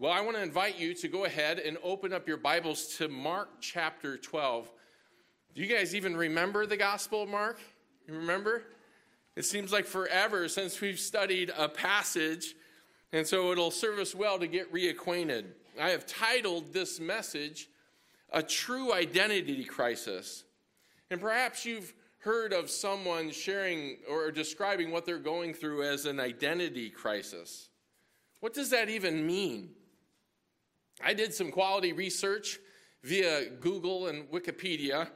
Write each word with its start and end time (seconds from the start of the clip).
Well, 0.00 0.12
I 0.12 0.22
want 0.22 0.38
to 0.38 0.42
invite 0.42 0.78
you 0.78 0.94
to 0.94 1.08
go 1.08 1.26
ahead 1.26 1.58
and 1.58 1.76
open 1.82 2.14
up 2.14 2.26
your 2.26 2.38
Bibles 2.38 2.96
to 2.96 3.08
Mark 3.08 3.60
chapter 3.60 4.16
12. 4.16 4.72
Do 5.54 5.60
you 5.60 5.66
guys 5.66 5.94
even 5.94 6.16
remember 6.16 6.64
the 6.64 6.78
Gospel 6.78 7.24
of 7.24 7.28
Mark? 7.28 7.60
You 8.08 8.14
remember? 8.14 8.62
It 9.36 9.44
seems 9.44 9.72
like 9.74 9.84
forever 9.84 10.48
since 10.48 10.80
we've 10.80 10.98
studied 10.98 11.52
a 11.54 11.68
passage, 11.68 12.54
and 13.12 13.26
so 13.26 13.52
it'll 13.52 13.70
serve 13.70 13.98
us 13.98 14.14
well 14.14 14.38
to 14.38 14.46
get 14.46 14.72
reacquainted. 14.72 15.44
I 15.78 15.90
have 15.90 16.06
titled 16.06 16.72
this 16.72 16.98
message, 16.98 17.68
A 18.32 18.42
True 18.42 18.94
Identity 18.94 19.64
Crisis. 19.64 20.44
And 21.10 21.20
perhaps 21.20 21.66
you've 21.66 21.92
heard 22.20 22.54
of 22.54 22.70
someone 22.70 23.32
sharing 23.32 23.98
or 24.08 24.30
describing 24.30 24.92
what 24.92 25.04
they're 25.04 25.18
going 25.18 25.52
through 25.52 25.82
as 25.82 26.06
an 26.06 26.20
identity 26.20 26.88
crisis. 26.88 27.68
What 28.40 28.54
does 28.54 28.70
that 28.70 28.88
even 28.88 29.26
mean? 29.26 29.74
I 31.02 31.14
did 31.14 31.32
some 31.32 31.50
quality 31.50 31.92
research 31.92 32.58
via 33.02 33.48
Google 33.60 34.08
and 34.08 34.30
Wikipedia, 34.30 35.08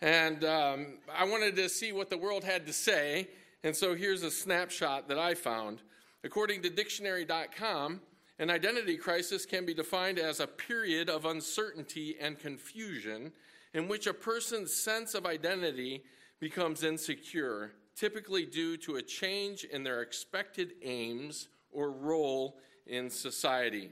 and 0.00 0.44
um, 0.44 0.98
I 1.14 1.24
wanted 1.24 1.56
to 1.56 1.68
see 1.68 1.92
what 1.92 2.08
the 2.08 2.16
world 2.16 2.42
had 2.42 2.66
to 2.66 2.72
say. 2.72 3.28
And 3.62 3.74
so 3.74 3.94
here's 3.94 4.22
a 4.22 4.30
snapshot 4.30 5.08
that 5.08 5.18
I 5.18 5.34
found. 5.34 5.82
According 6.24 6.62
to 6.62 6.70
dictionary.com, 6.70 8.00
an 8.38 8.50
identity 8.50 8.96
crisis 8.96 9.46
can 9.46 9.66
be 9.66 9.74
defined 9.74 10.18
as 10.18 10.40
a 10.40 10.46
period 10.46 11.08
of 11.10 11.24
uncertainty 11.24 12.16
and 12.20 12.38
confusion 12.38 13.32
in 13.74 13.88
which 13.88 14.06
a 14.06 14.14
person's 14.14 14.72
sense 14.72 15.14
of 15.14 15.26
identity 15.26 16.02
becomes 16.40 16.82
insecure, 16.82 17.72
typically 17.94 18.46
due 18.46 18.76
to 18.78 18.96
a 18.96 19.02
change 19.02 19.64
in 19.64 19.82
their 19.82 20.02
expected 20.02 20.72
aims 20.82 21.48
or 21.70 21.90
role 21.90 22.56
in 22.86 23.10
society. 23.10 23.90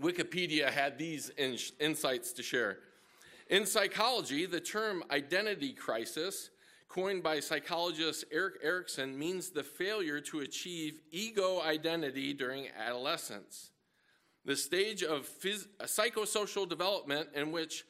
Wikipedia 0.00 0.70
had 0.70 0.98
these 0.98 1.30
insights 1.78 2.32
to 2.32 2.42
share. 2.42 2.78
In 3.48 3.66
psychology, 3.66 4.46
the 4.46 4.60
term 4.60 5.02
identity 5.10 5.72
crisis, 5.72 6.50
coined 6.88 7.22
by 7.22 7.40
psychologist 7.40 8.24
Erik 8.32 8.54
Erikson, 8.62 9.18
means 9.18 9.50
the 9.50 9.62
failure 9.62 10.20
to 10.20 10.40
achieve 10.40 11.00
ego 11.10 11.60
identity 11.60 12.32
during 12.32 12.68
adolescence. 12.78 13.70
The 14.44 14.56
stage 14.56 15.02
of 15.02 15.28
phys- 15.28 15.66
psychosocial 15.82 16.68
development 16.68 17.28
in 17.34 17.52
which 17.52 17.84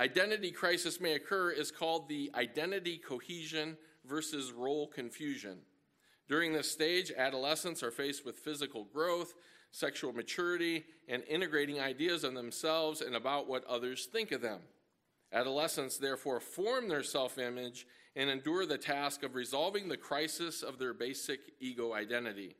identity 0.00 0.50
crisis 0.50 1.00
may 1.00 1.14
occur 1.14 1.50
is 1.50 1.70
called 1.70 2.08
the 2.08 2.30
identity 2.34 2.98
cohesion 2.98 3.76
versus 4.04 4.52
role 4.52 4.88
confusion. 4.88 5.58
During 6.28 6.52
this 6.52 6.70
stage, 6.70 7.12
adolescents 7.16 7.82
are 7.82 7.90
faced 7.90 8.24
with 8.24 8.36
physical 8.36 8.84
growth, 8.84 9.34
sexual 9.74 10.12
maturity, 10.12 10.84
and 11.08 11.24
integrating 11.24 11.80
ideas 11.80 12.22
of 12.22 12.32
themselves 12.32 13.00
and 13.00 13.16
about 13.16 13.48
what 13.48 13.64
others 13.64 14.06
think 14.06 14.30
of 14.30 14.40
them. 14.40 14.60
Adolescents 15.32 15.98
therefore 15.98 16.38
form 16.38 16.88
their 16.88 17.02
self 17.02 17.38
image 17.38 17.84
and 18.14 18.30
endure 18.30 18.66
the 18.66 18.78
task 18.78 19.24
of 19.24 19.34
resolving 19.34 19.88
the 19.88 19.96
crisis 19.96 20.62
of 20.62 20.78
their 20.78 20.94
basic 20.94 21.40
ego 21.58 21.92
identity. 21.92 22.54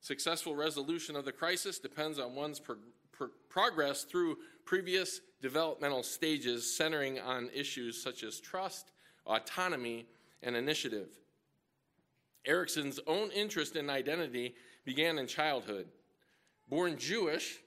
Successful 0.00 0.54
resolution 0.54 1.16
of 1.16 1.24
the 1.24 1.32
crisis 1.32 1.80
depends 1.80 2.20
on 2.20 2.36
one's 2.36 2.60
pro- 2.60 2.76
pro- 3.10 3.30
progress 3.48 4.04
through 4.04 4.36
previous 4.64 5.20
developmental 5.40 6.04
stages 6.04 6.76
centering 6.76 7.18
on 7.18 7.50
issues 7.52 8.00
such 8.00 8.22
as 8.22 8.38
trust, 8.38 8.92
autonomy, 9.26 10.06
and 10.44 10.54
initiative. 10.54 11.08
Erikson's 12.46 13.00
own 13.08 13.32
interest 13.32 13.74
in 13.74 13.90
identity 13.90 14.54
began 14.84 15.18
in 15.18 15.26
childhood. 15.26 15.88
Born 16.72 16.96
Jewish, 16.96 17.58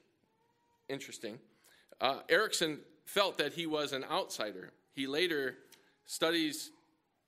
interesting, 0.88 1.38
uh, 2.00 2.22
Erikson 2.28 2.80
felt 3.04 3.38
that 3.38 3.52
he 3.52 3.64
was 3.64 3.92
an 3.92 4.02
outsider. 4.02 4.72
He 4.94 5.06
later 5.06 5.58
studies, 6.06 6.72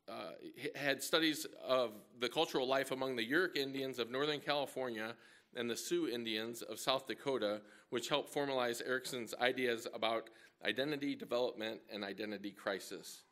uh, 0.08 0.32
had 0.74 1.05
studies 1.05 1.46
of 1.64 1.92
the 2.18 2.28
cultural 2.28 2.67
life 2.67 2.90
among 2.90 3.14
the 3.14 3.24
Yurok 3.24 3.56
Indians 3.56 4.00
of 4.00 4.11
Northern 4.11 4.40
California 4.40 5.14
and 5.55 5.70
the 5.70 5.77
Sioux 5.77 6.08
Indians 6.08 6.62
of 6.62 6.80
South 6.80 7.06
Dakota, 7.06 7.61
which 7.90 8.08
helped 8.08 8.34
formalize 8.34 8.84
Erikson's 8.84 9.33
ideas 9.40 9.86
about 9.94 10.30
identity 10.64 11.14
development 11.14 11.78
and 11.92 12.02
identity 12.02 12.50
crisis. 12.50 13.22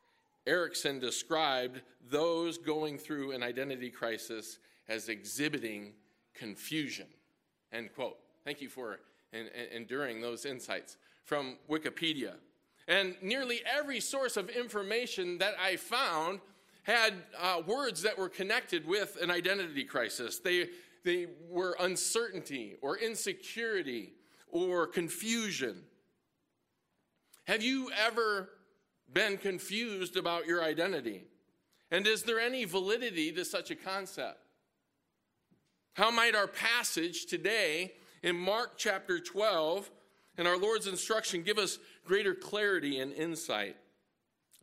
Erikson 0.46 1.00
described 1.00 1.80
those 2.08 2.58
going 2.58 2.96
through 2.96 3.32
an 3.32 3.42
identity 3.42 3.90
crisis 3.90 4.60
as 4.88 5.08
exhibiting 5.08 5.94
confusion. 6.32 7.08
End 7.72 7.92
quote. 7.92 8.18
Thank 8.46 8.60
you 8.60 8.68
for 8.68 9.00
enduring 9.72 10.20
those 10.20 10.46
insights 10.46 10.98
from 11.24 11.56
Wikipedia. 11.68 12.34
And 12.86 13.16
nearly 13.20 13.60
every 13.66 13.98
source 13.98 14.36
of 14.36 14.48
information 14.50 15.38
that 15.38 15.54
I 15.60 15.74
found 15.74 16.38
had 16.84 17.14
uh, 17.36 17.62
words 17.66 18.02
that 18.02 18.16
were 18.16 18.28
connected 18.28 18.86
with 18.86 19.18
an 19.20 19.32
identity 19.32 19.82
crisis. 19.82 20.38
They, 20.38 20.68
they 21.04 21.26
were 21.50 21.76
uncertainty 21.80 22.76
or 22.82 22.96
insecurity 22.96 24.12
or 24.48 24.86
confusion. 24.86 25.82
Have 27.48 27.64
you 27.64 27.90
ever 28.06 28.50
been 29.12 29.38
confused 29.38 30.16
about 30.16 30.46
your 30.46 30.62
identity? 30.62 31.24
And 31.90 32.06
is 32.06 32.22
there 32.22 32.38
any 32.38 32.64
validity 32.64 33.32
to 33.32 33.44
such 33.44 33.72
a 33.72 33.74
concept? 33.74 34.38
How 35.94 36.12
might 36.12 36.36
our 36.36 36.46
passage 36.46 37.26
today 37.26 37.94
in 38.22 38.37
Mark 38.37 38.72
chapter 38.77 39.19
12 39.19 39.91
and 40.38 40.47
our 40.47 40.59
Lord's 40.59 40.87
instruction 40.87 41.43
give 41.43 41.59
us 41.59 41.78
greater 42.04 42.34
clarity 42.34 42.99
and 42.99 43.12
insight. 43.12 43.77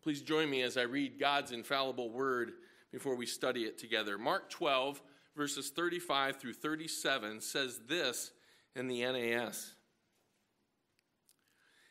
Please 0.02 0.22
join 0.22 0.50
me 0.50 0.62
as 0.62 0.78
I 0.78 0.84
read 0.84 1.20
God's 1.20 1.52
infallible 1.52 2.10
word 2.10 2.54
before 2.92 3.16
we 3.16 3.26
study 3.26 3.62
it 3.62 3.78
together. 3.78 4.18
Mark 4.18 4.50
12, 4.50 5.02
verses 5.36 5.70
35 5.70 6.38
through 6.38 6.54
37 6.54 7.42
says 7.42 7.80
this 7.88 8.32
in 8.76 8.88
the 8.88 9.02
NAS. 9.02 9.76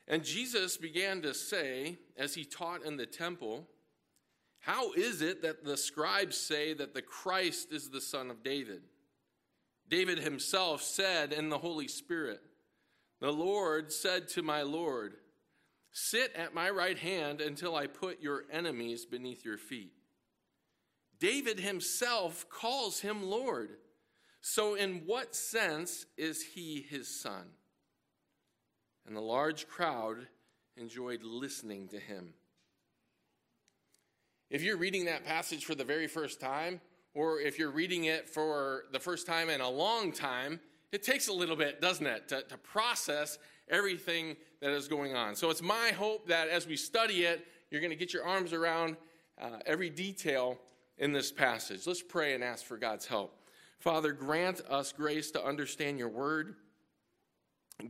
And 0.06 0.24
Jesus 0.24 0.76
began 0.76 1.22
to 1.22 1.32
say, 1.32 1.96
as 2.16 2.34
he 2.34 2.44
taught 2.44 2.84
in 2.84 2.96
the 2.96 3.06
temple, 3.06 3.68
How 4.60 4.92
is 4.92 5.22
it 5.22 5.42
that 5.42 5.64
the 5.64 5.76
scribes 5.76 6.36
say 6.36 6.74
that 6.74 6.94
the 6.94 7.02
Christ 7.02 7.72
is 7.72 7.88
the 7.88 8.00
son 8.00 8.30
of 8.30 8.42
David? 8.42 8.82
David 9.88 10.18
himself 10.18 10.82
said 10.82 11.32
in 11.32 11.48
the 11.48 11.58
Holy 11.58 11.88
Spirit, 11.88 12.40
The 13.20 13.32
Lord 13.32 13.92
said 13.92 14.28
to 14.28 14.42
my 14.42 14.62
Lord, 14.62 15.14
Sit 15.92 16.32
at 16.34 16.54
my 16.54 16.70
right 16.70 16.98
hand 16.98 17.40
until 17.40 17.76
I 17.76 17.86
put 17.86 18.22
your 18.22 18.44
enemies 18.50 19.04
beneath 19.04 19.44
your 19.44 19.58
feet. 19.58 19.92
David 21.20 21.60
himself 21.60 22.48
calls 22.48 23.00
him 23.00 23.22
Lord. 23.22 23.76
So, 24.40 24.74
in 24.74 25.02
what 25.06 25.36
sense 25.36 26.06
is 26.16 26.42
he 26.42 26.84
his 26.88 27.20
son? 27.20 27.44
And 29.06 29.14
the 29.14 29.20
large 29.20 29.68
crowd 29.68 30.26
enjoyed 30.76 31.22
listening 31.22 31.88
to 31.88 31.98
him. 31.98 32.34
If 34.50 34.62
you're 34.62 34.76
reading 34.76 35.04
that 35.04 35.24
passage 35.24 35.64
for 35.64 35.74
the 35.74 35.84
very 35.84 36.06
first 36.06 36.40
time, 36.40 36.80
or 37.14 37.40
if 37.40 37.58
you're 37.58 37.70
reading 37.70 38.04
it 38.04 38.28
for 38.28 38.84
the 38.92 39.00
first 39.00 39.26
time 39.26 39.50
in 39.50 39.60
a 39.60 39.68
long 39.68 40.12
time, 40.12 40.60
it 40.92 41.02
takes 41.02 41.28
a 41.28 41.32
little 41.32 41.56
bit, 41.56 41.80
doesn't 41.80 42.06
it, 42.06 42.28
to, 42.28 42.42
to 42.42 42.56
process 42.58 43.38
everything 43.68 44.36
that 44.60 44.70
is 44.70 44.88
going 44.88 45.14
on. 45.14 45.34
So 45.34 45.50
it's 45.50 45.62
my 45.62 45.90
hope 45.96 46.28
that 46.28 46.48
as 46.48 46.66
we 46.66 46.76
study 46.76 47.24
it, 47.24 47.46
you're 47.70 47.80
going 47.80 47.90
to 47.90 47.96
get 47.96 48.12
your 48.12 48.24
arms 48.24 48.52
around 48.52 48.96
uh, 49.40 49.58
every 49.66 49.90
detail 49.90 50.58
in 50.98 51.12
this 51.12 51.32
passage. 51.32 51.86
Let's 51.86 52.02
pray 52.02 52.34
and 52.34 52.44
ask 52.44 52.64
for 52.64 52.76
God's 52.76 53.06
help. 53.06 53.38
Father, 53.78 54.12
grant 54.12 54.60
us 54.68 54.92
grace 54.92 55.30
to 55.32 55.44
understand 55.44 55.98
your 55.98 56.10
word. 56.10 56.54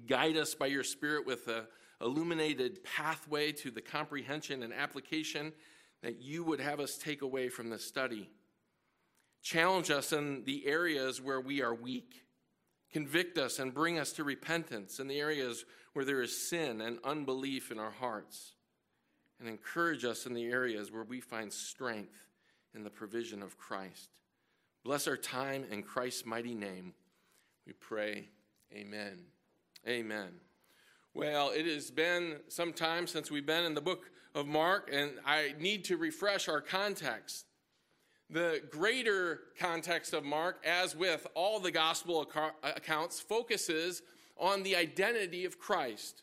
Guide 0.06 0.36
us 0.36 0.54
by 0.54 0.66
your 0.66 0.84
Spirit 0.84 1.26
with 1.26 1.48
a 1.48 1.66
illuminated 2.00 2.82
pathway 2.82 3.52
to 3.52 3.70
the 3.70 3.80
comprehension 3.80 4.62
and 4.62 4.72
application 4.72 5.52
that 6.02 6.20
you 6.20 6.42
would 6.42 6.60
have 6.60 6.80
us 6.80 6.98
take 6.98 7.22
away 7.22 7.48
from 7.48 7.70
this 7.70 7.84
study. 7.84 8.28
Challenge 9.42 9.90
us 9.90 10.12
in 10.12 10.44
the 10.44 10.66
areas 10.66 11.20
where 11.20 11.40
we 11.40 11.62
are 11.62 11.74
weak. 11.74 12.22
Convict 12.92 13.38
us 13.38 13.58
and 13.58 13.74
bring 13.74 13.98
us 13.98 14.12
to 14.12 14.24
repentance 14.24 15.00
in 15.00 15.08
the 15.08 15.18
areas 15.18 15.64
where 15.94 16.04
there 16.04 16.22
is 16.22 16.48
sin 16.48 16.80
and 16.80 16.98
unbelief 17.04 17.70
in 17.70 17.78
our 17.78 17.90
hearts. 17.90 18.52
And 19.40 19.48
encourage 19.48 20.04
us 20.04 20.26
in 20.26 20.34
the 20.34 20.44
areas 20.44 20.92
where 20.92 21.02
we 21.02 21.20
find 21.20 21.52
strength 21.52 22.28
in 22.74 22.84
the 22.84 22.90
provision 22.90 23.42
of 23.42 23.58
Christ. 23.58 24.10
Bless 24.84 25.08
our 25.08 25.16
time 25.16 25.64
in 25.70 25.82
Christ's 25.82 26.24
mighty 26.24 26.54
name. 26.54 26.94
We 27.66 27.72
pray. 27.72 28.28
Amen. 28.72 29.18
Amen. 29.86 30.28
Well, 31.14 31.50
it 31.50 31.66
has 31.66 31.90
been 31.90 32.36
some 32.48 32.72
time 32.72 33.06
since 33.06 33.30
we've 33.30 33.44
been 33.44 33.64
in 33.64 33.74
the 33.74 33.80
book 33.80 34.10
of 34.34 34.46
Mark, 34.46 34.88
and 34.92 35.12
I 35.26 35.54
need 35.58 35.84
to 35.86 35.96
refresh 35.96 36.48
our 36.48 36.60
context. 36.60 37.46
The 38.32 38.62
greater 38.70 39.40
context 39.58 40.14
of 40.14 40.24
Mark, 40.24 40.64
as 40.64 40.96
with 40.96 41.26
all 41.34 41.60
the 41.60 41.70
gospel 41.70 42.26
accounts, 42.62 43.20
focuses 43.20 44.00
on 44.38 44.62
the 44.62 44.74
identity 44.74 45.44
of 45.44 45.58
Christ. 45.58 46.22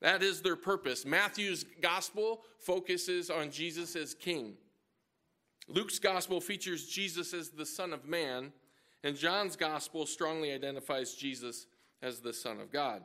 That 0.00 0.22
is 0.22 0.40
their 0.40 0.56
purpose. 0.56 1.04
Matthew's 1.04 1.66
gospel 1.82 2.40
focuses 2.58 3.28
on 3.28 3.50
Jesus 3.50 3.96
as 3.96 4.14
king. 4.14 4.54
Luke's 5.68 5.98
gospel 5.98 6.40
features 6.40 6.86
Jesus 6.86 7.34
as 7.34 7.50
the 7.50 7.66
Son 7.66 7.92
of 7.92 8.08
Man, 8.08 8.50
and 9.04 9.14
John's 9.14 9.56
gospel 9.56 10.06
strongly 10.06 10.52
identifies 10.52 11.12
Jesus 11.12 11.66
as 12.00 12.20
the 12.20 12.32
Son 12.32 12.60
of 12.60 12.72
God. 12.72 13.02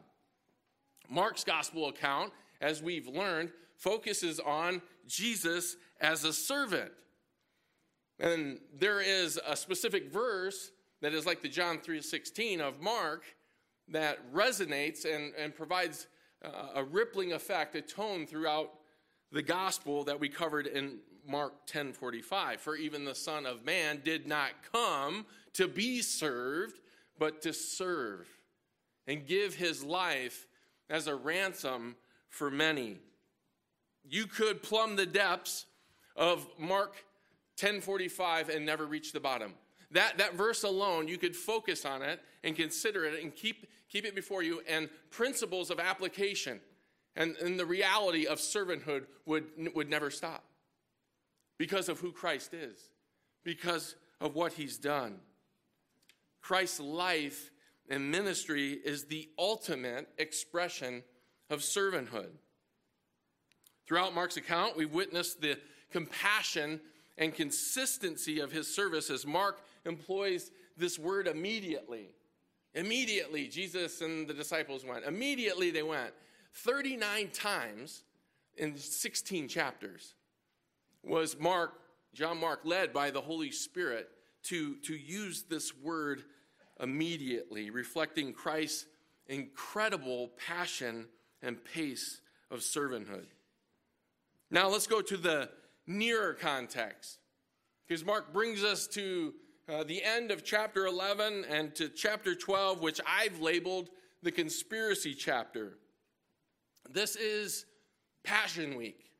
Mark's 1.09 1.43
gospel 1.43 1.89
account, 1.89 2.31
as 2.61 2.81
we've 2.81 3.09
learned, 3.09 3.51
focuses 3.75 4.39
on 4.39 4.81
Jesus 5.05 5.75
as 5.99 6.23
a 6.23 6.31
servant. 6.31 6.93
And 8.19 8.59
there 8.77 9.01
is 9.01 9.39
a 9.45 9.55
specific 9.55 10.11
verse 10.11 10.71
that 11.01 11.13
is 11.13 11.25
like 11.25 11.41
the 11.41 11.49
John 11.49 11.79
3:16 11.79 12.61
of 12.61 12.81
Mark 12.81 13.23
that 13.89 14.31
resonates 14.33 15.05
and, 15.05 15.33
and 15.35 15.55
provides 15.55 16.07
uh, 16.43 16.69
a 16.75 16.83
rippling 16.83 17.33
effect, 17.33 17.75
a 17.75 17.81
tone 17.81 18.25
throughout 18.25 18.71
the 19.31 19.41
gospel 19.41 20.03
that 20.05 20.19
we 20.19 20.29
covered 20.29 20.67
in 20.67 20.99
Mark 21.27 21.67
10:45. 21.67 22.59
For 22.59 22.75
even 22.75 23.05
the 23.05 23.15
Son 23.15 23.45
of 23.45 23.65
Man 23.65 24.01
did 24.03 24.27
not 24.27 24.51
come 24.71 25.25
to 25.53 25.67
be 25.67 26.01
served, 26.01 26.79
but 27.17 27.41
to 27.41 27.53
serve 27.53 28.27
and 29.07 29.25
give 29.27 29.55
his 29.55 29.83
life 29.83 30.47
as 30.89 31.07
a 31.07 31.15
ransom 31.15 31.95
for 32.29 32.49
many. 32.49 32.97
You 34.07 34.27
could 34.27 34.61
plumb 34.61 34.95
the 34.95 35.05
depths 35.05 35.65
of 36.15 36.47
Mark 36.57 37.03
1045 37.59 38.49
and 38.49 38.65
never 38.65 38.85
reach 38.85 39.13
the 39.13 39.19
bottom. 39.19 39.53
That, 39.91 40.17
that 40.17 40.35
verse 40.35 40.63
alone, 40.63 41.07
you 41.07 41.17
could 41.17 41.35
focus 41.35 41.85
on 41.85 42.01
it 42.01 42.19
and 42.43 42.55
consider 42.55 43.05
it 43.05 43.23
and 43.23 43.33
keep, 43.33 43.67
keep 43.89 44.05
it 44.05 44.15
before 44.15 44.43
you, 44.43 44.61
and 44.67 44.89
principles 45.09 45.69
of 45.69 45.79
application 45.79 46.59
and, 47.15 47.35
and 47.37 47.59
the 47.59 47.65
reality 47.65 48.25
of 48.25 48.39
servanthood 48.39 49.05
would, 49.25 49.45
would 49.73 49.89
never 49.89 50.09
stop 50.09 50.43
because 51.57 51.87
of 51.87 51.99
who 51.99 52.11
Christ 52.11 52.53
is, 52.53 52.89
because 53.43 53.95
of 54.19 54.35
what 54.35 54.53
he's 54.53 54.77
done. 54.77 55.19
Christ's 56.41 56.79
life 56.79 57.51
and 57.89 58.11
ministry 58.11 58.71
is 58.71 59.05
the 59.05 59.29
ultimate 59.37 60.09
expression 60.17 61.03
of 61.49 61.59
servanthood. 61.59 62.31
Throughout 63.87 64.15
Mark's 64.15 64.37
account, 64.37 64.75
we've 64.75 64.91
witnessed 64.91 65.41
the 65.41 65.57
compassion 65.91 66.81
and 67.17 67.33
consistency 67.33 68.39
of 68.39 68.51
his 68.51 68.73
service 68.73 69.09
as 69.09 69.25
Mark 69.25 69.61
employs 69.85 70.51
this 70.77 70.99
word 70.99 71.27
immediately. 71.27 72.09
Immediately, 72.73 73.47
Jesus 73.47 74.01
and 74.01 74.27
the 74.27 74.33
disciples 74.33 74.83
went. 74.83 75.05
Immediately, 75.05 75.71
they 75.71 75.83
went. 75.83 76.11
39 76.53 77.29
times 77.29 78.03
in 78.57 78.77
16 78.77 79.47
chapters 79.47 80.15
was 81.03 81.37
Mark, 81.39 81.73
John 82.13 82.39
Mark, 82.39 82.61
led 82.63 82.91
by 82.91 83.11
the 83.11 83.21
Holy 83.21 83.51
Spirit 83.51 84.09
to, 84.43 84.75
to 84.77 84.95
use 84.95 85.43
this 85.43 85.75
word 85.75 86.23
immediately, 86.79 87.69
reflecting 87.69 88.33
Christ's 88.33 88.85
incredible 89.27 90.31
passion 90.37 91.07
and 91.41 91.63
pace 91.63 92.21
of 92.51 92.59
servanthood. 92.59 93.27
Now 94.51 94.69
let's 94.69 94.87
go 94.87 95.01
to 95.01 95.17
the 95.17 95.49
nearer 95.87 96.33
context. 96.33 97.19
Because 97.87 98.03
Mark 98.03 98.33
brings 98.33 98.63
us 98.63 98.87
to 98.87 99.33
uh, 99.67 99.83
the 99.83 100.03
end 100.03 100.31
of 100.31 100.43
chapter 100.43 100.85
11 100.85 101.45
and 101.49 101.73
to 101.75 101.89
chapter 101.89 102.35
12, 102.35 102.81
which 102.81 102.99
I've 103.07 103.39
labeled 103.39 103.89
the 104.23 104.31
conspiracy 104.31 105.13
chapter. 105.13 105.77
This 106.89 107.15
is 107.15 107.65
Passion 108.23 108.75
Week. 108.75 109.11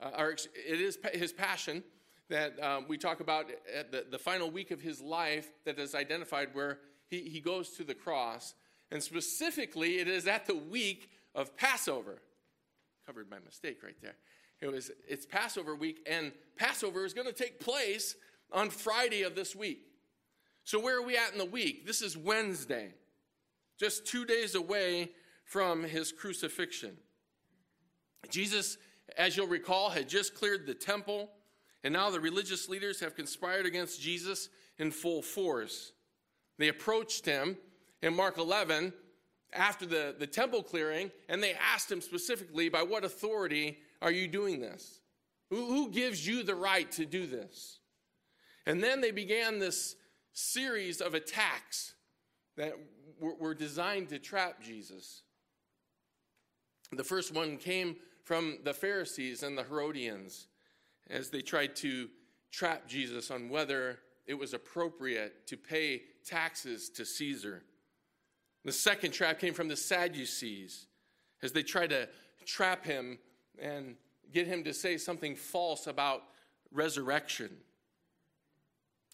Uh, 0.00 0.10
or 0.18 0.30
it 0.30 0.80
is 0.80 0.98
his 1.14 1.32
passion 1.32 1.82
that 2.28 2.60
um, 2.62 2.86
we 2.88 2.96
talk 2.96 3.20
about 3.20 3.46
at 3.74 3.92
the, 3.92 4.06
the 4.10 4.18
final 4.18 4.50
week 4.50 4.70
of 4.70 4.80
his 4.80 5.00
life 5.00 5.52
that 5.64 5.78
is 5.78 5.94
identified 5.94 6.48
where 6.54 6.78
he, 7.08 7.28
he 7.28 7.40
goes 7.40 7.70
to 7.70 7.84
the 7.84 7.94
cross. 7.94 8.54
And 8.90 9.02
specifically, 9.02 9.98
it 9.98 10.08
is 10.08 10.26
at 10.26 10.46
the 10.46 10.56
week 10.56 11.10
of 11.34 11.56
Passover. 11.56 12.22
Covered 13.06 13.30
my 13.30 13.38
mistake 13.44 13.82
right 13.82 13.96
there. 14.02 14.16
It 14.62 14.70
was 14.70 14.92
it's 15.08 15.26
Passover 15.26 15.74
week, 15.74 16.06
and 16.08 16.30
Passover 16.56 17.04
is 17.04 17.12
going 17.12 17.26
to 17.26 17.32
take 17.32 17.58
place 17.58 18.14
on 18.52 18.70
Friday 18.70 19.22
of 19.22 19.34
this 19.34 19.56
week. 19.56 19.80
So 20.62 20.78
where 20.78 20.98
are 20.98 21.02
we 21.02 21.16
at 21.16 21.32
in 21.32 21.38
the 21.38 21.44
week? 21.44 21.84
This 21.84 22.00
is 22.00 22.16
Wednesday, 22.16 22.94
just 23.76 24.06
two 24.06 24.24
days 24.24 24.54
away 24.54 25.10
from 25.44 25.82
his 25.82 26.12
crucifixion. 26.12 26.96
Jesus, 28.30 28.78
as 29.18 29.36
you'll 29.36 29.48
recall, 29.48 29.90
had 29.90 30.08
just 30.08 30.36
cleared 30.36 30.64
the 30.64 30.74
temple, 30.74 31.32
and 31.82 31.92
now 31.92 32.10
the 32.10 32.20
religious 32.20 32.68
leaders 32.68 33.00
have 33.00 33.16
conspired 33.16 33.66
against 33.66 34.00
Jesus 34.00 34.48
in 34.78 34.92
full 34.92 35.22
force. 35.22 35.90
They 36.58 36.68
approached 36.68 37.26
him 37.26 37.56
in 38.00 38.14
Mark 38.14 38.38
11 38.38 38.92
after 39.52 39.86
the, 39.86 40.14
the 40.16 40.28
temple 40.28 40.62
clearing, 40.62 41.10
and 41.28 41.42
they 41.42 41.54
asked 41.54 41.90
him 41.90 42.00
specifically, 42.00 42.68
By 42.68 42.84
what 42.84 43.04
authority 43.04 43.78
are 44.02 44.12
you 44.12 44.28
doing 44.28 44.60
this? 44.60 45.00
Who, 45.50 45.66
who 45.66 45.90
gives 45.90 46.26
you 46.26 46.42
the 46.42 46.54
right 46.54 46.90
to 46.92 47.06
do 47.06 47.26
this? 47.26 47.78
And 48.66 48.82
then 48.82 49.00
they 49.00 49.10
began 49.10 49.58
this 49.58 49.96
series 50.32 51.00
of 51.00 51.14
attacks 51.14 51.94
that 52.56 52.74
were, 53.20 53.34
were 53.34 53.54
designed 53.54 54.08
to 54.10 54.18
trap 54.18 54.62
Jesus. 54.62 55.22
The 56.90 57.04
first 57.04 57.34
one 57.34 57.56
came 57.56 57.96
from 58.24 58.58
the 58.64 58.74
Pharisees 58.74 59.42
and 59.42 59.56
the 59.56 59.64
Herodians 59.64 60.46
as 61.08 61.30
they 61.30 61.40
tried 61.40 61.76
to 61.76 62.08
trap 62.50 62.86
Jesus 62.86 63.30
on 63.30 63.48
whether 63.48 63.98
it 64.26 64.34
was 64.34 64.54
appropriate 64.54 65.46
to 65.48 65.56
pay 65.56 66.02
taxes 66.24 66.90
to 66.90 67.04
Caesar. 67.04 67.62
The 68.64 68.72
second 68.72 69.12
trap 69.12 69.38
came 69.40 69.54
from 69.54 69.68
the 69.68 69.76
Sadducees 69.76 70.86
as 71.42 71.52
they 71.52 71.62
tried 71.62 71.90
to 71.90 72.08
trap 72.46 72.84
him 72.84 73.18
and 73.60 73.96
get 74.32 74.46
him 74.46 74.64
to 74.64 74.72
say 74.72 74.96
something 74.96 75.36
false 75.36 75.86
about 75.86 76.22
resurrection. 76.70 77.50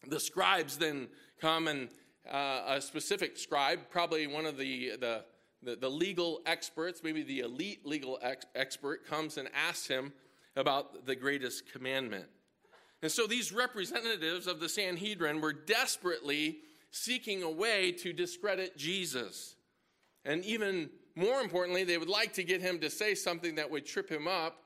The 0.06 0.20
scribes 0.20 0.78
then 0.78 1.08
come 1.40 1.68
and 1.68 1.88
uh, 2.30 2.62
a 2.66 2.80
specific 2.80 3.36
scribe, 3.36 3.80
probably 3.90 4.26
one 4.26 4.46
of 4.46 4.56
the, 4.56 4.92
the, 5.00 5.24
the, 5.62 5.76
the 5.76 5.88
legal 5.88 6.40
experts, 6.46 7.00
maybe 7.02 7.22
the 7.22 7.40
elite 7.40 7.84
legal 7.84 8.18
ex- 8.22 8.46
expert, 8.54 9.06
comes 9.06 9.38
and 9.38 9.48
asks 9.54 9.88
him 9.88 10.12
about 10.56 11.06
the 11.06 11.16
greatest 11.16 11.72
commandment. 11.72 12.26
And 13.02 13.10
so 13.10 13.26
these 13.26 13.52
representatives 13.52 14.46
of 14.46 14.60
the 14.60 14.68
Sanhedrin 14.68 15.40
were 15.40 15.52
desperately 15.52 16.58
seeking 16.90 17.42
a 17.42 17.50
way 17.50 17.92
to 17.92 18.12
discredit 18.12 18.76
Jesus. 18.76 19.56
And 20.24 20.44
even 20.44 20.90
more 21.18 21.40
importantly, 21.40 21.82
they 21.82 21.98
would 21.98 22.08
like 22.08 22.32
to 22.34 22.44
get 22.44 22.60
him 22.62 22.78
to 22.78 22.88
say 22.88 23.14
something 23.14 23.56
that 23.56 23.68
would 23.68 23.84
trip 23.84 24.08
him 24.08 24.28
up 24.28 24.62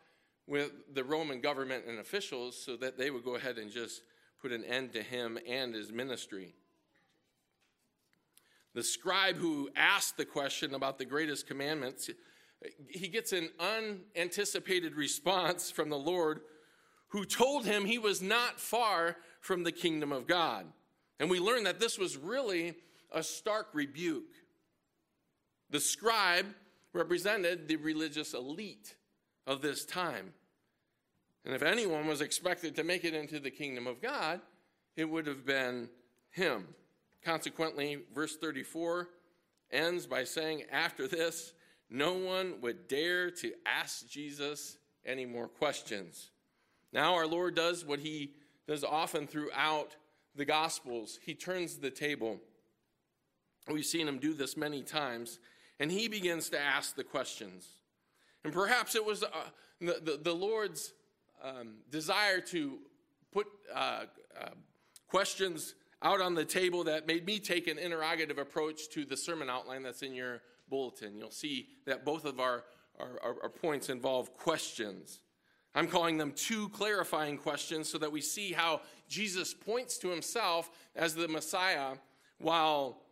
with 0.47 0.71
the 0.93 1.03
Roman 1.03 1.41
government 1.41 1.85
and 1.89 1.99
officials 1.99 2.63
so 2.63 2.77
that 2.77 2.99
they 2.99 3.11
would 3.11 3.25
go 3.25 3.37
ahead 3.37 3.57
and 3.57 3.71
just 3.71 4.03
put 4.41 4.53
an 4.53 4.63
end 4.65 4.93
to 4.93 5.03
him 5.03 5.39
and 5.49 5.75
his 5.75 5.91
ministry. 5.91 6.55
The 8.75 8.83
scribe 8.83 9.37
who 9.37 9.71
asked 9.75 10.19
the 10.19 10.27
question 10.27 10.75
about 10.75 10.99
the 10.99 11.07
greatest 11.07 11.47
commandments, 11.47 12.11
he 12.89 13.09
gets 13.09 13.33
an 13.33 13.49
unanticipated 13.59 14.95
response 14.95 15.71
from 15.71 15.89
the 15.89 15.99
Lord 15.99 16.41
who 17.09 17.25
told 17.25 17.65
him 17.65 17.85
he 17.87 17.99
was 17.99 18.21
not 18.21 18.61
far 18.61 19.17
from 19.41 19.63
the 19.63 19.73
kingdom 19.73 20.13
of 20.13 20.27
God. 20.27 20.67
And 21.19 21.31
we 21.31 21.41
learn 21.41 21.65
that 21.65 21.81
this 21.81 21.99
was 21.99 22.19
really 22.19 22.75
a 23.11 23.23
stark 23.23 23.69
rebuke. 23.73 24.25
The 25.73 25.81
scribe 25.81 26.47
represented 26.93 27.67
the 27.67 27.77
religious 27.77 28.35
elite 28.35 28.95
of 29.47 29.63
this 29.63 29.85
time. 29.85 30.35
And 31.45 31.55
if 31.55 31.63
anyone 31.63 32.07
was 32.07 32.21
expected 32.21 32.77
to 32.77 32.85
make 32.85 33.05
it 33.05 33.15
into 33.15 33.41
the 33.41 33.51
kingdom 33.51 33.87
of 33.87 34.01
God, 34.01 34.41
it 34.97 35.07
would 35.07 35.27
have 35.27 35.45
been 35.45 35.89
him. 36.31 36.69
Consequently, 37.25 38.03
verse 38.15 38.37
34 38.37 39.09
ends 39.71 40.07
by 40.07 40.25
saying, 40.25 40.65
After 40.71 41.09
this, 41.09 41.55
no 41.89 42.13
one 42.13 42.61
would 42.61 42.87
dare 42.87 43.31
to 43.31 43.53
ask 43.67 44.07
Jesus 44.07 44.77
any 45.07 45.25
more 45.25 45.49
questions. 45.49 46.31
Now, 46.93 47.15
our 47.15 47.27
Lord 47.27 47.55
does 47.55 47.85
what 47.85 48.01
he 48.01 48.33
does 48.69 48.85
often 48.85 49.27
throughout 49.27 49.97
the 50.37 50.45
Gospels. 50.45 51.19
He 51.23 51.35
turns 51.35 51.79
the 51.79 51.91
table. 51.91 52.41
We've 53.71 53.87
seen 53.87 54.07
him 54.07 54.19
do 54.19 54.35
this 54.35 54.57
many 54.57 54.83
times, 54.83 55.39
and 55.83 55.91
he 55.91 56.07
begins 56.07 56.49
to 56.49 56.61
ask 56.61 56.95
the 56.95 57.03
questions. 57.03 57.67
And 58.45 58.53
perhaps 58.53 58.95
it 58.95 59.05
was 59.05 59.25
uh, 59.25 59.29
the, 59.81 59.99
the, 60.01 60.21
the, 60.23 60.33
Lord's 60.33 60.93
um, 61.43 61.79
desire 61.91 62.41
to 62.41 62.79
put 63.33 63.49
uh, 63.75 64.05
uh, 64.41 64.51
questions 65.09 65.75
out 66.01 66.21
on 66.21 66.37
the 66.37 66.45
table 66.45 66.85
that 66.85 67.09
made 67.09 67.27
me 67.27 67.41
take 67.41 67.67
an 67.67 67.79
interrogative 67.79 68.39
approach 68.39 68.91
to 68.91 69.05
the 69.05 69.17
sermon 69.17 69.51
outline 69.51 69.83
that's 69.83 70.03
in 70.03 70.15
your 70.15 70.41
bulletin. 70.71 71.17
You'll 71.19 71.33
see 71.33 71.67
that 71.85 72.05
both 72.05 72.27
of 72.27 72.39
our, 72.39 72.63
our, 73.01 73.19
our, 73.21 73.37
our 73.43 73.51
points 73.51 73.89
involve 73.89 74.33
questions. 74.37 75.19
I'm 75.75 75.89
calling 75.89 76.17
them 76.17 76.31
two 76.37 76.69
clarifying 76.69 77.39
questions 77.39 77.89
so 77.89 77.99
that 77.99 78.13
we 78.13 78.21
see 78.21 78.53
how 78.53 78.83
Jesus 79.09 79.53
points 79.53 79.99
to 79.99 80.11
himself 80.11 80.71
as 80.95 81.17
the 81.17 81.27
Messiah 81.27 81.95
while 82.39 83.03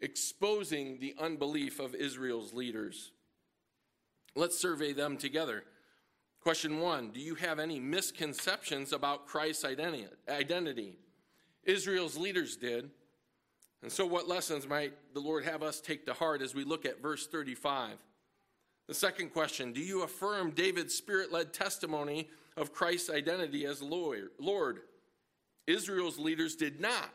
exposing 0.00 0.98
the 0.98 1.14
unbelief 1.18 1.80
of 1.80 1.94
Israel's 1.94 2.52
leaders. 2.52 3.12
Let's 4.34 4.58
survey 4.58 4.92
them 4.92 5.16
together. 5.16 5.64
Question 6.40 6.80
one 6.80 7.10
Do 7.10 7.20
you 7.20 7.34
have 7.34 7.58
any 7.58 7.78
misconceptions 7.78 8.92
about 8.92 9.26
Christ's 9.26 9.64
identity? 9.64 10.98
Israel's 11.64 12.16
leaders 12.16 12.56
did. 12.56 12.90
And 13.82 13.90
so, 13.90 14.06
what 14.06 14.28
lessons 14.28 14.68
might 14.68 14.92
the 15.14 15.20
Lord 15.20 15.44
have 15.44 15.62
us 15.62 15.80
take 15.80 16.06
to 16.06 16.12
heart 16.12 16.42
as 16.42 16.54
we 16.54 16.64
look 16.64 16.84
at 16.84 17.02
verse 17.02 17.26
35? 17.26 17.96
The 18.88 18.94
second 18.94 19.32
question 19.32 19.72
Do 19.72 19.80
you 19.80 20.02
affirm 20.02 20.50
David's 20.50 20.94
spirit 20.94 21.32
led 21.32 21.52
testimony 21.52 22.28
of 22.56 22.72
Christ's 22.72 23.10
identity 23.10 23.66
as 23.66 23.82
Lord? 23.82 24.80
Israel's 25.66 26.18
leaders 26.18 26.56
did 26.56 26.80
not. 26.80 27.10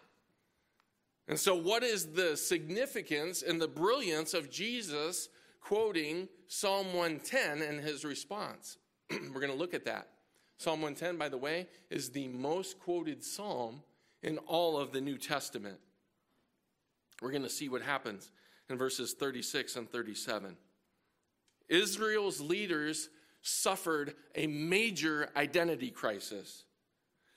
And 1.28 1.40
so, 1.40 1.56
what 1.56 1.84
is 1.84 2.14
the 2.14 2.38
significance 2.38 3.42
and 3.42 3.60
the 3.60 3.68
brilliance 3.68 4.34
of 4.34 4.52
Jesus 4.52 5.30
quoting 5.60 6.28
Psalm 6.48 6.94
110 6.94 7.62
and 7.62 7.82
his 7.82 8.06
response? 8.06 8.78
We're 9.12 9.42
going 9.42 9.52
to 9.52 9.58
look 9.58 9.74
at 9.74 9.86
that. 9.86 10.10
Psalm 10.58 10.82
110, 10.82 11.18
by 11.18 11.30
the 11.30 11.38
way, 11.38 11.68
is 11.90 12.12
the 12.12 12.28
most 12.30 12.80
quoted 12.80 13.24
psalm 13.24 13.82
in 14.24 14.38
all 14.40 14.78
of 14.78 14.92
the 14.92 15.02
New 15.02 15.18
Testament. 15.18 15.78
We're 17.22 17.32
going 17.32 17.44
to 17.44 17.50
see 17.50 17.70
what 17.70 17.82
happens 17.82 18.32
in 18.70 18.78
verses 18.78 19.14
36 19.14 19.76
and 19.76 19.90
37. 19.90 20.56
Israel's 21.68 22.40
leaders 22.40 23.10
suffered 23.42 24.16
a 24.36 24.48
major 24.48 25.30
identity 25.36 25.92
crisis. 25.92 26.65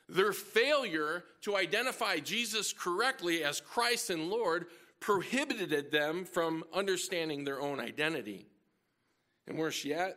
Their 0.09 0.33
failure 0.33 1.25
to 1.43 1.57
identify 1.57 2.19
Jesus 2.19 2.73
correctly 2.73 3.45
as 3.45 3.61
Christ 3.61 4.11
and 4.11 4.31
Lord 4.31 4.67
prohibited 5.00 5.91
them 5.91 6.25
from 6.25 6.65
understanding 6.73 7.45
their 7.45 7.61
own 7.61 7.79
identity. 7.79 8.47
And 9.47 9.59
worse 9.59 9.85
yet, 9.85 10.17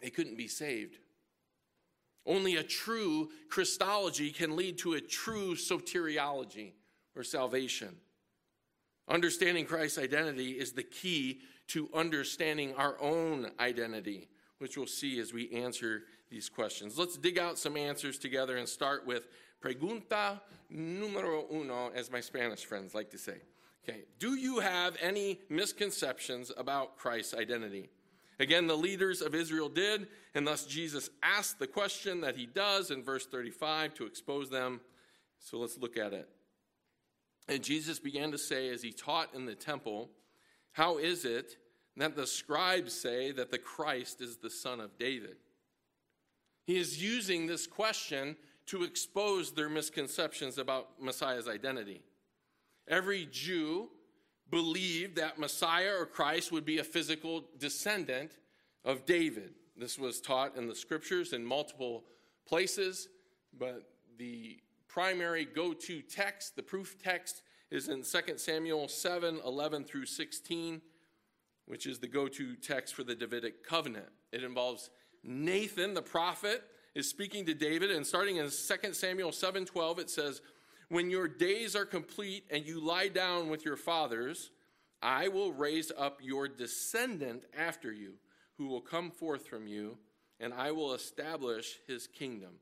they 0.00 0.10
couldn't 0.10 0.36
be 0.36 0.48
saved. 0.48 0.98
Only 2.26 2.56
a 2.56 2.62
true 2.62 3.30
Christology 3.48 4.30
can 4.30 4.56
lead 4.56 4.78
to 4.78 4.94
a 4.94 5.00
true 5.00 5.54
soteriology 5.54 6.72
or 7.14 7.22
salvation. 7.22 7.96
Understanding 9.08 9.64
Christ's 9.64 9.98
identity 9.98 10.52
is 10.52 10.72
the 10.72 10.82
key 10.82 11.40
to 11.68 11.88
understanding 11.94 12.74
our 12.74 13.00
own 13.00 13.50
identity, 13.60 14.28
which 14.58 14.76
we'll 14.76 14.86
see 14.86 15.20
as 15.20 15.32
we 15.32 15.50
answer 15.52 16.02
these 16.30 16.48
questions. 16.48 16.98
Let's 16.98 17.16
dig 17.16 17.38
out 17.38 17.58
some 17.58 17.76
answers 17.76 18.18
together 18.18 18.56
and 18.56 18.68
start 18.68 19.06
with 19.06 19.28
pregunta 19.62 20.40
numero 20.70 21.46
uno, 21.52 21.90
as 21.94 22.10
my 22.10 22.20
Spanish 22.20 22.64
friends 22.64 22.94
like 22.94 23.10
to 23.10 23.18
say. 23.18 23.36
Okay, 23.88 24.02
do 24.18 24.34
you 24.34 24.58
have 24.60 24.96
any 25.00 25.40
misconceptions 25.48 26.50
about 26.56 26.96
Christ's 26.96 27.34
identity? 27.34 27.88
Again, 28.38 28.66
the 28.66 28.76
leaders 28.76 29.22
of 29.22 29.34
Israel 29.34 29.68
did, 29.68 30.08
and 30.34 30.46
thus 30.46 30.66
Jesus 30.66 31.08
asked 31.22 31.58
the 31.58 31.66
question 31.66 32.20
that 32.20 32.36
he 32.36 32.46
does 32.46 32.90
in 32.90 33.02
verse 33.02 33.26
35 33.26 33.94
to 33.94 34.06
expose 34.06 34.50
them. 34.50 34.80
So 35.38 35.58
let's 35.58 35.78
look 35.78 35.96
at 35.96 36.12
it. 36.12 36.28
And 37.48 37.62
Jesus 37.62 37.98
began 37.98 38.32
to 38.32 38.38
say, 38.38 38.68
as 38.70 38.82
he 38.82 38.92
taught 38.92 39.34
in 39.34 39.46
the 39.46 39.54
temple, 39.54 40.10
How 40.72 40.98
is 40.98 41.24
it 41.24 41.56
that 42.02 42.16
the 42.16 42.26
scribes 42.26 42.92
say 42.92 43.32
that 43.32 43.50
the 43.50 43.58
Christ 43.58 44.20
is 44.20 44.36
the 44.36 44.50
son 44.50 44.80
of 44.80 44.98
David? 44.98 45.36
He 46.64 46.78
is 46.78 47.02
using 47.02 47.46
this 47.46 47.66
question 47.66 48.36
to 48.66 48.82
expose 48.82 49.52
their 49.52 49.68
misconceptions 49.68 50.58
about 50.58 51.00
Messiah's 51.00 51.48
identity. 51.48 52.02
Every 52.88 53.26
Jew 53.30 53.88
believed 54.50 55.16
that 55.16 55.38
Messiah 55.38 55.92
or 55.98 56.06
Christ 56.06 56.52
would 56.52 56.64
be 56.64 56.78
a 56.78 56.84
physical 56.84 57.44
descendant 57.58 58.38
of 58.84 59.06
David. 59.06 59.54
This 59.76 59.98
was 59.98 60.20
taught 60.20 60.56
in 60.56 60.66
the 60.66 60.74
scriptures 60.74 61.32
in 61.32 61.44
multiple 61.44 62.04
places, 62.46 63.08
but 63.58 63.88
the 64.18 64.58
primary 64.88 65.44
go 65.44 65.72
to 65.72 66.00
text, 66.02 66.56
the 66.56 66.62
proof 66.62 66.96
text, 67.02 67.42
is 67.70 67.88
in 67.88 68.02
2 68.02 68.38
Samuel 68.38 68.88
7 68.88 69.40
11 69.44 69.84
through 69.84 70.06
16, 70.06 70.80
which 71.66 71.86
is 71.86 71.98
the 71.98 72.08
go 72.08 72.28
to 72.28 72.56
text 72.56 72.94
for 72.94 73.04
the 73.04 73.14
Davidic 73.14 73.64
covenant. 73.64 74.08
It 74.32 74.42
involves 74.42 74.90
Nathan, 75.22 75.94
the 75.94 76.02
prophet, 76.02 76.62
is 76.94 77.08
speaking 77.08 77.44
to 77.46 77.54
David, 77.54 77.90
and 77.90 78.06
starting 78.06 78.36
in 78.36 78.46
2 78.46 78.92
Samuel 78.92 79.32
7 79.32 79.66
12, 79.66 79.98
it 79.98 80.10
says, 80.10 80.40
When 80.88 81.10
your 81.10 81.28
days 81.28 81.76
are 81.76 81.84
complete 81.84 82.44
and 82.50 82.64
you 82.64 82.80
lie 82.80 83.08
down 83.08 83.50
with 83.50 83.64
your 83.64 83.76
fathers, 83.76 84.50
I 85.02 85.28
will 85.28 85.52
raise 85.52 85.92
up 85.96 86.20
your 86.22 86.48
descendant 86.48 87.44
after 87.56 87.92
you, 87.92 88.14
who 88.56 88.68
will 88.68 88.80
come 88.80 89.10
forth 89.10 89.46
from 89.46 89.66
you, 89.66 89.98
and 90.40 90.54
I 90.54 90.72
will 90.72 90.94
establish 90.94 91.78
his 91.86 92.06
kingdom. 92.06 92.60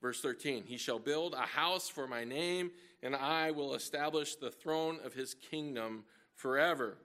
Verse 0.00 0.20
13 0.20 0.64
He 0.64 0.76
shall 0.76 0.98
build 0.98 1.34
a 1.34 1.42
house 1.42 1.88
for 1.88 2.06
my 2.06 2.24
name, 2.24 2.70
and 3.02 3.14
I 3.14 3.50
will 3.50 3.74
establish 3.74 4.36
the 4.36 4.50
throne 4.50 4.98
of 5.04 5.14
his 5.14 5.34
kingdom 5.34 6.04
forever. 6.34 6.98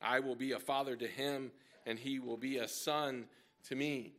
I 0.00 0.20
will 0.20 0.36
be 0.36 0.52
a 0.52 0.58
father 0.58 0.96
to 0.96 1.06
him, 1.06 1.50
and 1.86 1.98
he 1.98 2.18
will 2.18 2.36
be 2.36 2.58
a 2.58 2.68
son 2.68 3.26
to 3.68 3.74
me. 3.74 4.14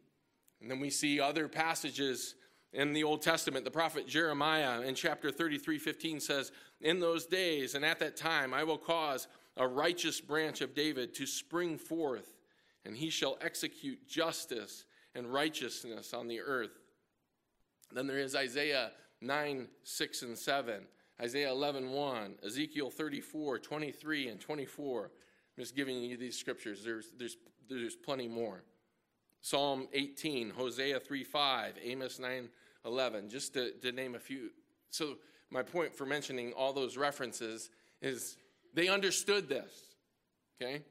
And 0.62 0.70
then 0.70 0.80
we 0.80 0.90
see 0.90 1.20
other 1.20 1.48
passages 1.48 2.36
in 2.74 2.94
the 2.94 3.04
Old 3.04 3.22
Testament. 3.22 3.66
The 3.66 3.72
prophet 3.72 4.08
Jeremiah 4.08 4.82
in 4.82 4.96
chapter 4.96 5.32
33 5.32 5.78
15 5.78 6.20
says, 6.20 6.52
In 6.82 7.00
those 7.00 7.26
days 7.26 7.76
and 7.76 7.86
at 7.86 8.00
that 8.00 8.18
time, 8.18 8.54
I 8.54 8.64
will 8.64 8.78
cause 8.78 9.28
a 9.58 9.68
righteous 9.68 10.22
branch 10.22 10.62
of 10.62 10.74
David 10.74 11.14
to 11.16 11.26
spring 11.26 11.78
forth, 11.78 12.36
and 12.86 12.96
he 12.96 13.10
shall 13.10 13.38
execute 13.42 14.08
justice 14.08 14.86
and 15.16 15.32
righteousness 15.32 16.14
on 16.14 16.28
the 16.28 16.40
earth. 16.40 16.80
Then 17.92 18.08
there 18.08 18.20
is 18.20 18.36
Isaiah 18.36 18.92
9, 19.22 19.68
6, 19.84 20.22
and 20.22 20.38
7, 20.38 20.82
Isaiah 21.22 21.52
11, 21.52 21.90
1, 21.90 22.36
Ezekiel 22.46 22.90
34, 22.90 23.60
23, 23.60 24.28
and 24.30 24.40
24. 24.40 25.12
I'm 25.60 25.64
just 25.64 25.76
giving 25.76 26.02
you 26.02 26.16
these 26.16 26.40
scriptures. 26.40 26.86
There's, 26.86 27.12
there's, 27.18 27.36
there's 27.70 27.98
plenty 27.98 28.30
more. 28.30 28.64
Psalm 29.42 29.90
18, 29.92 30.52
Hosea 30.52 31.02
3, 31.02 31.22
5, 31.26 31.74
Amos 31.84 32.18
9, 32.18 32.48
11, 32.86 33.30
just 33.30 33.56
to, 33.56 33.74
to 33.82 33.92
name 33.92 34.16
a 34.16 34.20
few. 34.20 34.52
So, 34.90 35.16
my 35.50 35.62
point 35.62 35.94
for 35.94 36.06
mentioning 36.06 36.54
all 36.54 36.72
those 36.72 36.96
references 36.96 37.72
is 38.02 38.38
they 38.74 38.88
understood 38.88 39.50
this. 39.50 39.96
Okay? 40.62 40.82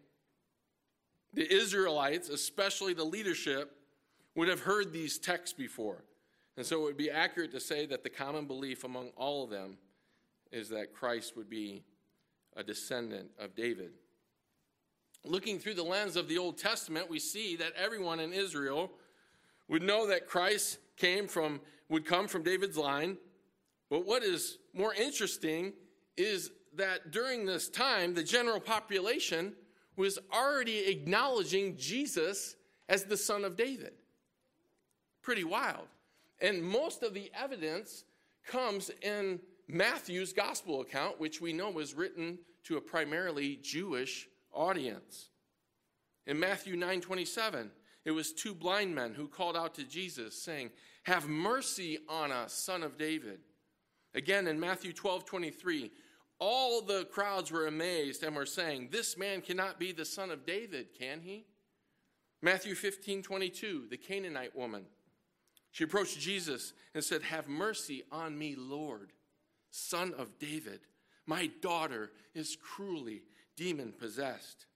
The 1.33 1.51
Israelites, 1.51 2.29
especially 2.29 2.93
the 2.93 3.05
leadership, 3.05 3.75
would 4.35 4.49
have 4.49 4.61
heard 4.61 4.93
these 4.93 5.19
texts 5.19 5.55
before. 5.55 6.05
And 6.59 6.67
so 6.67 6.83
it 6.83 6.85
would 6.85 6.99
be 6.99 7.11
accurate 7.11 7.53
to 7.53 7.61
say 7.61 7.87
that 7.87 8.03
the 8.03 8.11
common 8.11 8.45
belief 8.45 8.85
among 8.85 9.13
all 9.17 9.45
of 9.45 9.49
them 9.49 9.79
is 10.53 10.69
that 10.69 10.93
Christ 10.93 11.39
would 11.39 11.49
be 11.49 11.85
a 12.55 12.63
descendant 12.63 13.31
of 13.39 13.55
David. 13.55 13.93
Looking 15.25 15.59
through 15.59 15.75
the 15.75 15.83
lens 15.83 16.17
of 16.17 16.29
the 16.29 16.39
Old 16.39 16.59
Testament, 16.59 17.11
we 17.11 17.19
see 17.19 17.57
that 17.57 17.73
everyone 17.77 18.21
in 18.21 18.33
Israel 18.33 18.93
would 19.69 19.83
know 19.83 20.07
that 20.07 20.27
Christ 20.27 20.79
came 20.97 21.29
from 21.29 21.61
would 21.89 22.05
come 22.05 22.29
from 22.29 22.43
David's 22.43 22.77
line. 22.77 23.17
But 23.91 24.07
what 24.07 24.23
is 24.23 24.59
more 24.75 24.95
interesting 24.95 25.73
is 26.17 26.51
that 26.77 27.11
during 27.11 27.47
this 27.47 27.69
time, 27.69 28.15
the 28.15 28.23
general 28.23 28.61
population 28.61 29.55
was 29.97 30.19
already 30.33 30.79
acknowledging 30.81 31.77
Jesus 31.77 32.57
as 32.89 33.05
the 33.05 33.17
son 33.17 33.45
of 33.45 33.57
David. 33.57 33.95
Pretty 35.23 35.45
wild. 35.45 35.89
And 36.41 36.63
most 36.63 37.03
of 37.03 37.15
the 37.15 37.31
evidence 37.35 38.05
comes 38.47 38.91
in 39.03 39.41
Matthew's 39.67 40.33
gospel 40.33 40.81
account, 40.81 41.19
which 41.19 41.41
we 41.41 41.53
know 41.53 41.71
was 41.71 41.95
written 41.95 42.39
to 42.65 42.77
a 42.77 42.81
primarily 42.81 43.57
Jewish 43.57 44.28
audience. 44.53 45.31
In 46.27 46.39
Matthew 46.39 46.77
9 46.77 47.01
27, 47.01 47.71
it 48.05 48.11
was 48.11 48.33
two 48.33 48.55
blind 48.55 48.95
men 48.95 49.15
who 49.15 49.29
called 49.29 49.57
out 49.57 49.75
to 49.75 49.85
Jesus, 49.85 50.41
saying, 50.41 50.71
Have 51.05 51.29
mercy 51.29 51.99
on 52.09 52.33
us, 52.33 52.53
son 52.53 52.83
of 52.83 52.99
David. 52.99 53.41
Again, 54.15 54.47
in 54.47 54.59
Matthew 54.59 54.93
12 54.93 55.25
23, 55.25 55.91
all 56.39 56.83
the 56.83 57.05
crowds 57.07 57.51
were 57.51 57.67
amazed 57.67 58.23
and 58.23 58.37
were 58.37 58.47
saying, 58.47 58.89
This 58.91 59.17
man 59.17 59.41
cannot 59.41 59.79
be 59.79 59.93
the 59.93 60.05
son 60.05 60.31
of 60.31 60.47
David, 60.47 60.89
can 60.99 61.21
he? 61.21 61.47
Matthew 62.43 62.75
15 62.75 63.23
22, 63.23 63.87
the 63.91 63.97
Canaanite 63.97 64.55
woman 64.55 64.85
she 65.79 65.85
approached 65.85 66.19
Jesus 66.19 66.73
and 66.95 67.05
said, 67.05 67.23
Have 67.23 67.49
mercy 67.49 68.03
on 68.11 68.39
me, 68.39 68.57
Lord. 68.57 69.13
son 69.71 70.15
of 70.17 70.39
David, 70.39 70.81
my 71.27 71.51
daughter 71.61 72.11
is 72.35 72.57
cruelly 72.57 73.23
demon 73.59 73.93
possessed. 73.99 74.67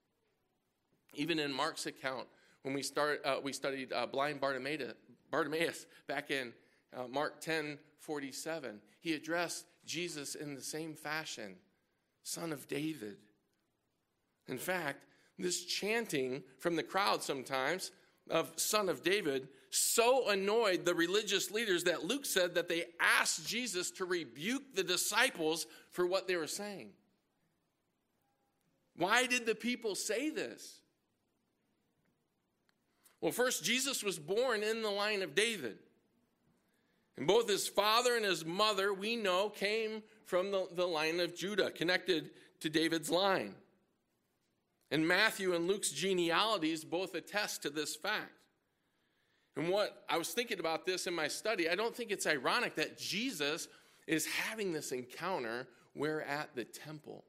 Even 1.14 1.38
in 1.38 1.52
Mark's 1.52 1.86
account, 1.86 2.26
when 2.62 2.74
we, 2.74 2.82
start, 2.82 3.20
uh, 3.24 3.36
we 3.42 3.52
studied 3.52 3.92
uh, 3.92 4.06
blind 4.06 4.40
Bartimaeus, 4.40 5.86
back 6.06 6.30
in 6.30 6.52
uh, 6.94 7.06
Mark 7.08 7.40
10 7.40 7.78
47, 8.00 8.80
he 9.00 9.14
addressed 9.14 9.64
Jesus 9.86 10.34
in 10.34 10.56
the 10.56 10.60
same 10.60 10.94
fashion 10.94 11.54
Son 12.24 12.52
of 12.52 12.66
David. 12.66 13.16
In 14.48 14.58
fact, 14.58 15.04
this 15.38 15.64
chanting 15.64 16.42
from 16.58 16.74
the 16.74 16.82
crowd 16.82 17.22
sometimes 17.22 17.92
of 18.28 18.52
Son 18.56 18.88
of 18.88 19.04
David 19.04 19.48
so 19.70 20.28
annoyed 20.28 20.84
the 20.84 20.94
religious 20.94 21.50
leaders 21.50 21.84
that 21.84 22.04
Luke 22.04 22.26
said 22.26 22.54
that 22.54 22.68
they 22.68 22.86
asked 23.00 23.46
Jesus 23.46 23.90
to 23.92 24.04
rebuke 24.04 24.74
the 24.74 24.84
disciples 24.84 25.66
for 25.90 26.06
what 26.06 26.26
they 26.26 26.36
were 26.36 26.46
saying. 26.46 26.90
Why 28.96 29.26
did 29.26 29.46
the 29.46 29.54
people 29.54 29.94
say 29.94 30.30
this? 30.30 30.80
Well, 33.20 33.32
first, 33.32 33.64
Jesus 33.64 34.02
was 34.02 34.18
born 34.18 34.62
in 34.62 34.82
the 34.82 34.90
line 34.90 35.22
of 35.22 35.34
David. 35.34 35.78
And 37.16 37.26
both 37.26 37.48
his 37.48 37.68
father 37.68 38.16
and 38.16 38.24
his 38.24 38.44
mother, 38.44 38.92
we 38.92 39.16
know, 39.16 39.48
came 39.48 40.02
from 40.24 40.50
the, 40.50 40.66
the 40.72 40.86
line 40.86 41.20
of 41.20 41.34
Judah, 41.34 41.70
connected 41.70 42.30
to 42.60 42.68
David's 42.68 43.10
line. 43.10 43.54
And 44.90 45.06
Matthew 45.06 45.54
and 45.54 45.66
Luke's 45.66 45.90
genealogies 45.90 46.84
both 46.84 47.14
attest 47.14 47.62
to 47.62 47.70
this 47.70 47.94
fact. 47.94 48.32
And 49.56 49.68
what 49.68 50.04
I 50.08 50.16
was 50.16 50.30
thinking 50.30 50.58
about 50.58 50.86
this 50.86 51.06
in 51.06 51.14
my 51.14 51.28
study, 51.28 51.68
I 51.68 51.74
don't 51.74 51.94
think 51.94 52.10
it's 52.10 52.26
ironic 52.26 52.74
that 52.76 52.98
Jesus 52.98 53.68
is 54.06 54.26
having 54.26 54.72
this 54.72 54.92
encounter 54.92 55.68
where 55.92 56.22
at 56.22 56.54
the 56.54 56.64
temple. 56.64 57.24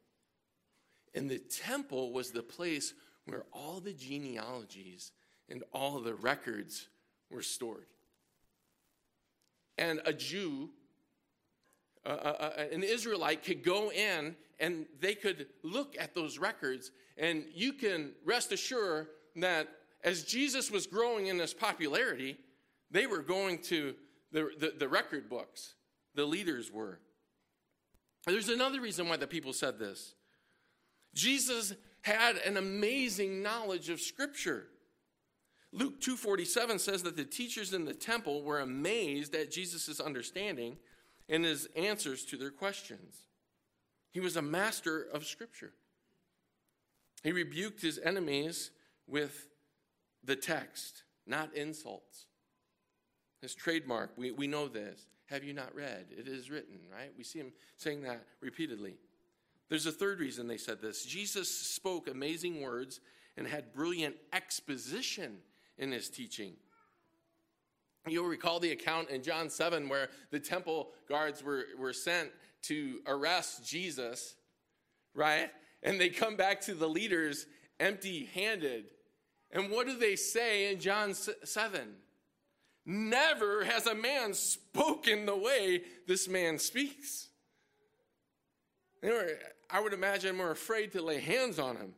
And 1.14 1.30
the 1.30 1.40
temple 1.40 2.12
was 2.12 2.32
the 2.32 2.44
place 2.44 2.94
where 3.26 3.46
all 3.52 3.80
the 3.80 3.94
genealogies 3.94 5.12
and 5.50 5.64
all 5.74 6.00
the 6.00 6.16
records 6.16 6.88
were 7.30 7.42
stored. 7.42 7.86
And 9.78 10.02
a 10.06 10.14
Jew, 10.14 10.70
uh, 12.06 12.10
uh, 12.10 12.52
an 12.72 12.84
Israelite, 12.84 13.44
could 13.44 13.64
go 13.64 13.92
in 13.92 14.36
and 14.60 14.86
they 15.00 15.16
could 15.16 15.48
look 15.64 15.96
at 16.00 16.14
those 16.14 16.38
records. 16.38 16.92
And 17.18 17.46
you 17.54 17.74
can 17.74 18.12
rest 18.26 18.52
assured 18.52 19.08
that 19.36 19.68
as 20.04 20.24
Jesus 20.24 20.70
was 20.70 20.86
growing 20.86 21.28
in 21.28 21.40
his 21.40 21.54
popularity, 21.54 22.38
they 22.92 23.08
were 23.08 23.22
going 23.22 23.60
to 23.64 23.96
the, 24.32 24.50
the, 24.60 24.74
the 24.78 24.88
record 24.88 25.30
books. 25.30 25.76
The 26.16 26.26
leaders 26.26 26.72
were. 26.72 27.00
There's 28.26 28.50
another 28.50 28.80
reason 28.80 29.10
why 29.10 29.18
the 29.18 29.28
people 29.28 29.54
said 29.54 29.80
this. 29.80 30.14
Jesus 31.14 31.74
had 32.02 32.38
an 32.38 32.58
amazing 32.58 33.42
knowledge 33.42 33.90
of 33.90 34.02
Scripture. 34.02 34.68
Luke 35.72 36.00
2:47 36.02 36.80
says 36.80 37.04
that 37.04 37.16
the 37.16 37.26
teachers 37.26 37.74
in 37.74 37.86
the 37.86 37.96
temple 37.96 38.44
were 38.44 38.60
amazed 38.60 39.34
at 39.34 39.52
Jesus' 39.52 40.00
understanding 40.00 40.78
and 41.28 41.44
his 41.44 41.68
answers 41.76 42.26
to 42.26 42.38
their 42.38 42.52
questions. 42.52 43.24
He 44.12 44.20
was 44.20 44.36
a 44.36 44.42
master 44.42 45.02
of 45.02 45.26
scripture. 45.26 45.74
He 47.24 47.32
rebuked 47.32 47.82
his 47.82 47.98
enemies 47.98 48.70
with 49.08 49.48
the 50.24 50.36
text, 50.36 51.04
not 51.26 51.56
insults. 51.56 52.28
His 53.42 53.56
trademark, 53.56 54.12
we, 54.16 54.32
we 54.32 54.46
know 54.46 54.68
this. 54.68 55.08
Have 55.26 55.44
you 55.44 55.54
not 55.54 55.74
read? 55.74 56.08
It 56.12 56.28
is 56.28 56.52
written, 56.52 56.80
right? 56.92 57.12
We 57.18 57.24
see 57.24 57.40
him 57.40 57.52
saying 57.78 58.04
that 58.04 58.24
repeatedly. 58.42 58.96
There's 59.70 59.86
a 59.86 59.92
third 59.92 60.20
reason 60.20 60.48
they 60.48 60.58
said 60.58 60.82
this. 60.82 61.06
Jesus 61.06 61.50
spoke 61.50 62.08
amazing 62.08 62.62
words 62.62 63.00
and 63.38 63.48
had 63.48 63.74
brilliant 63.74 64.16
exposition 64.32 65.38
in 65.78 65.92
his 65.92 66.10
teaching. 66.10 66.54
You'll 68.08 68.28
recall 68.28 68.60
the 68.60 68.72
account 68.72 69.10
in 69.10 69.24
John 69.24 69.50
7 69.50 69.88
where 69.88 70.10
the 70.30 70.40
temple 70.40 70.90
guards 71.08 71.44
were, 71.44 71.66
were 71.78 71.94
sent 71.94 72.30
to 72.64 73.00
arrest 73.08 73.66
Jesus, 73.66 74.36
right? 75.16 75.50
And 75.82 76.00
they 76.00 76.10
come 76.10 76.36
back 76.36 76.62
to 76.62 76.74
the 76.74 76.88
leaders 76.88 77.46
empty 77.80 78.30
handed. 78.34 78.86
And 79.52 79.72
what 79.72 79.88
do 79.88 79.98
they 79.98 80.16
say 80.16 80.72
in 80.72 80.80
John 80.80 81.14
7? 81.14 81.82
Never 82.86 83.64
has 83.64 83.88
a 83.88 83.96
man 83.96 84.34
spoken 84.34 85.26
the 85.26 85.38
way 85.38 85.84
this 86.06 86.28
man 86.28 86.60
speaks. 86.60 87.30
They 89.02 89.12
were, 89.12 89.38
I 89.74 89.80
would 89.80 89.92
imagine, 89.92 90.38
more 90.38 90.52
afraid 90.52 90.92
to 90.92 91.02
lay 91.02 91.20
hands 91.20 91.58
on 91.58 91.78
him 91.78 91.96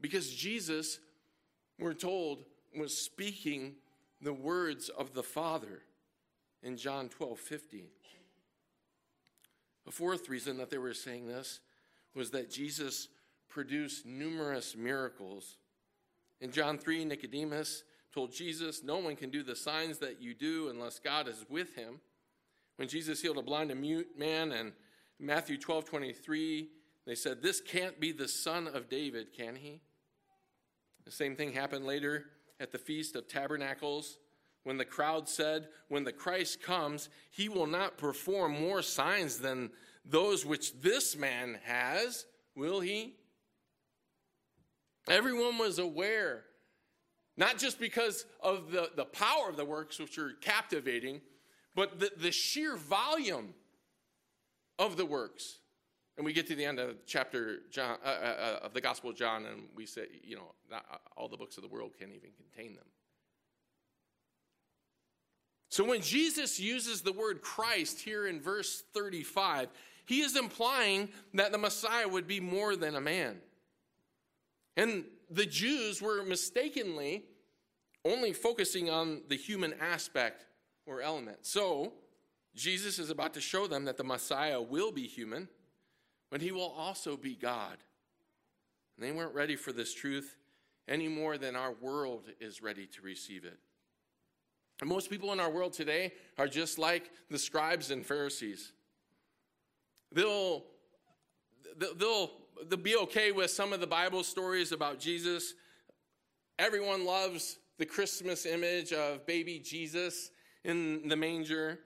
because 0.00 0.28
Jesus 0.28 0.98
we're 1.78 1.94
told, 1.94 2.44
was 2.76 2.96
speaking 2.96 3.74
the 4.20 4.32
words 4.32 4.88
of 4.88 5.14
the 5.14 5.22
Father 5.22 5.82
in 6.62 6.76
John 6.76 7.08
12 7.08 7.38
50. 7.38 7.84
The 9.84 9.92
fourth 9.92 10.28
reason 10.28 10.56
that 10.56 10.70
they 10.70 10.78
were 10.78 10.94
saying 10.94 11.28
this 11.28 11.60
was 12.14 12.30
that 12.30 12.50
Jesus 12.50 13.08
produced 13.48 14.04
numerous 14.04 14.74
miracles. 14.74 15.58
In 16.40 16.50
John 16.50 16.76
3, 16.76 17.04
Nicodemus 17.04 17.84
told 18.12 18.32
Jesus, 18.32 18.82
No 18.82 18.98
one 18.98 19.16
can 19.16 19.30
do 19.30 19.42
the 19.42 19.54
signs 19.54 19.98
that 19.98 20.20
you 20.20 20.34
do 20.34 20.70
unless 20.70 20.98
God 20.98 21.28
is 21.28 21.44
with 21.48 21.76
him. 21.76 22.00
When 22.76 22.88
Jesus 22.88 23.22
healed 23.22 23.38
a 23.38 23.42
blind 23.42 23.70
and 23.70 23.80
mute 23.80 24.18
man, 24.18 24.50
and 24.52 24.72
Matthew 25.18 25.58
12 25.58 25.84
23, 25.84 26.68
they 27.06 27.14
said, 27.14 27.42
This 27.42 27.60
can't 27.60 27.98
be 27.98 28.12
the 28.12 28.28
son 28.28 28.66
of 28.66 28.88
David, 28.88 29.32
can 29.32 29.56
he? 29.56 29.80
The 31.04 31.10
same 31.10 31.36
thing 31.36 31.52
happened 31.52 31.86
later 31.86 32.26
at 32.60 32.72
the 32.72 32.78
Feast 32.78 33.16
of 33.16 33.28
Tabernacles 33.28 34.18
when 34.64 34.76
the 34.76 34.84
crowd 34.84 35.28
said, 35.28 35.68
When 35.88 36.04
the 36.04 36.12
Christ 36.12 36.60
comes, 36.60 37.08
he 37.30 37.48
will 37.48 37.68
not 37.68 37.96
perform 37.96 38.60
more 38.60 38.82
signs 38.82 39.38
than 39.38 39.70
those 40.04 40.44
which 40.44 40.80
this 40.80 41.16
man 41.16 41.58
has, 41.64 42.26
will 42.54 42.80
he? 42.80 43.14
Everyone 45.08 45.58
was 45.58 45.78
aware, 45.78 46.42
not 47.36 47.58
just 47.58 47.78
because 47.78 48.26
of 48.40 48.72
the, 48.72 48.90
the 48.96 49.04
power 49.04 49.48
of 49.48 49.56
the 49.56 49.64
works, 49.64 50.00
which 50.00 50.18
are 50.18 50.32
captivating, 50.40 51.20
but 51.76 52.00
the, 52.00 52.10
the 52.16 52.32
sheer 52.32 52.76
volume 52.76 53.54
of 54.78 54.96
the 54.96 55.06
works. 55.06 55.58
And 56.16 56.24
we 56.24 56.32
get 56.32 56.46
to 56.46 56.54
the 56.54 56.64
end 56.64 56.78
of 56.78 56.96
chapter 57.06 57.58
John, 57.70 57.98
uh, 58.04 58.08
uh, 58.08 58.10
uh, 58.10 58.66
of 58.66 58.72
the 58.72 58.80
Gospel 58.80 59.10
of 59.10 59.16
John, 59.16 59.44
and 59.44 59.64
we 59.74 59.84
say, 59.84 60.06
you 60.24 60.36
know, 60.36 60.54
not 60.70 60.84
all 61.16 61.28
the 61.28 61.36
books 61.36 61.56
of 61.58 61.62
the 61.62 61.68
world 61.68 61.92
can't 61.98 62.12
even 62.12 62.30
contain 62.36 62.74
them. 62.74 62.86
So 65.68 65.84
when 65.84 66.00
Jesus 66.00 66.58
uses 66.58 67.02
the 67.02 67.12
word 67.12 67.42
Christ 67.42 68.00
here 68.00 68.26
in 68.26 68.40
verse 68.40 68.82
35, 68.94 69.68
he 70.06 70.20
is 70.20 70.36
implying 70.36 71.10
that 71.34 71.52
the 71.52 71.58
Messiah 71.58 72.08
would 72.08 72.26
be 72.26 72.40
more 72.40 72.76
than 72.76 72.94
a 72.94 73.00
man. 73.00 73.36
And 74.76 75.04
the 75.30 75.44
Jews 75.44 76.00
were 76.00 76.22
mistakenly 76.22 77.24
only 78.06 78.32
focusing 78.32 78.88
on 78.88 79.22
the 79.28 79.36
human 79.36 79.74
aspect 79.80 80.46
or 80.86 81.02
element. 81.02 81.38
So 81.42 81.92
Jesus 82.56 82.98
is 82.98 83.10
about 83.10 83.34
to 83.34 83.40
show 83.40 83.66
them 83.66 83.84
that 83.84 83.96
the 83.96 84.04
Messiah 84.04 84.60
will 84.60 84.90
be 84.90 85.06
human 85.06 85.48
but 86.30 86.40
he 86.40 86.52
will 86.52 86.74
also 86.76 87.16
be 87.16 87.34
God. 87.34 87.76
And 88.96 89.06
they 89.06 89.12
weren't 89.12 89.34
ready 89.34 89.56
for 89.56 89.72
this 89.72 89.94
truth 89.94 90.36
any 90.88 91.08
more 91.08 91.38
than 91.38 91.56
our 91.56 91.72
world 91.72 92.24
is 92.40 92.62
ready 92.62 92.86
to 92.86 93.02
receive 93.02 93.44
it. 93.44 93.58
And 94.80 94.88
most 94.88 95.10
people 95.10 95.32
in 95.32 95.40
our 95.40 95.50
world 95.50 95.72
today 95.72 96.12
are 96.38 96.48
just 96.48 96.78
like 96.78 97.10
the 97.30 97.38
scribes 97.38 97.90
and 97.90 98.04
Pharisees. 98.04 98.72
They'll, 100.12 100.64
they'll, 101.78 102.30
they'll 102.68 102.78
be 102.78 102.96
okay 102.96 103.32
with 103.32 103.50
some 103.50 103.72
of 103.72 103.80
the 103.80 103.86
Bible 103.86 104.22
stories 104.22 104.72
about 104.72 104.98
Jesus. 104.98 105.54
Everyone 106.58 107.04
loves 107.04 107.58
the 107.78 107.86
Christmas 107.86 108.46
image 108.46 108.92
of 108.92 109.26
baby 109.26 109.58
Jesus 109.58 110.30
in 110.64 111.08
the 111.08 111.16
manger. 111.16 111.80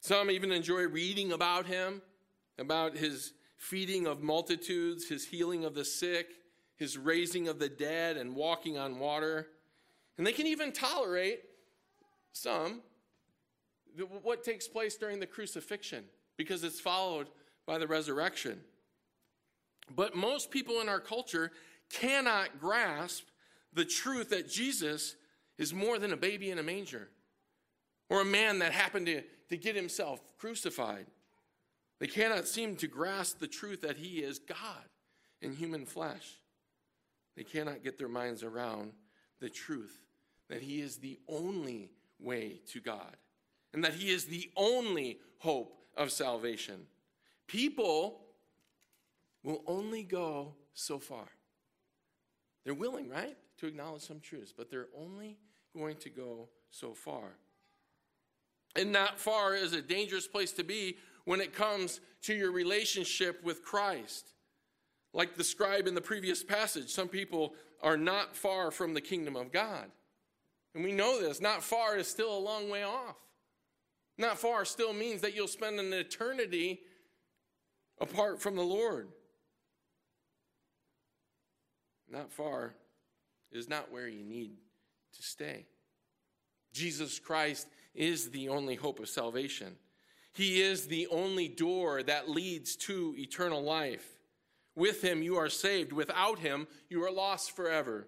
Some 0.00 0.30
even 0.30 0.52
enjoy 0.52 0.82
reading 0.82 1.32
about 1.32 1.66
him 1.66 2.02
about 2.58 2.96
his 2.96 3.32
feeding 3.56 4.06
of 4.06 4.22
multitudes, 4.22 5.08
his 5.08 5.26
healing 5.26 5.64
of 5.64 5.74
the 5.74 5.84
sick, 5.84 6.28
his 6.76 6.98
raising 6.98 7.48
of 7.48 7.58
the 7.58 7.68
dead, 7.68 8.16
and 8.16 8.34
walking 8.34 8.78
on 8.78 8.98
water. 8.98 9.48
And 10.18 10.26
they 10.26 10.32
can 10.32 10.46
even 10.46 10.72
tolerate 10.72 11.40
some 12.32 12.82
what 14.22 14.44
takes 14.44 14.68
place 14.68 14.96
during 14.96 15.20
the 15.20 15.26
crucifixion 15.26 16.04
because 16.36 16.64
it's 16.64 16.80
followed 16.80 17.28
by 17.66 17.78
the 17.78 17.86
resurrection. 17.86 18.60
But 19.94 20.14
most 20.14 20.50
people 20.50 20.80
in 20.80 20.88
our 20.88 21.00
culture 21.00 21.50
cannot 21.90 22.60
grasp 22.60 23.24
the 23.72 23.84
truth 23.84 24.30
that 24.30 24.50
Jesus 24.50 25.16
is 25.56 25.72
more 25.72 25.98
than 25.98 26.12
a 26.12 26.16
baby 26.16 26.50
in 26.50 26.58
a 26.58 26.62
manger. 26.62 27.08
Or 28.08 28.20
a 28.20 28.24
man 28.24 28.58
that 28.60 28.72
happened 28.72 29.06
to, 29.06 29.22
to 29.48 29.56
get 29.56 29.76
himself 29.76 30.20
crucified. 30.38 31.06
They 31.98 32.06
cannot 32.06 32.46
seem 32.46 32.76
to 32.76 32.86
grasp 32.86 33.38
the 33.38 33.46
truth 33.46 33.82
that 33.82 33.96
he 33.96 34.18
is 34.18 34.38
God 34.38 34.84
in 35.40 35.54
human 35.54 35.86
flesh. 35.86 36.38
They 37.36 37.44
cannot 37.44 37.82
get 37.82 37.98
their 37.98 38.08
minds 38.08 38.42
around 38.42 38.92
the 39.40 39.50
truth 39.50 40.02
that 40.48 40.62
he 40.62 40.80
is 40.80 40.96
the 40.98 41.18
only 41.28 41.90
way 42.18 42.60
to 42.68 42.80
God 42.80 43.16
and 43.72 43.84
that 43.84 43.94
he 43.94 44.10
is 44.10 44.24
the 44.26 44.50
only 44.56 45.18
hope 45.38 45.76
of 45.96 46.10
salvation. 46.10 46.86
People 47.46 48.20
will 49.42 49.62
only 49.66 50.02
go 50.02 50.54
so 50.74 50.98
far. 50.98 51.28
They're 52.64 52.74
willing, 52.74 53.08
right, 53.08 53.36
to 53.58 53.66
acknowledge 53.66 54.02
some 54.02 54.20
truths, 54.20 54.52
but 54.56 54.70
they're 54.70 54.88
only 54.98 55.38
going 55.76 55.96
to 55.96 56.10
go 56.10 56.48
so 56.70 56.94
far. 56.94 57.36
And 58.76 58.92
not 58.92 59.18
far 59.18 59.54
is 59.54 59.72
a 59.72 59.82
dangerous 59.82 60.26
place 60.26 60.52
to 60.52 60.64
be 60.64 60.98
when 61.24 61.40
it 61.40 61.54
comes 61.54 62.00
to 62.22 62.34
your 62.34 62.52
relationship 62.52 63.42
with 63.42 63.64
Christ. 63.64 64.32
Like 65.12 65.34
the 65.34 65.44
scribe 65.44 65.86
in 65.86 65.94
the 65.94 66.00
previous 66.00 66.44
passage, 66.44 66.90
some 66.90 67.08
people 67.08 67.54
are 67.82 67.96
not 67.96 68.36
far 68.36 68.70
from 68.70 68.94
the 68.94 69.00
kingdom 69.00 69.34
of 69.34 69.52
God. 69.52 69.90
And 70.74 70.84
we 70.84 70.92
know 70.92 71.20
this. 71.20 71.40
Not 71.40 71.62
far 71.62 71.96
is 71.96 72.06
still 72.06 72.36
a 72.36 72.38
long 72.38 72.68
way 72.68 72.82
off. 72.82 73.16
Not 74.18 74.38
far 74.38 74.64
still 74.64 74.92
means 74.92 75.22
that 75.22 75.34
you'll 75.34 75.48
spend 75.48 75.80
an 75.80 75.92
eternity 75.92 76.80
apart 78.00 78.40
from 78.40 78.56
the 78.56 78.62
Lord. 78.62 79.08
Not 82.10 82.30
far 82.30 82.74
is 83.50 83.68
not 83.68 83.90
where 83.90 84.08
you 84.08 84.22
need 84.24 84.52
to 85.16 85.22
stay. 85.22 85.66
Jesus 86.72 87.18
Christ 87.18 87.68
is 87.96 88.30
the 88.30 88.48
only 88.48 88.74
hope 88.74 89.00
of 89.00 89.08
salvation. 89.08 89.76
He 90.32 90.60
is 90.60 90.86
the 90.86 91.06
only 91.08 91.48
door 91.48 92.02
that 92.02 92.28
leads 92.28 92.76
to 92.76 93.14
eternal 93.16 93.62
life. 93.62 94.06
With 94.74 95.02
him, 95.02 95.22
you 95.22 95.36
are 95.36 95.48
saved. 95.48 95.92
Without 95.92 96.38
him, 96.38 96.68
you 96.90 97.02
are 97.04 97.10
lost 97.10 97.56
forever. 97.56 98.06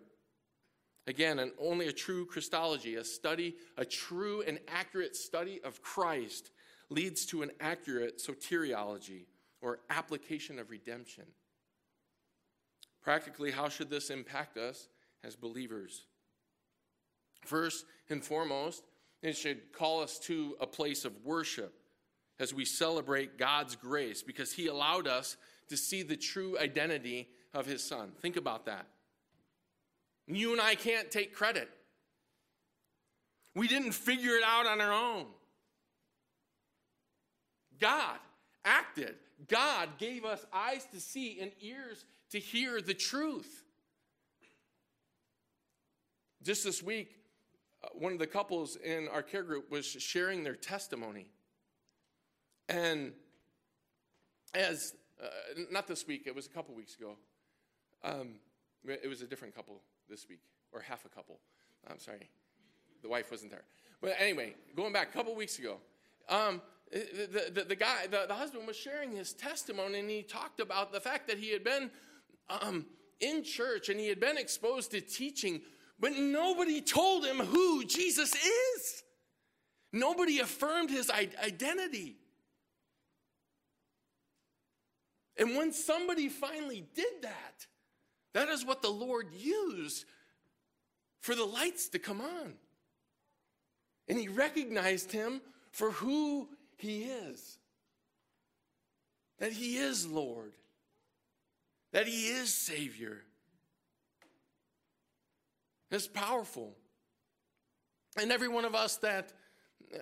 Again, 1.07 1.39
and 1.39 1.53
only 1.59 1.89
a 1.89 1.93
true 1.93 2.27
Christology, 2.27 2.97
a 2.97 3.05
study, 3.05 3.57
a 3.79 3.85
true 3.85 4.43
and 4.47 4.59
accurate 4.69 5.17
study 5.17 5.59
of 5.65 5.81
Christ, 5.81 6.51
leads 6.91 7.25
to 7.27 7.41
an 7.43 7.51
accurate 7.61 8.19
soteriology 8.19 9.25
or 9.63 9.81
application 9.89 10.59
of 10.59 10.71
redemption. 10.71 11.25
Practically, 13.03 13.51
how 13.51 13.71
should 13.71 13.89
this 13.89 14.11
impact 14.11 14.59
us 14.59 14.89
as 15.25 15.35
believers? 15.35 16.05
First 17.43 17.87
and 18.11 18.23
foremost, 18.23 18.83
it 19.23 19.37
should 19.37 19.73
call 19.73 20.03
us 20.03 20.19
to 20.21 20.57
a 20.61 20.67
place 20.67 21.05
of 21.05 21.13
worship 21.25 21.75
as 22.39 22.55
we 22.55 22.65
celebrate 22.65 23.39
God's 23.39 23.77
grace 23.77 24.23
because 24.23 24.53
He 24.53 24.69
allowed 24.69 25.07
us 25.07 25.37
to 25.69 25.77
see 25.77 26.03
the 26.03 26.17
true 26.17 26.59
identity 26.59 27.29
of 27.53 27.67
His 27.67 27.83
Son. 27.83 28.13
Think 28.21 28.37
about 28.37 28.67
that. 28.67 28.87
You 30.27 30.53
and 30.53 30.61
I 30.61 30.75
can't 30.75 31.11
take 31.11 31.35
credit. 31.35 31.69
We 33.55 33.67
didn't 33.67 33.93
figure 33.93 34.37
it 34.37 34.45
out 34.45 34.67
on 34.67 34.81
our 34.81 34.93
own. 34.93 35.27
God 37.81 38.19
acted. 38.65 39.15
God 39.49 39.89
gave 39.99 40.25
us 40.25 40.45
eyes 40.53 40.87
to 40.93 41.01
see 41.01 41.41
and 41.41 41.51
ears 41.61 42.05
to 42.31 42.39
hear 42.39 42.81
the 42.81 42.95
truth. 42.95 43.63
Just 46.43 46.65
this 46.65 46.83
week, 46.83 47.18
one 47.93 48.13
of 48.13 48.19
the 48.19 48.27
couples 48.27 48.77
in 48.77 49.09
our 49.09 49.23
care 49.23 49.43
group 49.43 49.71
was 49.71 49.87
sharing 49.87 50.43
their 50.43 50.55
testimony. 50.55 51.31
And 52.69 53.13
as, 54.55 54.95
uh, 55.23 55.29
not 55.71 55.87
this 55.87 56.07
week, 56.07 56.25
it 56.27 56.35
was 56.35 56.47
a 56.47 56.51
couple 56.51 56.75
weeks 56.75 56.97
ago. 56.97 57.17
Um, 58.05 58.35
it 58.87 59.09
was 59.09 59.23
a 59.23 59.27
different 59.27 59.55
couple 59.55 59.81
this 60.09 60.29
week, 60.29 60.41
or 60.73 60.81
half 60.81 61.05
a 61.05 61.09
couple. 61.09 61.41
I'm 61.91 61.99
sorry, 61.99 62.29
the 63.03 63.09
wife 63.09 63.31
wasn't 63.31 63.51
there. 63.51 63.65
But 64.01 64.15
anyway, 64.19 64.55
going 64.77 64.93
back 64.93 65.11
a 65.11 65.13
couple 65.13 65.35
weeks 65.35 65.59
ago, 65.59 65.79
um, 66.29 66.63
the, 66.91 67.51
the, 67.53 67.65
the, 67.65 67.77
guy, 67.77 68.07
the, 68.11 68.25
the 68.29 68.35
husband 68.35 68.67
was 68.67 68.77
sharing 68.77 69.13
his 69.13 69.33
testimony, 69.33 69.99
and 69.99 70.11
he 70.11 70.23
talked 70.23 70.61
about 70.61 70.93
the 70.93 71.01
fact 71.01 71.29
that 71.29 71.39
he 71.39 71.51
had 71.51 71.65
been 71.65 71.91
um, 72.49 72.87
in 73.21 73.43
church 73.43 73.89
and 73.89 73.99
he 73.99 74.09
had 74.09 74.21
been 74.21 74.39
exposed 74.39 74.91
to 74.93 75.01
teaching, 75.01 75.61
but 75.99 76.13
nobody 76.13 76.81
told 76.81 77.25
him 77.25 77.39
who 77.39 77.85
Jesus 77.85 78.35
is. 78.35 79.03
Nobody 79.93 80.39
affirmed 80.39 80.91
his 80.91 81.11
identity. 81.11 82.17
And 85.37 85.57
when 85.57 85.73
somebody 85.73 86.29
finally 86.29 86.85
did 86.95 87.23
that, 87.23 87.67
that 88.35 88.49
is 88.49 88.65
what 88.65 88.83
the 88.83 88.91
Lord 88.91 89.29
used 89.33 90.05
for 91.21 91.35
the 91.35 91.45
lights 91.45 91.89
to 91.91 91.99
come 91.99 92.21
on. 92.21 92.55
And 94.09 94.19
he 94.19 94.29
recognized 94.29 95.13
him 95.13 95.41
for 95.71 95.91
who 95.91 96.49
he 96.77 97.05
is 97.05 97.59
that 99.39 99.53
he 99.53 99.77
is 99.77 100.07
Lord, 100.07 100.53
that 101.93 102.07
he 102.07 102.29
is 102.29 102.53
Savior. 102.53 103.23
It's 105.91 106.07
powerful. 106.07 106.77
And 108.21 108.31
every 108.33 108.49
one 108.49 108.65
of 108.65 108.75
us 108.75 108.97
that 108.99 109.33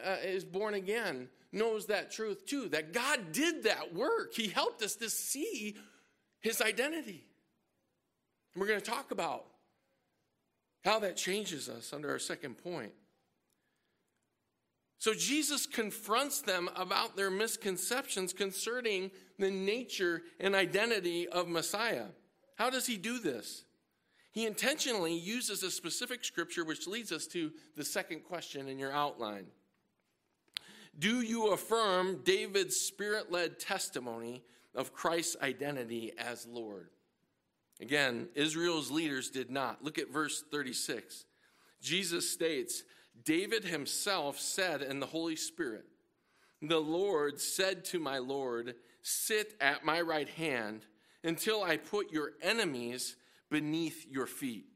uh, 0.05 0.16
is 0.25 0.44
born 0.44 0.75
again 0.75 1.29
knows 1.53 1.87
that 1.87 2.11
truth 2.11 2.46
too 2.46 2.68
that 2.68 2.92
God 2.92 3.33
did 3.33 3.64
that 3.64 3.94
work. 3.94 4.35
He 4.35 4.49
helped 4.49 4.83
us 4.83 4.96
to 4.96 5.09
see 5.09 5.77
his 6.40 6.61
identity. 6.61 7.25
And 8.55 8.61
we're 8.61 8.68
going 8.68 8.81
to 8.81 8.90
talk 8.90 9.11
about 9.11 9.46
how 10.85 10.99
that 11.01 11.16
changes 11.16 11.68
us 11.68 11.92
under 11.92 12.11
our 12.11 12.18
second 12.18 12.59
point. 12.59 12.92
So 14.99 15.12
Jesus 15.12 15.66
confronts 15.66 16.40
them 16.40 16.70
about 16.75 17.16
their 17.16 17.31
misconceptions 17.31 18.33
concerning 18.33 19.11
the 19.38 19.51
nature 19.51 20.22
and 20.40 20.55
identity 20.55 21.29
of 21.29 21.49
Messiah. 21.49 22.07
How 22.57 22.70
does 22.70 22.87
he 22.87 22.96
do 22.96 23.18
this? 23.18 23.65
He 24.37 24.44
intentionally 24.44 25.14
uses 25.14 25.62
a 25.62 25.70
specific 25.70 26.22
scripture, 26.22 26.62
which 26.62 26.87
leads 26.87 27.11
us 27.11 27.27
to 27.29 27.53
the 27.75 27.83
second 27.83 28.22
question 28.22 28.68
in 28.68 28.79
your 28.79 28.92
outline. 28.92 29.46
Do 30.99 31.22
you 31.22 31.55
affirm 31.55 32.20
David's 32.22 32.77
spirit 32.77 33.33
led 33.33 33.59
testimony 33.59 34.44
of 34.75 34.92
Christ's 34.92 35.37
identity 35.40 36.12
as 36.18 36.46
Lord? 36.46 36.90
Again, 37.81 38.29
Israel's 38.35 38.90
leaders 38.90 39.31
did 39.31 39.51
not. 39.51 39.83
Look 39.83 39.96
at 39.96 40.12
verse 40.12 40.44
36. 40.51 41.25
Jesus 41.81 42.31
states, 42.31 42.83
David 43.25 43.64
himself 43.64 44.38
said 44.38 44.83
in 44.83 45.01
the 45.01 45.07
Holy 45.07 45.37
Spirit, 45.37 45.87
The 46.61 46.79
Lord 46.79 47.40
said 47.40 47.87
to 47.87 47.99
my 47.99 48.18
Lord, 48.18 48.75
Sit 49.01 49.55
at 49.62 49.83
my 49.83 50.03
right 50.03 50.29
hand 50.29 50.85
until 51.25 51.64
I 51.64 51.79
put 51.79 52.12
your 52.12 52.33
enemies 52.42 53.16
beneath 53.51 54.07
your 54.11 54.27
feet. 54.27 54.67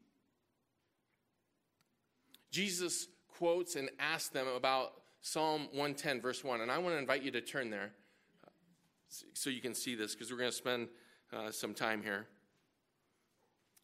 Jesus 2.51 3.07
quotes 3.27 3.75
and 3.75 3.89
asks 3.99 4.29
them 4.29 4.47
about 4.47 4.93
Psalm 5.21 5.67
110, 5.71 6.21
verse 6.21 6.43
1. 6.43 6.61
And 6.61 6.71
I 6.71 6.77
want 6.77 6.95
to 6.95 6.99
invite 6.99 7.23
you 7.23 7.31
to 7.31 7.41
turn 7.41 7.69
there 7.69 7.91
so 9.33 9.49
you 9.49 9.61
can 9.61 9.73
see 9.73 9.95
this 9.95 10.13
because 10.13 10.31
we're 10.31 10.37
going 10.37 10.51
to 10.51 10.55
spend 10.55 10.87
uh, 11.33 11.51
some 11.51 11.73
time 11.73 12.01
here. 12.03 12.27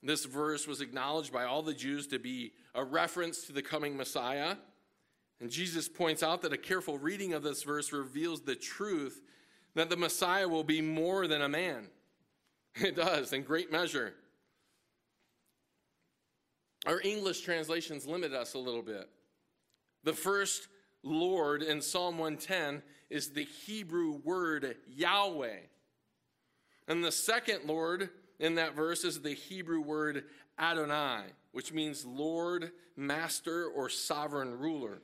This 0.03 0.25
verse 0.25 0.67
was 0.67 0.81
acknowledged 0.81 1.33
by 1.33 1.45
all 1.45 1.61
the 1.61 1.73
Jews 1.73 2.07
to 2.07 2.19
be 2.19 2.53
a 2.75 2.83
reference 2.83 3.45
to 3.47 3.53
the 3.53 3.61
coming 3.61 3.97
Messiah. 3.97 4.55
And 5.39 5.49
Jesus 5.49 5.87
points 5.87 6.23
out 6.23 6.41
that 6.41 6.53
a 6.53 6.57
careful 6.57 6.97
reading 6.97 7.33
of 7.33 7.43
this 7.43 7.63
verse 7.63 7.91
reveals 7.91 8.41
the 8.41 8.55
truth 8.55 9.21
that 9.75 9.89
the 9.89 9.97
Messiah 9.97 10.47
will 10.47 10.63
be 10.63 10.81
more 10.81 11.27
than 11.27 11.41
a 11.41 11.49
man. 11.49 11.87
It 12.79 12.95
does, 12.95 13.33
in 13.33 13.41
great 13.41 13.71
measure. 13.71 14.13
Our 16.85 17.01
English 17.01 17.41
translations 17.41 18.05
limit 18.05 18.33
us 18.33 18.53
a 18.53 18.59
little 18.59 18.81
bit. 18.81 19.09
The 20.03 20.13
first 20.13 20.67
Lord 21.03 21.63
in 21.63 21.81
Psalm 21.81 22.17
110 22.17 22.81
is 23.09 23.29
the 23.29 23.43
Hebrew 23.43 24.19
word 24.23 24.75
Yahweh. 24.87 25.59
And 26.87 27.03
the 27.03 27.11
second 27.11 27.65
Lord 27.65 28.09
in 28.39 28.55
that 28.55 28.75
verse 28.75 29.03
is 29.03 29.21
the 29.21 29.33
Hebrew 29.33 29.81
word 29.81 30.25
Adonai, 30.59 31.23
which 31.51 31.73
means 31.73 32.05
Lord, 32.05 32.71
Master, 32.95 33.65
or 33.65 33.89
Sovereign 33.89 34.57
Ruler. 34.57 35.01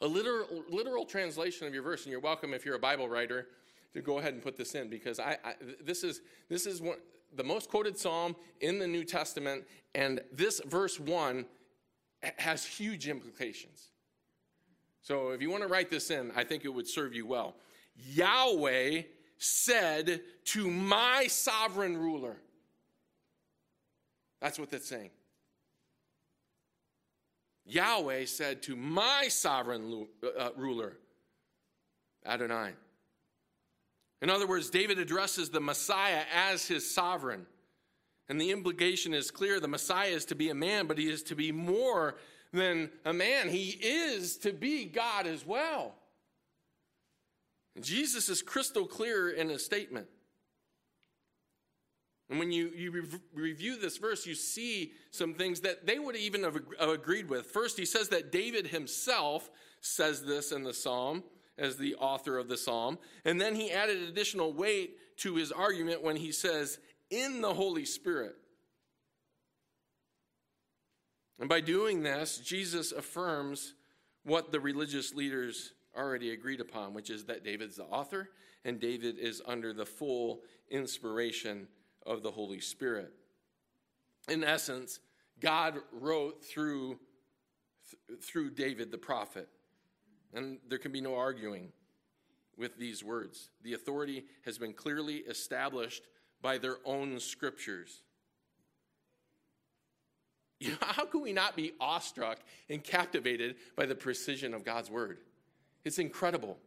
A 0.00 0.06
literal, 0.06 0.64
literal 0.70 1.04
translation 1.04 1.66
of 1.66 1.74
your 1.74 1.82
verse, 1.82 2.04
and 2.04 2.12
you're 2.12 2.20
welcome 2.20 2.54
if 2.54 2.64
you're 2.64 2.76
a 2.76 2.80
Bible 2.80 3.08
writer 3.08 3.48
to 3.94 4.02
go 4.02 4.18
ahead 4.18 4.34
and 4.34 4.42
put 4.42 4.56
this 4.56 4.74
in 4.74 4.88
because 4.88 5.18
I, 5.18 5.38
I 5.44 5.54
this 5.82 6.04
is 6.04 6.20
this 6.48 6.66
is 6.66 6.80
one, 6.80 6.98
the 7.34 7.44
most 7.44 7.68
quoted 7.68 7.98
psalm 7.98 8.36
in 8.60 8.78
the 8.78 8.86
New 8.86 9.04
Testament, 9.04 9.64
and 9.94 10.20
this 10.32 10.60
verse 10.66 10.98
one 10.98 11.46
has 12.38 12.64
huge 12.64 13.08
implications. 13.08 13.88
So 15.02 15.30
if 15.30 15.40
you 15.40 15.50
want 15.50 15.62
to 15.62 15.68
write 15.68 15.90
this 15.90 16.10
in, 16.10 16.32
I 16.36 16.44
think 16.44 16.64
it 16.64 16.68
would 16.68 16.88
serve 16.88 17.14
you 17.14 17.26
well. 17.26 17.54
Yahweh 17.96 19.02
said 19.38 20.20
to 20.44 20.70
my 20.70 21.26
sovereign 21.28 21.96
ruler. 21.96 22.36
That's 24.40 24.58
what 24.58 24.70
that's 24.70 24.88
saying. 24.88 25.10
Yahweh 27.66 28.24
said 28.24 28.62
to 28.62 28.76
my 28.76 29.28
sovereign 29.28 30.06
uh, 30.38 30.50
ruler, 30.56 30.96
Adonai. 32.24 32.72
In 34.20 34.30
other 34.30 34.46
words, 34.46 34.70
David 34.70 34.98
addresses 34.98 35.50
the 35.50 35.60
Messiah 35.60 36.22
as 36.34 36.66
his 36.66 36.92
sovereign. 36.92 37.46
And 38.28 38.40
the 38.40 38.50
implication 38.50 39.14
is 39.14 39.30
clear 39.30 39.60
the 39.60 39.68
Messiah 39.68 40.10
is 40.10 40.24
to 40.26 40.34
be 40.34 40.50
a 40.50 40.54
man, 40.54 40.86
but 40.86 40.98
he 40.98 41.08
is 41.08 41.22
to 41.24 41.34
be 41.34 41.52
more 41.52 42.16
than 42.52 42.90
a 43.04 43.12
man. 43.12 43.48
He 43.48 43.70
is 43.70 44.36
to 44.38 44.52
be 44.52 44.84
God 44.84 45.26
as 45.26 45.46
well. 45.46 45.94
Jesus 47.80 48.28
is 48.28 48.42
crystal 48.42 48.86
clear 48.86 49.30
in 49.30 49.48
his 49.48 49.64
statement. 49.64 50.08
And 52.28 52.38
when 52.38 52.52
you, 52.52 52.70
you 52.74 52.90
re- 52.90 53.20
review 53.32 53.78
this 53.78 53.96
verse, 53.96 54.26
you 54.26 54.34
see 54.34 54.92
some 55.10 55.32
things 55.32 55.60
that 55.60 55.86
they 55.86 55.98
would 55.98 56.16
even 56.16 56.42
have 56.42 56.58
agreed 56.78 57.30
with. 57.30 57.46
First, 57.46 57.78
he 57.78 57.86
says 57.86 58.08
that 58.10 58.32
David 58.32 58.66
himself 58.66 59.48
says 59.80 60.24
this 60.24 60.52
in 60.52 60.64
the 60.64 60.74
psalm 60.74 61.22
as 61.58 61.76
the 61.76 61.94
author 61.96 62.38
of 62.38 62.48
the 62.48 62.56
psalm. 62.56 62.98
And 63.24 63.40
then 63.40 63.54
he 63.54 63.70
added 63.70 64.02
additional 64.02 64.52
weight 64.52 64.96
to 65.18 65.36
his 65.36 65.52
argument 65.52 66.02
when 66.02 66.16
he 66.16 66.32
says, 66.32 66.78
in 67.10 67.40
the 67.40 67.54
Holy 67.54 67.84
Spirit. 67.84 68.36
And 71.40 71.48
by 71.48 71.60
doing 71.60 72.02
this, 72.02 72.38
Jesus 72.38 72.92
affirms 72.92 73.74
what 74.24 74.52
the 74.52 74.60
religious 74.60 75.14
leaders 75.14 75.72
already 75.96 76.32
agreed 76.32 76.60
upon, 76.60 76.94
which 76.94 77.10
is 77.10 77.24
that 77.24 77.44
David's 77.44 77.76
the 77.76 77.84
author 77.84 78.30
and 78.64 78.80
David 78.80 79.18
is 79.18 79.40
under 79.46 79.72
the 79.72 79.86
full 79.86 80.42
inspiration 80.70 81.68
of 82.04 82.22
the 82.22 82.30
Holy 82.30 82.60
Spirit. 82.60 83.12
In 84.28 84.44
essence, 84.44 85.00
God 85.40 85.78
wrote 85.92 86.44
through, 86.44 86.98
through 88.20 88.50
David 88.50 88.90
the 88.90 88.98
prophet, 88.98 89.48
and 90.34 90.58
there 90.68 90.78
can 90.78 90.92
be 90.92 91.00
no 91.00 91.14
arguing 91.16 91.72
with 92.56 92.76
these 92.76 93.04
words. 93.04 93.50
The 93.62 93.74
authority 93.74 94.24
has 94.44 94.58
been 94.58 94.72
clearly 94.72 95.18
established 95.18 96.02
by 96.42 96.58
their 96.58 96.76
own 96.84 97.20
scriptures. 97.20 98.02
How 100.80 101.04
can 101.04 101.20
we 101.20 101.32
not 101.32 101.56
be 101.56 101.72
awestruck 101.80 102.38
and 102.68 102.82
captivated 102.82 103.56
by 103.76 103.86
the 103.86 103.94
precision 103.94 104.54
of 104.54 104.64
God's 104.64 104.90
word? 104.90 105.18
It's 105.84 105.98
incredible. 105.98 106.58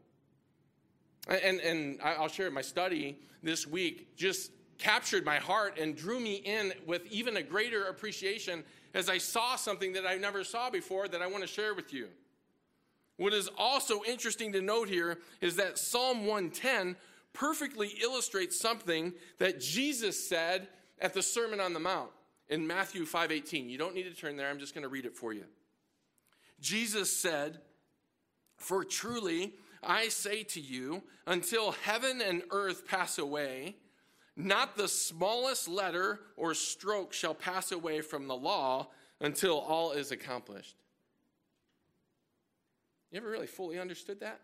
And, 1.28 1.60
and 1.60 2.00
I'll 2.02 2.28
share 2.28 2.50
my 2.50 2.62
study 2.62 3.18
this 3.44 3.68
week 3.68 4.16
just 4.16 4.52
captured 4.78 5.24
my 5.24 5.38
heart 5.38 5.78
and 5.80 5.96
drew 5.96 6.20
me 6.20 6.36
in 6.36 6.74
with 6.88 7.06
even 7.12 7.38
a 7.38 7.44
greater 7.44 7.86
appreciation 7.86 8.64
as 8.96 9.10
I 9.10 9.20
saw 9.20 9.56
something 9.56 9.94
that 9.94 10.08
I 10.08 10.18
never 10.18 10.44
saw 10.44 10.72
before 10.72 11.08
that 11.10 11.22
I 11.22 11.28
want 11.28 11.44
to 11.44 11.48
share 11.48 11.76
with 11.76 11.94
you. 11.94 12.08
What 13.22 13.34
is 13.34 13.52
also 13.56 14.02
interesting 14.04 14.52
to 14.54 14.64
note 14.64 14.90
here 14.90 15.20
is 15.42 15.58
that 15.58 15.78
Psalm 15.78 16.26
110 16.26 16.96
perfectly 17.34 17.90
illustrates 18.02 18.60
something 18.60 19.14
that 19.38 19.60
Jesus 19.60 20.28
said 20.28 20.68
at 20.98 21.14
the 21.14 21.22
Sermon 21.22 21.60
on 21.60 21.74
the 21.74 21.80
Mount 21.80 22.10
in 22.50 22.66
Matthew 22.66 23.06
5:18. 23.06 23.70
You 23.70 23.78
don't 23.78 23.94
need 23.94 24.06
to 24.06 24.16
turn 24.16 24.38
there. 24.38 24.50
I'm 24.50 24.58
just 24.58 24.74
going 24.74 24.82
to 24.82 24.90
read 24.90 25.06
it 25.06 25.16
for 25.16 25.34
you. 25.34 25.46
Jesus 26.60 27.16
said, 27.16 27.62
"For 28.58 28.84
truly 28.84 29.54
I 29.84 30.08
say 30.08 30.42
to 30.46 30.60
you, 30.60 31.04
until 31.28 31.74
heaven 31.74 32.22
and 32.22 32.42
earth 32.50 32.88
pass 32.88 33.20
away, 33.20 33.78
not 34.36 34.78
the 34.78 34.88
smallest 34.88 35.68
letter 35.68 36.22
or 36.38 36.56
stroke 36.56 37.14
shall 37.14 37.36
pass 37.36 37.72
away 37.72 38.02
from 38.02 38.26
the 38.26 38.36
law 38.36 38.92
until 39.20 39.60
all 39.60 39.92
is 39.92 40.12
accomplished." 40.12 40.76
You 43.12 43.20
ever 43.20 43.30
really 43.30 43.48
fully 43.48 43.78
understood 43.78 44.22
that? 44.22 44.40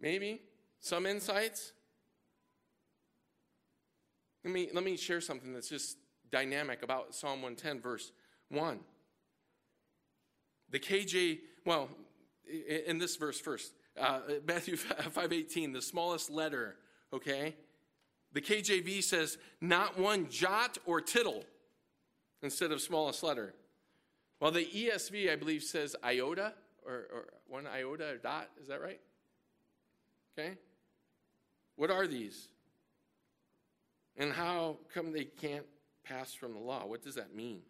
Maybe 0.00 0.40
some 0.80 1.06
insights? 1.06 1.72
Let 4.44 4.52
me, 4.52 4.68
let 4.74 4.82
me 4.82 4.96
share 4.96 5.20
something 5.20 5.52
that's 5.52 5.68
just 5.68 5.96
dynamic 6.30 6.82
about 6.82 7.14
Psalm 7.14 7.42
110, 7.42 7.80
verse 7.80 8.10
1. 8.48 8.80
The 10.70 10.80
KJ, 10.80 11.38
well, 11.64 11.88
in 12.86 12.98
this 12.98 13.14
verse 13.14 13.38
first, 13.38 13.72
uh, 14.00 14.20
Matthew 14.44 14.76
5.18, 14.76 15.72
the 15.72 15.82
smallest 15.82 16.30
letter, 16.30 16.76
okay? 17.12 17.54
The 18.32 18.40
KJV 18.40 19.04
says, 19.04 19.38
not 19.60 19.98
one 19.98 20.28
jot 20.28 20.78
or 20.84 21.00
tittle 21.00 21.44
instead 22.42 22.72
of 22.72 22.80
smallest 22.80 23.22
letter. 23.22 23.54
While 24.40 24.50
the 24.50 24.64
ESV, 24.64 25.30
I 25.30 25.36
believe, 25.36 25.62
says 25.62 25.94
iota 26.02 26.54
or, 26.86 27.06
or 27.12 27.24
one 27.48 27.66
iota 27.66 28.12
or 28.12 28.16
dot. 28.16 28.48
Is 28.60 28.68
that 28.68 28.80
right? 28.80 29.00
Okay? 30.38 30.56
What 31.76 31.90
are 31.90 32.06
these? 32.06 32.48
And 34.16 34.32
how 34.32 34.76
come 34.92 35.12
they 35.12 35.24
can't 35.24 35.64
pass 36.04 36.34
from 36.34 36.52
the 36.52 36.60
law? 36.60 36.86
What 36.86 37.02
does 37.02 37.14
that 37.14 37.34
mean? 37.34 37.60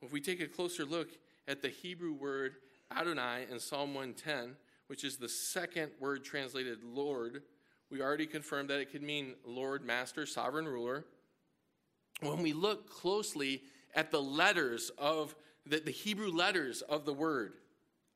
Well, 0.00 0.06
if 0.06 0.12
we 0.12 0.20
take 0.20 0.40
a 0.40 0.48
closer 0.48 0.84
look 0.84 1.08
at 1.46 1.62
the 1.62 1.68
Hebrew 1.68 2.12
word 2.12 2.56
Adonai 2.94 3.46
in 3.50 3.58
Psalm 3.58 3.94
110, 3.94 4.56
which 4.88 5.04
is 5.04 5.16
the 5.16 5.28
second 5.28 5.90
word 6.00 6.24
translated 6.24 6.78
Lord, 6.84 7.42
we 7.90 8.02
already 8.02 8.26
confirmed 8.26 8.70
that 8.70 8.80
it 8.80 8.90
could 8.90 9.02
mean 9.02 9.34
Lord, 9.44 9.84
Master, 9.84 10.26
Sovereign 10.26 10.66
Ruler. 10.66 11.04
When 12.20 12.42
we 12.42 12.52
look 12.52 12.90
closely 12.90 13.62
at 13.94 14.10
the 14.10 14.20
letters 14.20 14.90
of 14.98 15.34
the, 15.64 15.80
the 15.80 15.90
Hebrew 15.90 16.30
letters 16.30 16.82
of 16.82 17.04
the 17.04 17.12
word 17.12 17.54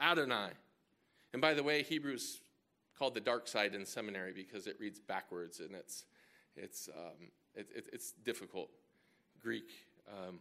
Adonai, 0.01 0.51
and 1.33 1.41
by 1.41 1.55
the 1.55 1.63
way, 1.63 1.83
Hebrews 1.83 2.41
called 2.99 3.15
the 3.15 3.21
dark 3.21 3.49
side 3.49 3.75
in 3.75 3.87
seminary 3.87 4.33
because 4.33 4.67
it 4.67 4.77
reads 4.79 5.01
backwards 5.01 5.61
and 5.61 5.75
it's, 5.75 6.05
it's, 6.57 6.89
um, 6.89 7.29
it, 7.55 7.69
it, 7.75 7.87
it's 7.93 8.13
difficult. 8.13 8.69
Greek 9.41 9.71
um, 10.09 10.39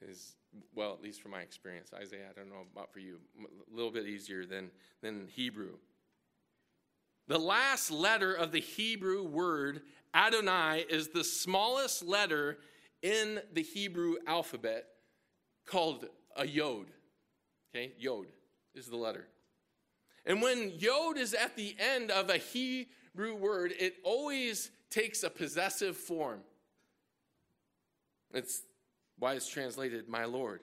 is, 0.00 0.34
well, 0.74 0.92
at 0.92 1.02
least 1.02 1.22
from 1.22 1.30
my 1.30 1.40
experience, 1.40 1.90
Isaiah, 1.94 2.26
I 2.30 2.38
don't 2.38 2.48
know 2.48 2.64
about 2.72 2.92
for 2.92 2.98
you, 2.98 3.18
a 3.40 3.74
little 3.74 3.92
bit 3.92 4.06
easier 4.06 4.44
than, 4.44 4.70
than 5.02 5.28
Hebrew. 5.28 5.74
The 7.28 7.38
last 7.38 7.90
letter 7.90 8.32
of 8.32 8.52
the 8.52 8.60
Hebrew 8.60 9.22
word 9.22 9.82
Adonai 10.14 10.86
is 10.88 11.08
the 11.08 11.22
smallest 11.22 12.02
letter 12.02 12.58
in 13.02 13.40
the 13.52 13.62
Hebrew 13.62 14.14
alphabet 14.26 14.86
called 15.66 16.06
a 16.34 16.46
yod. 16.46 16.86
Okay, 17.70 17.92
yod 17.98 18.26
is 18.78 18.86
the 18.86 18.96
letter. 18.96 19.28
And 20.24 20.40
when 20.40 20.72
yod 20.78 21.18
is 21.18 21.34
at 21.34 21.56
the 21.56 21.76
end 21.78 22.10
of 22.10 22.30
a 22.30 22.38
Hebrew 22.38 23.34
word, 23.34 23.72
it 23.78 23.96
always 24.04 24.70
takes 24.90 25.22
a 25.22 25.30
possessive 25.30 25.96
form. 25.96 26.40
It's 28.32 28.62
why 29.18 29.34
it's 29.34 29.48
translated, 29.48 30.08
my 30.08 30.24
Lord. 30.24 30.60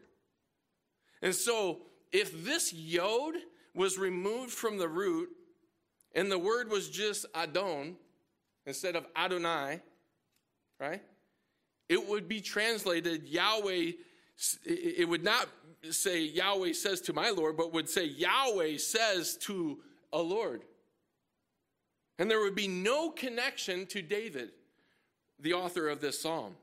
And 1.21 1.34
so, 1.34 1.82
if 2.12 2.45
this 2.45 2.73
yod 2.73 3.36
was 3.73 3.97
removed 3.97 4.51
from 4.51 4.78
the 4.78 4.88
root 4.88 5.30
and 6.13 6.32
the 6.32 6.39
word 6.39 6.69
was 6.69 6.89
just 6.89 7.25
Adon 7.36 7.95
instead 8.65 8.95
of 8.95 9.06
Adonai, 9.15 9.82
right? 10.80 11.01
It 11.89 12.08
would 12.08 12.28
be 12.28 12.41
translated 12.41 13.28
Yahweh, 13.28 13.91
it 14.65 15.08
would 15.08 15.24
not 15.24 15.48
say 15.91 16.24
Yahweh 16.24 16.74
says 16.74 17.02
to 17.02 17.13
my 17.13 17.30
Lord, 17.30 17.56
but 17.58 17.74
would 17.74 17.89
say 17.89 18.06
Yahweh 18.06 18.78
says 18.78 19.38
to 19.41 19.80
a 20.12 20.21
Lord. 20.21 20.63
And 22.17 22.30
there 22.30 22.41
would 22.41 22.56
be 22.56 22.67
no 22.67 23.10
connection 23.12 23.86
to 23.88 24.02
David, 24.02 24.52
the 25.39 25.54
author 25.54 25.89
of 25.89 26.02
this 26.02 26.21
psalm. 26.21 26.56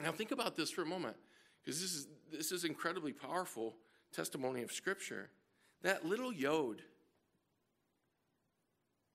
Now 0.00 0.12
think 0.12 0.30
about 0.30 0.56
this 0.56 0.70
for 0.70 0.82
a 0.82 0.86
moment, 0.86 1.16
because 1.64 1.80
this 1.80 1.92
is 1.92 2.06
this 2.30 2.52
is 2.52 2.64
incredibly 2.64 3.12
powerful 3.12 3.76
testimony 4.12 4.62
of 4.62 4.72
Scripture. 4.72 5.30
That 5.82 6.04
little 6.04 6.32
yod, 6.32 6.82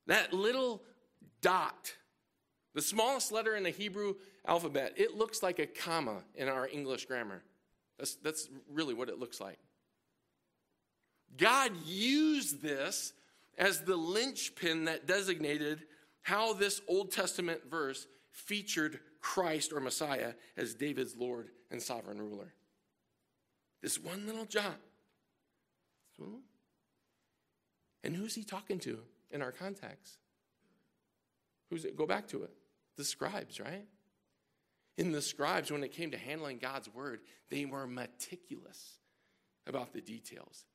that 0.08 0.34
little 0.34 0.82
dot, 1.42 1.94
the 2.74 2.82
smallest 2.82 3.32
letter 3.32 3.56
in 3.56 3.64
the 3.64 3.70
Hebrew 3.70 4.16
alphabet, 4.46 4.94
it 4.98 5.18
looks 5.18 5.44
like 5.44 5.60
a 5.60 5.68
comma 5.68 6.24
in 6.36 6.48
our 6.48 6.68
English 6.68 7.06
grammar. 7.06 7.44
That's, 7.98 8.16
that's 8.16 8.50
really 8.72 8.94
what 8.94 9.10
it 9.10 9.20
looks 9.20 9.40
like. 9.40 9.60
God 11.38 11.72
used 11.86 12.62
this 12.62 13.14
as 13.58 13.82
the 13.82 13.96
linchpin 13.96 14.86
that 14.86 15.08
designated 15.08 15.84
how 16.22 16.54
this 16.54 16.82
Old 16.88 17.12
Testament 17.12 17.62
verse 17.70 18.08
featured 18.32 19.00
Christ 19.20 19.72
or 19.74 19.80
Messiah 19.80 20.34
as 20.58 20.74
David's 20.74 21.16
Lord 21.16 21.50
and 21.70 21.82
sovereign 21.82 22.22
ruler. 22.22 22.54
This 23.82 24.00
one 24.00 24.26
little 24.26 24.46
jot. 24.46 24.80
And 28.04 28.16
who's 28.16 28.36
he 28.36 28.44
talking 28.44 28.80
to 28.80 29.00
in 29.32 29.42
our 29.42 29.52
context? 29.52 30.18
Who's 31.70 31.86
it? 31.86 31.96
Go 31.96 32.06
back 32.06 32.28
to 32.30 32.44
it. 32.44 32.52
The 32.98 33.04
scribes, 33.04 33.60
right? 33.60 33.86
In 34.98 35.12
the 35.12 35.22
scribes, 35.22 35.72
when 35.72 35.84
it 35.84 35.92
came 35.94 36.12
to 36.12 36.18
handling 36.18 36.58
God's 36.58 36.90
word, 36.90 37.22
they 37.50 37.66
were 37.66 37.88
meticulous 37.88 39.00
about 39.68 39.94
the 39.94 40.02
details. 40.02 40.66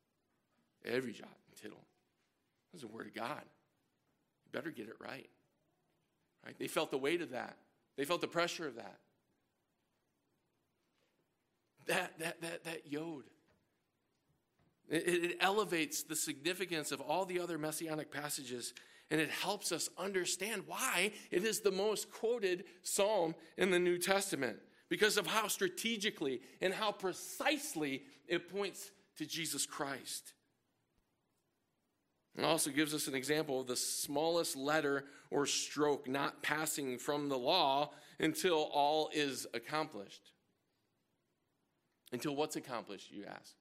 Every 0.85 1.13
jot 1.13 1.29
and 1.49 1.57
tittle. 1.61 1.85
It 2.73 2.77
was 2.77 2.83
the 2.83 2.89
word 2.89 3.07
of 3.07 3.15
God. 3.15 3.43
You 4.45 4.53
better 4.53 4.71
get 4.71 4.89
it 4.89 4.97
right. 5.01 5.29
Right? 6.45 6.59
They 6.59 6.69
felt 6.69 6.91
the 6.91 6.99
weight 6.99 7.23
of 7.23 7.31
that. 7.31 7.57
They 7.97 8.05
felt 8.05 8.21
the 8.21 8.29
pressure 8.29 8.67
of 8.67 8.77
that. 8.77 8.99
That 11.87 12.19
that 12.19 12.41
that 12.43 12.65
that 12.65 12.93
yod. 12.93 13.25
It, 14.89 15.09
it 15.09 15.37
elevates 15.41 16.05
the 16.05 16.15
significance 16.15 16.93
of 16.93 17.01
all 17.01 17.25
the 17.25 17.41
other 17.41 17.59
messianic 17.59 18.13
passages 18.13 18.73
and 19.11 19.21
it 19.21 19.31
helps 19.31 19.71
us 19.73 19.89
understand 19.97 20.65
why 20.67 21.13
it 21.31 21.45
is 21.45 21.61
the 21.61 21.71
most 21.71 22.11
quoted 22.11 22.65
psalm 22.83 23.35
in 23.57 23.71
the 23.71 23.79
New 23.79 23.99
Testament 23.99 24.59
because 24.89 25.17
of 25.17 25.27
how 25.27 25.49
strategically 25.49 26.41
and 26.61 26.73
how 26.73 26.93
precisely 26.93 28.03
it 28.27 28.51
points 28.51 28.91
to 29.17 29.27
Jesus 29.27 29.67
Christ. 29.67 30.33
It 32.37 32.45
also 32.45 32.71
gives 32.71 32.93
us 32.93 33.09
an 33.09 33.15
example 33.15 33.61
of 33.61 33.67
the 33.67 33.77
smallest 33.77 34.57
letter 34.57 35.05
or 35.31 35.47
stroke 35.47 36.07
not 36.07 36.43
passing 36.43 36.99
from 36.99 37.29
the 37.29 37.39
law 37.39 37.93
until 38.21 38.69
all 38.73 39.11
is 39.15 39.47
accomplished. 39.55 40.33
Until 42.13 42.37
what's 42.37 42.57
accomplished, 42.57 43.11
you 43.11 43.25
ask? 43.25 43.55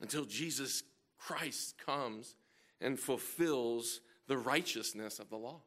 Until 0.00 0.24
Jesus 0.24 0.82
Christ 1.18 1.76
comes 1.84 2.34
and 2.80 2.98
fulfills 2.98 4.00
the 4.26 4.36
righteousness 4.36 5.18
of 5.18 5.30
the 5.30 5.36
law. 5.36 5.60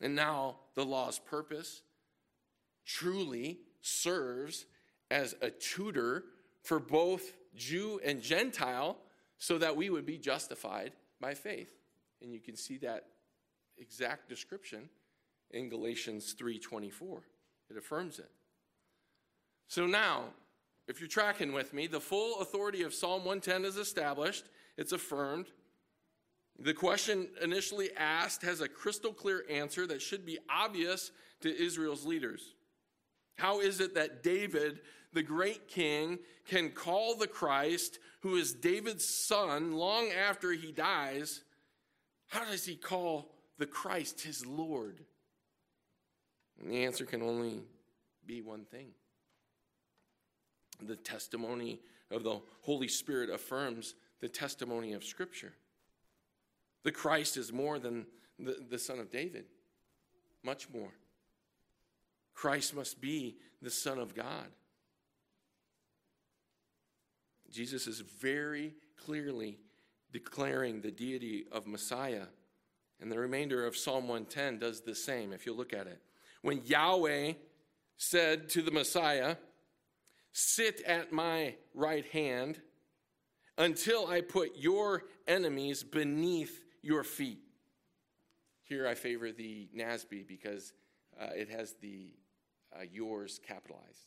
And 0.00 0.14
now 0.14 0.56
the 0.74 0.84
law's 0.84 1.18
purpose 1.18 1.82
truly 2.84 3.58
serves 3.80 4.66
as 5.10 5.34
a 5.40 5.50
tutor 5.50 6.24
for 6.62 6.78
both 6.78 7.32
Jew 7.54 8.00
and 8.04 8.22
Gentile 8.22 8.96
so 9.38 9.58
that 9.58 9.76
we 9.76 9.90
would 9.90 10.06
be 10.06 10.18
justified 10.18 10.92
by 11.20 11.34
faith. 11.34 11.72
And 12.22 12.32
you 12.32 12.40
can 12.40 12.56
see 12.56 12.78
that 12.78 13.06
exact 13.78 14.28
description 14.28 14.88
in 15.50 15.68
Galatians 15.68 16.34
3:24. 16.34 17.22
It 17.70 17.76
affirms 17.76 18.18
it. 18.18 18.30
So 19.68 19.86
now, 19.86 20.34
if 20.86 21.00
you're 21.00 21.08
tracking 21.08 21.52
with 21.52 21.72
me, 21.72 21.86
the 21.86 22.00
full 22.00 22.40
authority 22.40 22.82
of 22.82 22.92
Psalm 22.92 23.24
110 23.24 23.64
is 23.64 23.76
established 23.76 24.44
it's 24.80 24.92
affirmed. 24.92 25.46
The 26.58 26.72
question 26.72 27.28
initially 27.42 27.90
asked 27.98 28.42
has 28.42 28.62
a 28.62 28.68
crystal 28.68 29.12
clear 29.12 29.44
answer 29.48 29.86
that 29.86 30.00
should 30.00 30.24
be 30.24 30.38
obvious 30.48 31.12
to 31.42 31.54
Israel's 31.54 32.06
leaders. 32.06 32.54
How 33.36 33.60
is 33.60 33.80
it 33.80 33.94
that 33.94 34.22
David, 34.22 34.80
the 35.12 35.22
great 35.22 35.68
king, 35.68 36.18
can 36.48 36.70
call 36.70 37.14
the 37.14 37.26
Christ, 37.26 37.98
who 38.22 38.36
is 38.36 38.54
David's 38.54 39.06
son, 39.06 39.74
long 39.74 40.08
after 40.12 40.52
he 40.52 40.72
dies? 40.72 41.42
How 42.28 42.46
does 42.46 42.64
he 42.64 42.74
call 42.74 43.34
the 43.58 43.66
Christ 43.66 44.22
his 44.22 44.46
Lord? 44.46 45.04
And 46.58 46.70
the 46.70 46.84
answer 46.84 47.04
can 47.04 47.20
only 47.22 47.60
be 48.26 48.40
one 48.40 48.64
thing. 48.64 48.88
The 50.82 50.96
testimony 50.96 51.80
of 52.10 52.22
the 52.22 52.40
Holy 52.62 52.88
Spirit 52.88 53.28
affirms 53.28 53.94
the 54.20 54.28
testimony 54.28 54.92
of 54.92 55.04
Scripture. 55.04 55.52
The 56.82 56.92
Christ 56.92 57.36
is 57.36 57.52
more 57.52 57.78
than 57.78 58.06
the, 58.38 58.56
the 58.68 58.78
Son 58.78 58.98
of 58.98 59.10
David, 59.10 59.44
much 60.42 60.68
more. 60.70 60.92
Christ 62.34 62.74
must 62.74 63.00
be 63.00 63.36
the 63.60 63.70
Son 63.70 63.98
of 63.98 64.14
God. 64.14 64.46
Jesus 67.50 67.86
is 67.86 68.00
very 68.00 68.74
clearly 69.04 69.58
declaring 70.12 70.80
the 70.80 70.90
deity 70.90 71.46
of 71.52 71.66
Messiah. 71.66 72.26
And 73.00 73.10
the 73.10 73.18
remainder 73.18 73.66
of 73.66 73.76
Psalm 73.76 74.08
110 74.08 74.58
does 74.58 74.82
the 74.82 74.94
same, 74.94 75.32
if 75.32 75.46
you 75.46 75.52
look 75.52 75.72
at 75.72 75.86
it. 75.86 76.00
When 76.42 76.62
Yahweh 76.64 77.34
said 77.96 78.48
to 78.50 78.62
the 78.62 78.70
Messiah, 78.70 79.36
Sit 80.32 80.80
at 80.82 81.12
my 81.12 81.54
right 81.74 82.06
hand 82.06 82.60
until 83.58 84.06
I 84.06 84.20
put 84.20 84.56
your 84.56 85.04
enemies 85.26 85.82
beneath 85.82 86.62
your 86.82 87.04
feet. 87.04 87.40
Here 88.62 88.86
I 88.86 88.94
favor 88.94 89.32
the 89.32 89.68
NASB 89.76 90.26
because 90.26 90.72
uh, 91.20 91.26
it 91.34 91.50
has 91.50 91.74
the 91.80 92.14
uh, 92.74 92.82
yours 92.90 93.40
capitalized. 93.46 94.06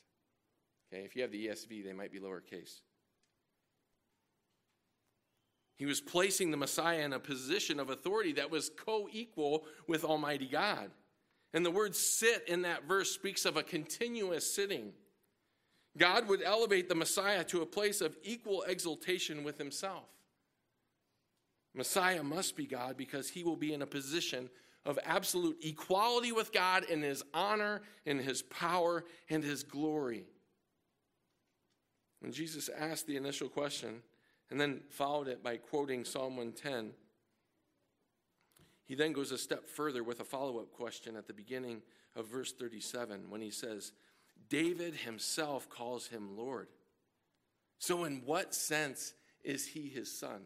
Okay, 0.92 1.04
if 1.04 1.16
you 1.16 1.22
have 1.22 1.32
the 1.32 1.48
ESV, 1.48 1.84
they 1.84 1.94
might 1.94 2.12
be 2.12 2.20
lowercase. 2.20 2.82
He 5.76 5.86
was 5.86 6.00
placing 6.00 6.52
the 6.52 6.58
Messiah 6.58 7.00
in 7.00 7.14
a 7.14 7.20
position 7.20 7.80
of 7.80 7.90
authority 7.90 8.34
that 8.34 8.52
was 8.52 8.70
co 8.70 9.10
equal 9.12 9.66
with 9.88 10.04
Almighty 10.04 10.48
God. 10.48 10.92
And 11.54 11.66
the 11.66 11.72
word 11.72 11.96
sit 11.96 12.48
in 12.48 12.62
that 12.64 12.88
verse 12.88 13.12
speaks 13.12 13.46
of 13.46 13.58
a 13.58 13.64
continuous 13.64 14.50
sitting. 14.52 14.94
God 15.98 16.28
would 16.28 16.42
elevate 16.42 16.90
the 16.90 16.96
Messiah 16.96 17.44
to 17.46 17.62
a 17.62 17.68
place 17.68 18.02
of 18.02 18.18
equal 18.24 18.64
exaltation 18.64 19.44
with 19.44 19.58
himself. 19.58 20.10
Messiah 21.76 22.24
must 22.24 22.56
be 22.56 22.66
God 22.66 22.98
because 22.98 23.30
he 23.30 23.44
will 23.44 23.56
be 23.56 23.74
in 23.74 23.82
a 23.82 23.88
position 23.88 24.50
of 24.86 25.00
absolute 25.06 25.58
equality 25.64 26.32
with 26.32 26.52
God 26.52 26.84
in 26.86 27.02
his 27.02 27.24
honor, 27.34 27.82
in 28.06 28.20
his 28.20 28.42
power, 28.44 29.06
and 29.30 29.44
his 29.44 29.64
glory. 29.64 30.26
When 32.20 32.32
Jesus 32.32 32.70
asked 32.70 33.08
the 33.08 33.18
initial 33.18 33.50
question 33.50 34.02
and 34.50 34.60
then 34.60 34.82
followed 34.90 35.28
it 35.28 35.44
by 35.44 35.58
quoting 35.58 36.06
Psalm 36.06 36.38
110, 36.38 36.92
he 38.86 38.96
then 38.96 39.14
goes 39.14 39.32
a 39.32 39.38
step 39.38 39.68
further 39.68 40.04
with 40.04 40.20
a 40.20 40.26
follow 40.26 40.60
up 40.60 40.72
question 40.72 41.16
at 41.16 41.28
the 41.28 41.34
beginning 41.34 41.82
of 42.16 42.28
verse 42.28 42.52
37 42.52 43.30
when 43.30 43.42
he 43.42 43.50
says, 43.50 43.94
David 44.54 44.94
himself 44.94 45.68
calls 45.68 46.10
him 46.10 46.38
Lord. 46.38 46.68
So, 47.80 48.04
in 48.04 48.22
what 48.24 48.54
sense 48.54 49.16
is 49.44 49.66
he 49.66 49.90
his 49.90 50.16
son? 50.16 50.42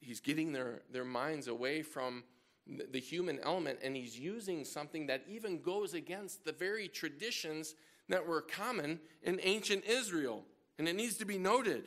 He's 0.00 0.18
getting 0.18 0.52
their, 0.52 0.82
their 0.90 1.04
minds 1.04 1.46
away 1.46 1.82
from 1.82 2.24
the 2.66 2.98
human 2.98 3.38
element, 3.44 3.78
and 3.84 3.94
he's 3.94 4.18
using 4.18 4.64
something 4.64 5.06
that 5.06 5.22
even 5.28 5.62
goes 5.62 5.94
against 5.94 6.44
the 6.44 6.52
very 6.52 6.88
traditions 6.88 7.76
that 8.08 8.26
were 8.26 8.40
common 8.40 8.98
in 9.22 9.38
ancient 9.40 9.84
Israel. 9.84 10.42
And 10.80 10.88
it 10.88 10.96
needs 10.96 11.16
to 11.18 11.24
be 11.24 11.38
noted 11.38 11.84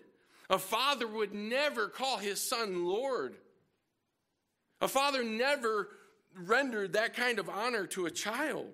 a 0.50 0.58
father 0.58 1.06
would 1.06 1.34
never 1.34 1.90
call 1.90 2.18
his 2.18 2.40
son 2.40 2.86
Lord. 2.86 3.36
A 4.80 4.88
father 4.88 5.22
never 5.22 5.90
rendered 6.38 6.94
that 6.94 7.14
kind 7.14 7.40
of 7.40 7.50
honor 7.50 7.88
to 7.88 8.06
a 8.06 8.12
child. 8.12 8.74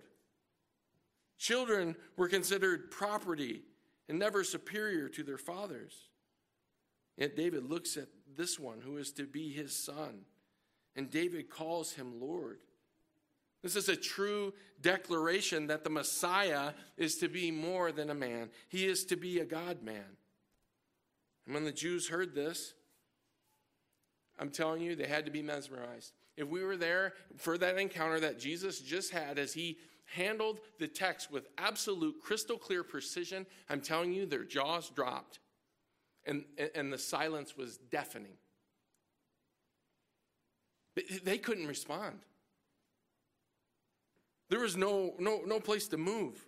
Children 1.37 1.95
were 2.15 2.27
considered 2.27 2.91
property 2.91 3.63
and 4.07 4.19
never 4.19 4.43
superior 4.43 5.09
to 5.09 5.23
their 5.23 5.37
fathers. 5.37 5.93
Yet 7.17 7.35
David 7.35 7.69
looks 7.69 7.97
at 7.97 8.07
this 8.35 8.59
one 8.59 8.81
who 8.81 8.97
is 8.97 9.11
to 9.13 9.25
be 9.25 9.51
his 9.51 9.75
son, 9.75 10.21
and 10.95 11.09
David 11.09 11.49
calls 11.49 11.93
him 11.93 12.19
Lord. 12.19 12.59
This 13.61 13.75
is 13.75 13.87
a 13.87 13.95
true 13.95 14.53
declaration 14.81 15.67
that 15.67 15.83
the 15.83 15.89
Messiah 15.89 16.71
is 16.97 17.17
to 17.17 17.29
be 17.29 17.51
more 17.51 17.91
than 17.91 18.09
a 18.09 18.15
man, 18.15 18.49
he 18.69 18.85
is 18.85 19.05
to 19.05 19.15
be 19.15 19.39
a 19.39 19.45
God 19.45 19.83
man. 19.83 20.17
And 21.45 21.53
when 21.53 21.65
the 21.65 21.71
Jews 21.71 22.07
heard 22.07 22.33
this, 22.33 22.73
I'm 24.39 24.49
telling 24.49 24.81
you, 24.81 24.95
they 24.95 25.07
had 25.07 25.25
to 25.25 25.31
be 25.31 25.41
mesmerized 25.41 26.13
if 26.37 26.47
we 26.47 26.63
were 26.63 26.77
there 26.77 27.13
for 27.37 27.57
that 27.57 27.77
encounter 27.77 28.19
that 28.19 28.39
Jesus 28.39 28.79
just 28.79 29.11
had 29.11 29.37
as 29.37 29.53
he 29.53 29.77
handled 30.05 30.59
the 30.79 30.87
text 30.87 31.31
with 31.31 31.47
absolute 31.57 32.15
crystal 32.21 32.57
clear 32.57 32.83
precision, 32.83 33.45
I'm 33.69 33.81
telling 33.81 34.13
you, 34.13 34.25
their 34.25 34.43
jaws 34.43 34.89
dropped 34.89 35.39
and, 36.25 36.45
and 36.75 36.91
the 36.91 36.97
silence 36.97 37.57
was 37.57 37.77
deafening. 37.77 38.37
They 41.23 41.37
couldn't 41.37 41.67
respond. 41.67 42.19
There 44.49 44.59
was 44.59 44.77
no, 44.77 45.15
no, 45.17 45.41
no 45.45 45.59
place 45.59 45.87
to 45.87 45.97
move. 45.97 46.45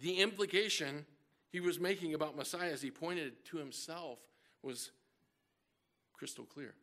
The 0.00 0.20
implication 0.20 1.06
he 1.50 1.60
was 1.60 1.78
making 1.78 2.14
about 2.14 2.36
Messiah 2.36 2.72
as 2.72 2.82
he 2.82 2.90
pointed 2.90 3.44
to 3.46 3.58
himself 3.58 4.18
was 4.62 4.90
crystal 6.12 6.44
clear. 6.44 6.74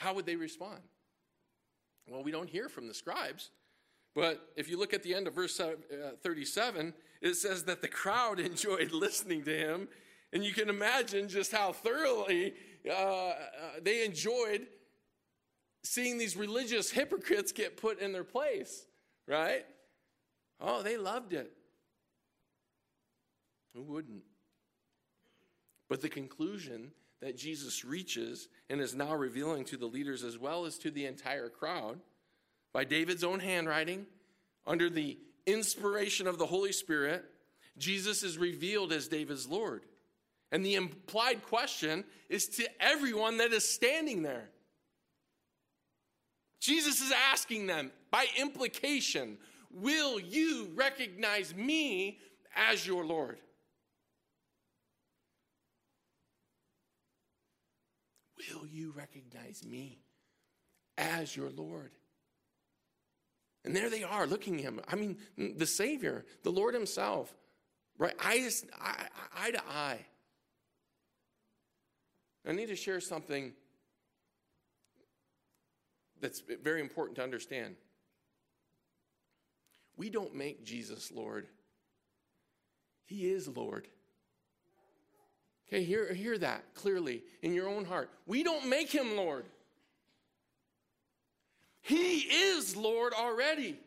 How 0.00 0.14
would 0.14 0.24
they 0.24 0.36
respond? 0.36 0.80
Well, 2.08 2.22
we 2.22 2.30
don't 2.30 2.48
hear 2.48 2.70
from 2.70 2.88
the 2.88 2.94
scribes 2.94 3.50
But 4.14 4.40
if 4.56 4.68
you 4.68 4.78
look 4.78 4.94
at 4.94 5.02
the 5.02 5.14
end 5.14 5.26
of 5.28 5.34
verse 5.34 5.60
uh, 5.60 5.74
37, 6.22 6.94
it 7.20 7.34
says 7.34 7.64
that 7.64 7.82
the 7.82 7.88
crowd 7.88 8.40
enjoyed 8.50 8.92
listening 8.92 9.44
to 9.44 9.54
him. 9.54 9.88
And 10.32 10.42
you 10.42 10.54
can 10.54 10.70
imagine 10.70 11.28
just 11.28 11.52
how 11.52 11.72
thoroughly 11.72 12.54
uh, 12.88 12.92
uh, 12.92 13.34
they 13.82 14.02
enjoyed 14.02 14.66
seeing 15.84 16.16
these 16.16 16.34
religious 16.34 16.90
hypocrites 16.90 17.52
get 17.52 17.76
put 17.76 18.00
in 18.00 18.12
their 18.12 18.24
place, 18.24 18.86
right? 19.28 19.66
Oh, 20.60 20.82
they 20.82 20.96
loved 20.96 21.34
it. 21.34 21.52
Who 23.74 23.82
wouldn't? 23.82 24.22
But 25.90 26.00
the 26.00 26.08
conclusion 26.08 26.92
that 27.20 27.36
Jesus 27.36 27.84
reaches 27.84 28.48
and 28.68 28.80
is 28.80 28.94
now 28.94 29.14
revealing 29.14 29.64
to 29.66 29.76
the 29.76 29.86
leaders 29.86 30.24
as 30.24 30.38
well 30.38 30.64
as 30.64 30.78
to 30.78 30.90
the 30.90 31.06
entire 31.06 31.48
crowd 31.48 32.00
by 32.72 32.84
David's 32.84 33.24
own 33.24 33.40
handwriting, 33.40 34.06
under 34.66 34.88
the 34.88 35.18
inspiration 35.46 36.26
of 36.26 36.38
the 36.38 36.46
Holy 36.46 36.72
Spirit, 36.72 37.24
Jesus 37.78 38.22
is 38.22 38.38
revealed 38.38 38.92
as 38.92 39.08
David's 39.08 39.48
Lord. 39.48 39.82
And 40.52 40.64
the 40.64 40.74
implied 40.74 41.42
question 41.44 42.04
is 42.28 42.46
to 42.48 42.68
everyone 42.80 43.38
that 43.38 43.52
is 43.52 43.68
standing 43.68 44.22
there. 44.22 44.50
Jesus 46.60 47.00
is 47.00 47.12
asking 47.32 47.66
them, 47.66 47.90
by 48.10 48.26
implication, 48.38 49.38
will 49.70 50.20
you 50.20 50.70
recognize 50.74 51.54
me 51.54 52.18
as 52.54 52.86
your 52.86 53.04
Lord? 53.04 53.38
Will 58.52 58.66
you 58.66 58.92
recognize 58.96 59.64
me 59.64 59.98
as 60.98 61.36
your 61.36 61.50
Lord? 61.50 61.92
And 63.64 63.76
there 63.76 63.90
they 63.90 64.02
are 64.02 64.26
looking 64.26 64.56
at 64.56 64.62
him. 64.62 64.80
I 64.88 64.96
mean, 64.96 65.18
the 65.36 65.66
Savior, 65.66 66.24
the 66.42 66.50
Lord 66.50 66.74
Himself, 66.74 67.34
right? 67.98 68.14
Eye, 68.18 68.48
eye, 68.80 69.06
eye 69.36 69.50
to 69.50 69.62
eye. 69.68 70.06
I 72.46 72.52
need 72.52 72.68
to 72.68 72.76
share 72.76 73.00
something 73.00 73.52
that's 76.20 76.42
very 76.62 76.80
important 76.80 77.16
to 77.16 77.22
understand. 77.22 77.76
We 79.96 80.08
don't 80.08 80.34
make 80.34 80.64
Jesus 80.64 81.12
Lord, 81.12 81.46
He 83.04 83.30
is 83.30 83.46
Lord. 83.46 83.88
Okay, 85.72 85.84
hear, 85.84 86.12
hear 86.12 86.36
that 86.38 86.74
clearly 86.74 87.22
in 87.42 87.54
your 87.54 87.68
own 87.68 87.84
heart. 87.84 88.10
We 88.26 88.42
don't 88.42 88.68
make 88.68 88.90
Him 88.90 89.16
Lord. 89.16 89.44
He 91.80 92.18
is 92.18 92.76
Lord 92.76 93.12
already. 93.12 93.78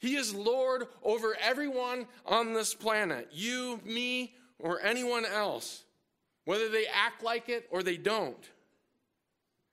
He 0.00 0.16
is 0.16 0.34
Lord 0.34 0.88
over 1.02 1.36
everyone 1.40 2.06
on 2.26 2.52
this 2.52 2.74
planet 2.74 3.28
you, 3.32 3.80
me, 3.84 4.34
or 4.58 4.82
anyone 4.82 5.24
else, 5.24 5.84
whether 6.44 6.68
they 6.68 6.86
act 6.86 7.22
like 7.22 7.48
it 7.48 7.68
or 7.70 7.82
they 7.82 7.96
don't. 7.96 8.50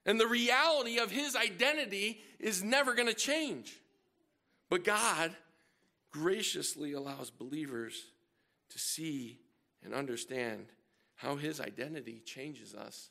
And 0.06 0.20
the 0.20 0.28
reality 0.28 1.00
of 1.00 1.12
his 1.12 1.36
identity 1.36 2.22
is 2.40 2.64
never 2.64 2.94
going 2.94 3.08
to 3.08 3.14
change. 3.14 3.78
But 4.70 4.84
God 4.84 5.36
graciously 6.12 6.94
allows 6.94 7.30
believers 7.30 8.06
to 8.72 8.80
see 8.80 9.40
and 9.84 9.94
understand 9.94 10.68
how 11.16 11.36
his 11.36 11.62
identity 11.62 12.22
changes 12.26 12.74
us 12.74 13.10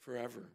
forever. 0.00 0.50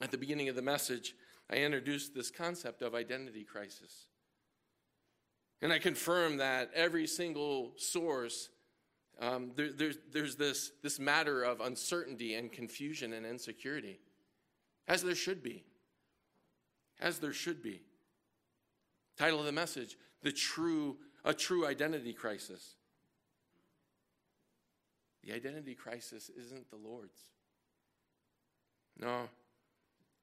At 0.00 0.10
the 0.10 0.18
beginning 0.18 0.48
of 0.48 0.56
the 0.56 0.62
message, 0.62 1.14
I 1.50 1.56
introduced 1.56 2.14
this 2.14 2.30
concept 2.30 2.82
of 2.82 2.94
identity 2.94 3.44
crisis. 3.44 4.06
And 5.60 5.72
I 5.72 5.78
confirm 5.78 6.38
that 6.38 6.70
every 6.74 7.06
single 7.06 7.74
source, 7.76 8.48
um, 9.20 9.52
there, 9.54 9.70
there's, 9.72 9.98
there's 10.10 10.36
this, 10.36 10.72
this 10.82 10.98
matter 10.98 11.42
of 11.44 11.60
uncertainty 11.60 12.34
and 12.34 12.50
confusion 12.50 13.12
and 13.12 13.24
insecurity, 13.24 14.00
as 14.88 15.02
there 15.02 15.14
should 15.14 15.42
be. 15.42 15.64
As 17.00 17.18
there 17.18 17.32
should 17.32 17.62
be. 17.62 17.82
Title 19.16 19.40
of 19.40 19.46
the 19.46 19.52
message 19.52 19.96
The 20.22 20.32
True, 20.32 20.96
A 21.24 21.32
True 21.32 21.66
Identity 21.66 22.12
Crisis. 22.12 22.74
The 25.24 25.32
identity 25.32 25.74
crisis 25.74 26.30
isn't 26.36 26.68
the 26.70 26.76
Lord's. 26.76 27.18
No, 28.98 29.28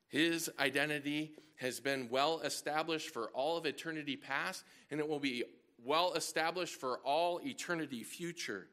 his 0.09 0.49
identity 0.59 1.33
has 1.55 1.79
been 1.79 2.09
well 2.09 2.41
established 2.41 3.13
for 3.13 3.29
all 3.29 3.57
of 3.57 3.65
eternity 3.65 4.17
past, 4.17 4.63
and 4.91 4.99
it 4.99 5.07
will 5.07 5.19
be 5.19 5.43
well 5.83 6.13
established 6.13 6.75
for 6.75 6.97
all 6.99 7.39
eternity 7.45 8.03
future. 8.03 8.67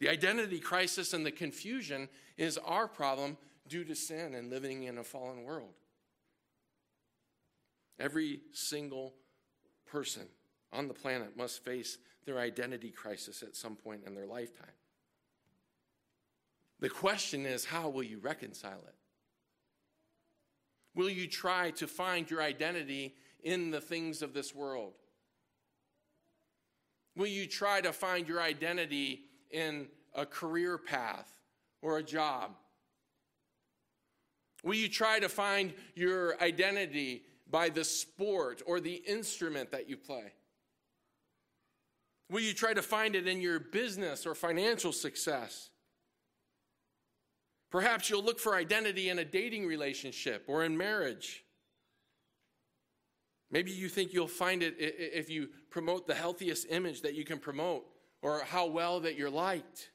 The 0.00 0.08
identity 0.08 0.58
crisis 0.58 1.12
and 1.12 1.24
the 1.24 1.30
confusion 1.30 2.08
is 2.36 2.58
our 2.58 2.88
problem 2.88 3.36
due 3.68 3.84
to 3.84 3.94
sin 3.94 4.34
and 4.34 4.50
living 4.50 4.84
in 4.84 4.98
a 4.98 5.04
fallen 5.04 5.44
world. 5.44 5.74
Every 8.00 8.40
single 8.52 9.14
person 9.86 10.26
on 10.72 10.88
the 10.88 10.94
planet 10.94 11.36
must 11.36 11.64
face 11.64 11.98
their 12.24 12.38
identity 12.38 12.90
crisis 12.90 13.42
at 13.42 13.56
some 13.56 13.76
point 13.76 14.02
in 14.06 14.14
their 14.14 14.26
lifetime. 14.26 14.66
The 16.80 16.88
question 16.88 17.46
is, 17.46 17.64
how 17.64 17.88
will 17.88 18.02
you 18.02 18.18
reconcile 18.18 18.82
it? 18.86 18.94
Will 20.94 21.10
you 21.10 21.26
try 21.26 21.70
to 21.72 21.86
find 21.86 22.30
your 22.30 22.42
identity 22.42 23.14
in 23.42 23.70
the 23.70 23.80
things 23.80 24.22
of 24.22 24.34
this 24.34 24.54
world? 24.54 24.94
Will 27.16 27.26
you 27.26 27.46
try 27.46 27.80
to 27.80 27.92
find 27.92 28.26
your 28.26 28.40
identity 28.40 29.22
in 29.50 29.88
a 30.14 30.26
career 30.26 30.78
path 30.78 31.30
or 31.82 31.98
a 31.98 32.02
job? 32.02 32.52
Will 34.64 34.74
you 34.74 34.88
try 34.88 35.18
to 35.18 35.28
find 35.28 35.72
your 35.94 36.40
identity 36.42 37.22
by 37.50 37.68
the 37.68 37.84
sport 37.84 38.62
or 38.66 38.80
the 38.80 38.94
instrument 38.94 39.70
that 39.72 39.88
you 39.88 39.96
play? 39.96 40.32
Will 42.32 42.40
you 42.40 42.54
try 42.54 42.72
to 42.72 42.80
find 42.80 43.14
it 43.14 43.28
in 43.28 43.42
your 43.42 43.60
business 43.60 44.24
or 44.24 44.34
financial 44.34 44.90
success? 44.90 45.68
Perhaps 47.70 48.08
you'll 48.08 48.24
look 48.24 48.40
for 48.40 48.54
identity 48.54 49.10
in 49.10 49.18
a 49.18 49.24
dating 49.24 49.66
relationship 49.66 50.44
or 50.46 50.64
in 50.64 50.76
marriage. 50.76 51.44
Maybe 53.50 53.70
you 53.70 53.90
think 53.90 54.14
you'll 54.14 54.28
find 54.28 54.62
it 54.62 54.76
if 54.78 55.28
you 55.28 55.50
promote 55.68 56.06
the 56.06 56.14
healthiest 56.14 56.66
image 56.70 57.02
that 57.02 57.14
you 57.14 57.24
can 57.24 57.38
promote 57.38 57.84
or 58.22 58.40
how 58.40 58.66
well 58.66 59.00
that 59.00 59.16
you're 59.16 59.30
liked. 59.30 59.90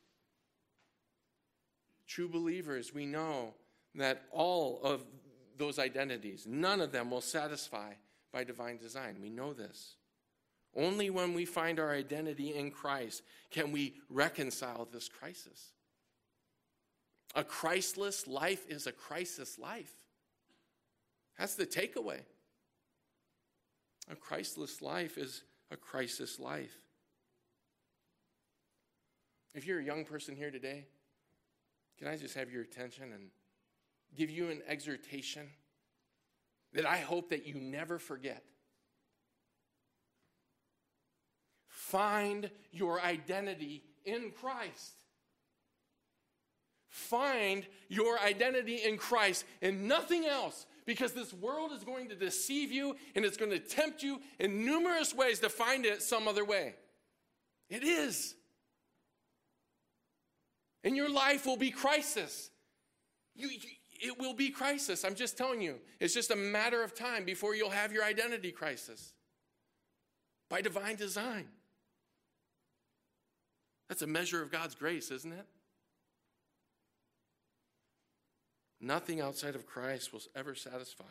True 2.07 2.29
believers, 2.29 2.93
we 2.93 3.07
know 3.07 3.55
that 3.95 4.25
all 4.31 4.79
of 4.83 5.03
those 5.57 5.79
identities, 5.79 6.45
none 6.47 6.81
of 6.81 6.91
them 6.91 7.09
will 7.09 7.21
satisfy 7.21 7.93
by 8.31 8.43
divine 8.43 8.77
design. 8.77 9.17
We 9.19 9.31
know 9.31 9.53
this. 9.53 9.96
Only 10.77 11.09
when 11.09 11.33
we 11.33 11.45
find 11.45 11.79
our 11.79 11.91
identity 11.91 12.55
in 12.55 12.69
Christ 12.69 13.23
can 13.49 13.71
we 13.71 13.95
reconcile 14.09 14.87
this 14.91 15.09
crisis. 15.09 15.71
A 17.35 17.43
Christless 17.43 18.27
life 18.27 18.63
is 18.69 18.85
a 18.85 18.91
crisis 18.91 19.57
life. 19.57 19.91
That's 21.39 21.55
the 21.55 21.65
takeaway. 21.65 22.19
A 24.09 24.15
Christless 24.15 24.81
life 24.81 25.17
is 25.17 25.43
a 25.71 25.77
crisis 25.77 26.39
life. 26.39 26.77
If 29.55 29.65
you're 29.65 29.79
a 29.79 29.83
young 29.83 30.05
person 30.05 30.35
here 30.35 30.51
today, 30.51 30.85
can 31.97 32.07
I 32.07 32.17
just 32.17 32.35
have 32.35 32.51
your 32.51 32.61
attention 32.61 33.11
and 33.13 33.29
give 34.15 34.29
you 34.29 34.49
an 34.49 34.61
exhortation 34.67 35.49
that 36.73 36.85
I 36.85 36.97
hope 36.97 37.29
that 37.29 37.47
you 37.47 37.55
never 37.55 37.97
forget? 37.97 38.43
Find 41.91 42.49
your 42.73 42.99
identity 42.99 43.81
in 44.03 44.31
Christ. 44.31 44.91
Find 46.89 47.65
your 47.87 48.19
identity 48.19 48.83
in 48.83 48.97
Christ 48.97 49.45
and 49.61 49.87
nothing 49.87 50.25
else 50.25 50.65
because 50.85 51.13
this 51.13 51.33
world 51.33 51.71
is 51.71 51.85
going 51.85 52.09
to 52.09 52.15
deceive 52.15 52.73
you 52.73 52.97
and 53.15 53.23
it's 53.23 53.37
going 53.37 53.51
to 53.51 53.59
tempt 53.59 54.03
you 54.03 54.19
in 54.37 54.65
numerous 54.65 55.13
ways 55.13 55.39
to 55.39 55.47
find 55.47 55.85
it 55.85 56.01
some 56.01 56.27
other 56.27 56.43
way. 56.43 56.75
It 57.69 57.85
is. 57.85 58.35
And 60.83 60.97
your 60.97 61.09
life 61.09 61.45
will 61.45 61.55
be 61.55 61.71
crisis. 61.71 62.49
You, 63.33 63.47
you, 63.47 63.59
it 64.01 64.19
will 64.19 64.33
be 64.33 64.49
crisis. 64.49 65.05
I'm 65.05 65.15
just 65.15 65.37
telling 65.37 65.61
you. 65.61 65.75
It's 66.01 66.13
just 66.13 66.31
a 66.31 66.35
matter 66.35 66.83
of 66.83 66.93
time 66.93 67.23
before 67.23 67.55
you'll 67.55 67.69
have 67.69 67.93
your 67.93 68.03
identity 68.03 68.51
crisis 68.51 69.13
by 70.49 70.59
divine 70.59 70.97
design. 70.97 71.47
That's 73.89 74.01
a 74.01 74.07
measure 74.07 74.41
of 74.41 74.51
God's 74.51 74.75
grace, 74.75 75.11
isn't 75.11 75.31
it? 75.31 75.45
Nothing 78.79 79.21
outside 79.21 79.55
of 79.55 79.65
Christ 79.65 80.13
will 80.13 80.21
ever 80.35 80.53
satisfy 80.53 81.05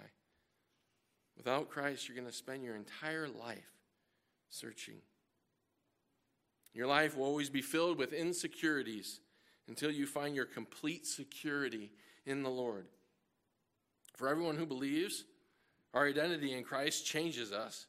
Without 1.37 1.69
Christ, 1.69 2.09
you're 2.09 2.17
going 2.17 2.29
to 2.29 2.33
spend 2.33 2.65
your 2.65 2.77
entire 2.77 3.29
life 3.29 3.71
searching. 4.49 4.97
Your 6.73 6.87
life 6.87 7.17
will 7.17 7.25
always 7.25 7.51
be 7.51 7.63
filled 7.63 7.99
with 7.99 8.13
insecurities 8.13 9.21
until 9.69 9.91
you 9.91 10.07
find 10.07 10.35
your 10.35 10.45
complete 10.45 11.07
security 11.07 11.91
in 12.25 12.43
the 12.43 12.51
Lord. 12.51 12.87
For 14.15 14.29
everyone 14.29 14.57
who 14.57 14.67
believes, 14.67 15.25
our 15.93 16.07
identity 16.07 16.55
in 16.55 16.65
Christ 16.65 17.07
changes 17.07 17.53
us, 17.53 17.87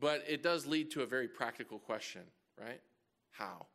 but 0.00 0.24
it 0.26 0.42
does 0.42 0.66
lead 0.66 0.90
to 0.92 1.02
a 1.02 1.06
very 1.06 1.28
practical 1.28 1.78
question, 1.78 2.22
right? 2.58 2.80
How? 3.30 3.66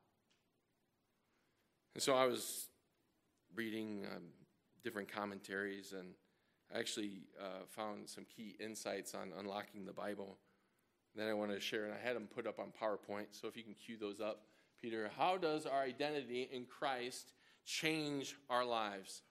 And 1.94 2.02
so 2.02 2.16
I 2.16 2.26
was 2.26 2.68
reading 3.56 4.06
um, 4.16 4.24
different 4.84 5.12
commentaries 5.12 5.94
and 5.94 6.16
I 6.74 6.80
actually 6.80 7.24
uh, 7.40 7.66
found 7.70 8.10
some 8.10 8.26
key 8.36 8.56
insights 8.60 9.14
on 9.14 9.32
unlocking 9.38 9.86
the 9.86 9.94
Bible 9.94 10.38
that 11.16 11.28
I 11.28 11.34
wanted 11.34 11.56
to 11.56 11.62
share, 11.62 11.86
and 11.86 11.94
I 11.94 11.98
had 12.04 12.16
them 12.16 12.28
put 12.34 12.48
up 12.48 12.60
on 12.60 12.72
PowerPoint. 12.82 13.28
So 13.32 13.48
if 13.48 13.56
you 13.56 13.64
can 13.64 13.76
cue 13.76 13.98
those 13.98 14.20
up, 14.20 14.46
Peter, 14.82 15.12
how 15.16 15.38
does 15.38 15.68
our 15.68 15.82
identity 15.82 16.50
in 16.52 16.66
Christ 16.66 17.34
change 17.66 18.36
our 18.50 18.66
lives? 18.66 19.22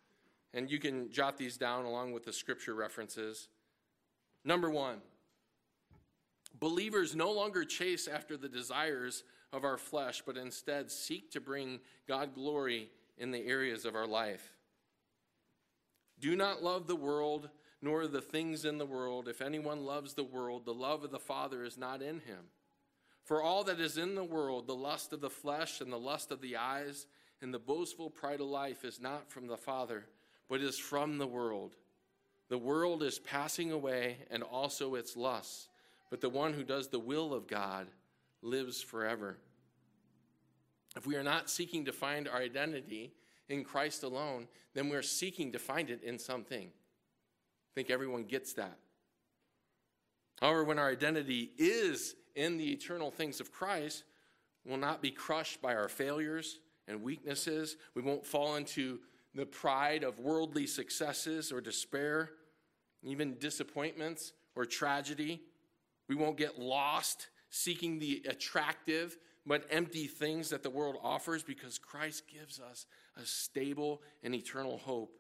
And 0.55 0.71
you 0.71 0.79
can 0.79 1.11
jot 1.11 1.37
these 1.37 1.57
down 1.57 1.85
along 1.85 2.13
with 2.13 2.25
the 2.25 2.33
scripture 2.33 2.75
references. 2.75 3.49
Number 4.45 4.71
one, 4.71 4.99
believers 6.61 7.17
no 7.17 7.33
longer 7.33 7.65
chase 7.65 8.07
after 8.07 8.37
the 8.37 8.49
desires 8.49 9.25
of 9.53 9.65
our 9.65 9.79
flesh, 9.79 10.23
but 10.25 10.37
instead 10.37 10.91
seek 10.91 11.31
to 11.33 11.41
bring 11.41 11.81
God 12.09 12.35
glory 12.35 12.91
in 13.19 13.31
the 13.31 13.47
areas 13.47 13.85
of 13.85 13.95
our 13.95 14.07
life. 14.07 14.55
Do 16.19 16.37
not 16.37 16.63
love 16.63 16.87
the 16.87 16.97
world 16.97 17.49
nor 17.83 18.07
the 18.07 18.21
things 18.21 18.65
in 18.65 18.79
the 18.79 18.87
world. 18.87 19.29
If 19.29 19.43
anyone 19.43 19.85
loves 19.85 20.15
the 20.15 20.25
world, 20.25 20.65
the 20.65 20.73
love 20.73 21.03
of 21.03 21.11
the 21.11 21.19
Father 21.19 21.65
is 21.65 21.77
not 21.77 22.01
in 22.01 22.21
him. 22.21 22.47
For 23.25 23.43
all 23.43 23.65
that 23.65 23.81
is 23.81 23.99
in 23.99 24.15
the 24.15 24.25
world, 24.25 24.67
the 24.67 24.75
lust 24.75 25.13
of 25.13 25.21
the 25.21 25.31
flesh 25.31 25.81
and 25.81 25.93
the 25.93 25.99
lust 25.99 26.31
of 26.31 26.41
the 26.41 26.57
eyes 26.57 27.07
and 27.41 27.53
the 27.53 27.59
boastful 27.59 28.09
pride 28.09 28.41
of 28.41 28.47
life 28.47 28.85
is 28.85 29.01
not 29.01 29.31
from 29.31 29.49
the 29.49 29.57
Father, 29.57 30.07
but 30.49 30.61
is 30.61 30.79
from 30.79 31.19
the 31.19 31.27
world. 31.27 31.75
The 32.49 32.59
world 32.59 33.03
is 33.03 33.19
passing 33.19 33.73
away 33.73 34.19
and 34.31 34.43
also 34.43 34.95
its 34.95 35.17
lusts, 35.17 35.69
but 36.09 36.21
the 36.21 36.29
one 36.29 36.53
who 36.53 36.63
does 36.63 36.89
the 36.89 36.99
will 36.99 37.35
of 37.35 37.49
God 37.49 37.89
lives 38.43 38.83
forever. 38.83 39.39
If 40.97 41.07
we 41.07 41.17
are 41.17 41.23
not 41.23 41.49
seeking 41.49 41.87
to 41.87 41.93
find 41.93 42.29
our 42.29 42.41
identity 42.41 43.15
in 43.49 43.65
Christ 43.65 44.03
alone, 44.03 44.49
then 44.75 44.89
we're 44.89 45.03
seeking 45.03 45.53
to 45.53 45.59
find 45.59 45.89
it 45.91 46.03
in 46.03 46.19
something. 46.19 46.67
I 46.69 47.73
think 47.75 47.91
everyone 47.91 48.25
gets 48.25 48.53
that. 48.55 48.79
However, 50.41 50.65
when 50.65 50.79
our 50.79 50.91
identity 50.91 51.53
is 51.57 52.15
in 52.35 52.59
the 52.59 52.73
eternal 52.73 53.11
things 53.11 53.41
of 53.41 53.53
Christ, 53.53 54.05
we'll 54.65 54.77
not 54.77 55.01
be 55.01 55.11
crushed 55.11 55.63
by 55.63 55.75
our 55.75 55.89
failures 55.89 56.59
and 56.89 57.03
weaknesses. 57.03 57.77
We 57.95 58.03
won't 58.03 58.27
fall 58.27 58.57
into 58.57 58.99
the 59.35 59.47
pride 59.47 60.05
of 60.05 60.19
worldly 60.19 60.67
successes 60.67 61.53
or 61.53 61.61
despair, 61.61 62.31
even 63.03 63.39
disappointments 63.39 64.33
or 64.55 64.67
tragedy. 64.67 65.43
We 66.09 66.17
won't 66.17 66.37
get 66.37 66.59
lost 66.59 67.29
seeking 67.53 67.99
the 67.99 68.23
attractive 68.29 69.19
but 69.45 69.67
empty 69.71 70.07
things 70.07 70.49
that 70.51 70.63
the 70.63 70.71
world 70.71 70.97
offers 71.03 71.43
because 71.43 71.79
Christ 71.79 72.25
gives 72.33 72.59
us 72.59 72.87
a 73.21 73.27
stable 73.27 74.01
and 74.23 74.35
eternal 74.35 74.79
hope 74.79 75.19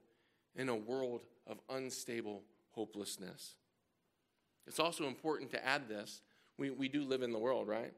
in 0.57 0.69
a 0.69 0.77
world 0.77 1.23
of 1.47 1.61
unstable 1.69 2.43
hopelessness. 2.71 3.57
It's 4.67 4.79
also 4.79 5.07
important 5.07 5.51
to 5.51 5.65
add 5.65 5.89
this. 5.89 6.23
We, 6.57 6.71
we 6.71 6.89
do 6.89 7.03
live 7.03 7.23
in 7.23 7.33
the 7.33 7.39
world, 7.39 7.69
right? 7.69 7.93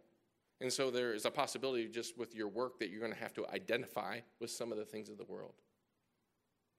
And 0.60 0.72
so 0.72 0.90
there 0.90 1.12
is 1.12 1.26
a 1.26 1.30
possibility 1.30 1.86
just 1.86 2.18
with 2.18 2.34
your 2.34 2.48
work 2.48 2.80
that 2.80 2.88
you're 2.88 3.00
going 3.00 3.12
to 3.12 3.18
have 3.18 3.34
to 3.34 3.46
identify 3.48 4.20
with 4.40 4.50
some 4.50 4.72
of 4.72 4.78
the 4.78 4.84
things 4.84 5.08
of 5.08 5.18
the 5.18 5.24
world. 5.24 5.54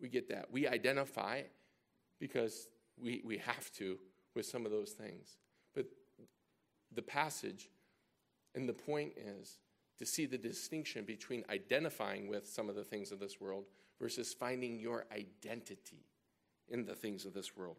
We 0.01 0.09
get 0.09 0.27
that. 0.29 0.51
We 0.51 0.67
identify 0.67 1.43
because 2.19 2.67
we, 3.01 3.21
we 3.23 3.37
have 3.37 3.71
to 3.73 3.97
with 4.35 4.45
some 4.45 4.65
of 4.65 4.71
those 4.71 4.91
things. 4.91 5.37
The 6.95 7.01
passage 7.01 7.69
and 8.55 8.67
the 8.67 8.73
point 8.73 9.13
is 9.17 9.59
to 9.99 10.05
see 10.05 10.25
the 10.25 10.37
distinction 10.37 11.05
between 11.05 11.43
identifying 11.49 12.27
with 12.27 12.47
some 12.47 12.69
of 12.69 12.75
the 12.75 12.83
things 12.83 13.11
of 13.11 13.19
this 13.19 13.39
world 13.39 13.65
versus 13.99 14.33
finding 14.33 14.79
your 14.79 15.05
identity 15.11 16.05
in 16.69 16.85
the 16.85 16.95
things 16.95 17.25
of 17.25 17.33
this 17.33 17.55
world. 17.55 17.77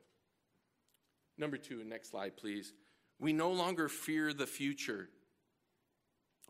Number 1.39 1.57
two, 1.57 1.85
next 1.85 2.11
slide, 2.11 2.37
please. 2.37 2.73
We 3.19 3.33
no 3.33 3.51
longer 3.51 3.89
fear 3.89 4.33
the 4.33 4.47
future. 4.47 5.09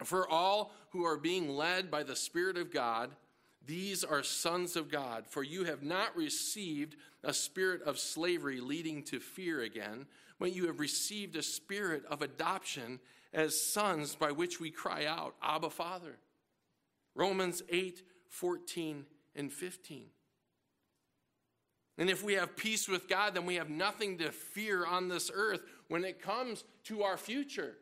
For 0.05 0.29
all 0.29 0.73
who 0.91 1.05
are 1.05 1.17
being 1.17 1.49
led 1.49 1.91
by 1.91 2.03
the 2.03 2.17
Spirit 2.17 2.57
of 2.57 2.73
God, 2.73 3.11
these 3.65 4.05
are 4.05 4.23
sons 4.23 4.77
of 4.77 4.91
God. 4.91 5.27
For 5.27 5.43
you 5.43 5.65
have 5.65 5.83
not 5.83 6.17
received 6.17 6.97
a 7.25 7.33
spirit 7.33 7.83
of 7.83 7.99
slavery 7.99 8.61
leading 8.61 9.03
to 9.05 9.19
fear 9.19 9.63
again, 9.63 10.07
but 10.39 10.55
you 10.55 10.67
have 10.67 10.81
received 10.81 11.37
a 11.37 11.43
spirit 11.43 12.05
of 12.11 12.23
adoption 12.23 13.01
as 13.33 13.73
sons 13.73 14.15
by 14.15 14.33
which 14.33 14.61
we 14.61 14.71
cry 14.71 15.07
out, 15.07 15.35
Abba, 15.43 15.71
Father. 15.71 16.19
Romans 17.15 17.63
8, 17.71 18.03
14, 18.29 19.07
and 19.35 19.53
15. 19.53 20.07
And 21.99 22.11
if 22.11 22.23
we 22.23 22.35
have 22.35 22.57
peace 22.57 22.89
with 22.89 23.09
God, 23.09 23.35
then 23.35 23.47
we 23.47 23.55
have 23.55 23.71
nothing 23.71 24.19
to 24.19 24.31
fear 24.31 24.85
on 24.85 25.09
this 25.09 25.31
earth 25.33 25.63
when 25.89 26.05
it 26.05 26.21
comes 26.21 26.65
to 26.85 27.03
our 27.03 27.17
future. 27.17 27.77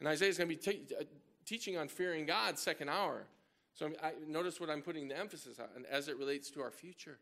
And 0.00 0.08
Isaiah 0.08 0.30
is 0.30 0.38
going 0.38 0.50
to 0.50 0.56
be 0.56 0.94
uh, 0.98 1.04
teaching 1.46 1.76
on 1.76 1.86
fearing 1.88 2.26
God 2.26 2.58
second 2.58 2.88
hour. 2.88 3.26
So 3.74 3.90
I, 4.02 4.12
notice 4.26 4.60
what 4.60 4.70
I'm 4.70 4.82
putting 4.82 5.08
the 5.08 5.18
emphasis 5.18 5.58
on 5.58 5.84
as 5.90 6.08
it 6.08 6.16
relates 6.16 6.50
to 6.50 6.60
our 6.60 6.70
future. 6.70 7.18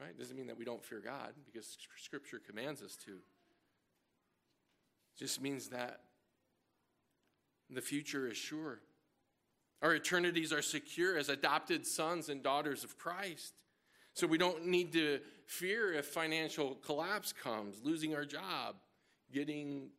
Right? 0.00 0.16
Doesn't 0.18 0.36
mean 0.36 0.46
that 0.48 0.58
we 0.58 0.64
don't 0.64 0.84
fear 0.84 1.00
God 1.00 1.32
because 1.46 1.76
Scripture 1.96 2.38
commands 2.38 2.82
us 2.82 2.96
to. 3.06 3.18
Just 5.18 5.40
means 5.40 5.68
that 5.68 6.00
the 7.70 7.80
future 7.80 8.28
is 8.28 8.36
sure. 8.36 8.80
Our 9.82 9.94
eternities 9.94 10.52
are 10.52 10.62
secure 10.62 11.16
as 11.16 11.28
adopted 11.28 11.86
sons 11.86 12.28
and 12.28 12.42
daughters 12.42 12.84
of 12.84 12.98
Christ. 12.98 13.54
So 14.12 14.26
we 14.26 14.38
don't 14.38 14.66
need 14.66 14.92
to 14.94 15.20
fear 15.46 15.92
if 15.92 16.06
financial 16.06 16.74
collapse 16.76 17.32
comes, 17.32 17.76
losing 17.82 18.14
our 18.14 18.24
job, 18.24 18.76
getting 19.32 19.90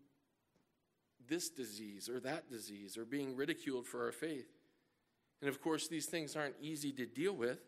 this 1.28 1.50
disease 1.50 2.10
or 2.10 2.20
that 2.22 2.50
disease, 2.50 2.98
or 2.98 3.06
being 3.06 3.36
ridiculed 3.36 3.86
for 3.86 4.06
our 4.06 4.12
faith. 4.12 4.48
And 5.42 5.50
of 5.50 5.62
course, 5.62 5.88
these 5.88 6.08
things 6.08 6.36
aren't 6.36 6.56
easy 6.62 6.92
to 6.94 7.06
deal 7.06 7.34
with, 7.34 7.60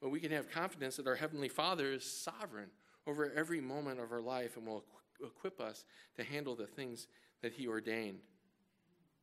but 0.00 0.10
we 0.10 0.20
can 0.20 0.30
have 0.30 0.50
confidence 0.50 0.96
that 0.96 1.06
our 1.06 1.14
Heavenly 1.14 1.48
Father 1.48 1.92
is 1.92 2.04
sovereign 2.04 2.70
over 3.06 3.32
every 3.34 3.60
moment 3.60 4.00
of 4.00 4.12
our 4.12 4.20
life 4.20 4.56
and 4.56 4.66
will 4.66 4.84
equip 5.24 5.60
us 5.60 5.84
to 6.16 6.24
handle 6.24 6.54
the 6.54 6.66
things 6.66 7.06
that 7.42 7.52
He 7.52 7.68
ordained. 7.68 8.18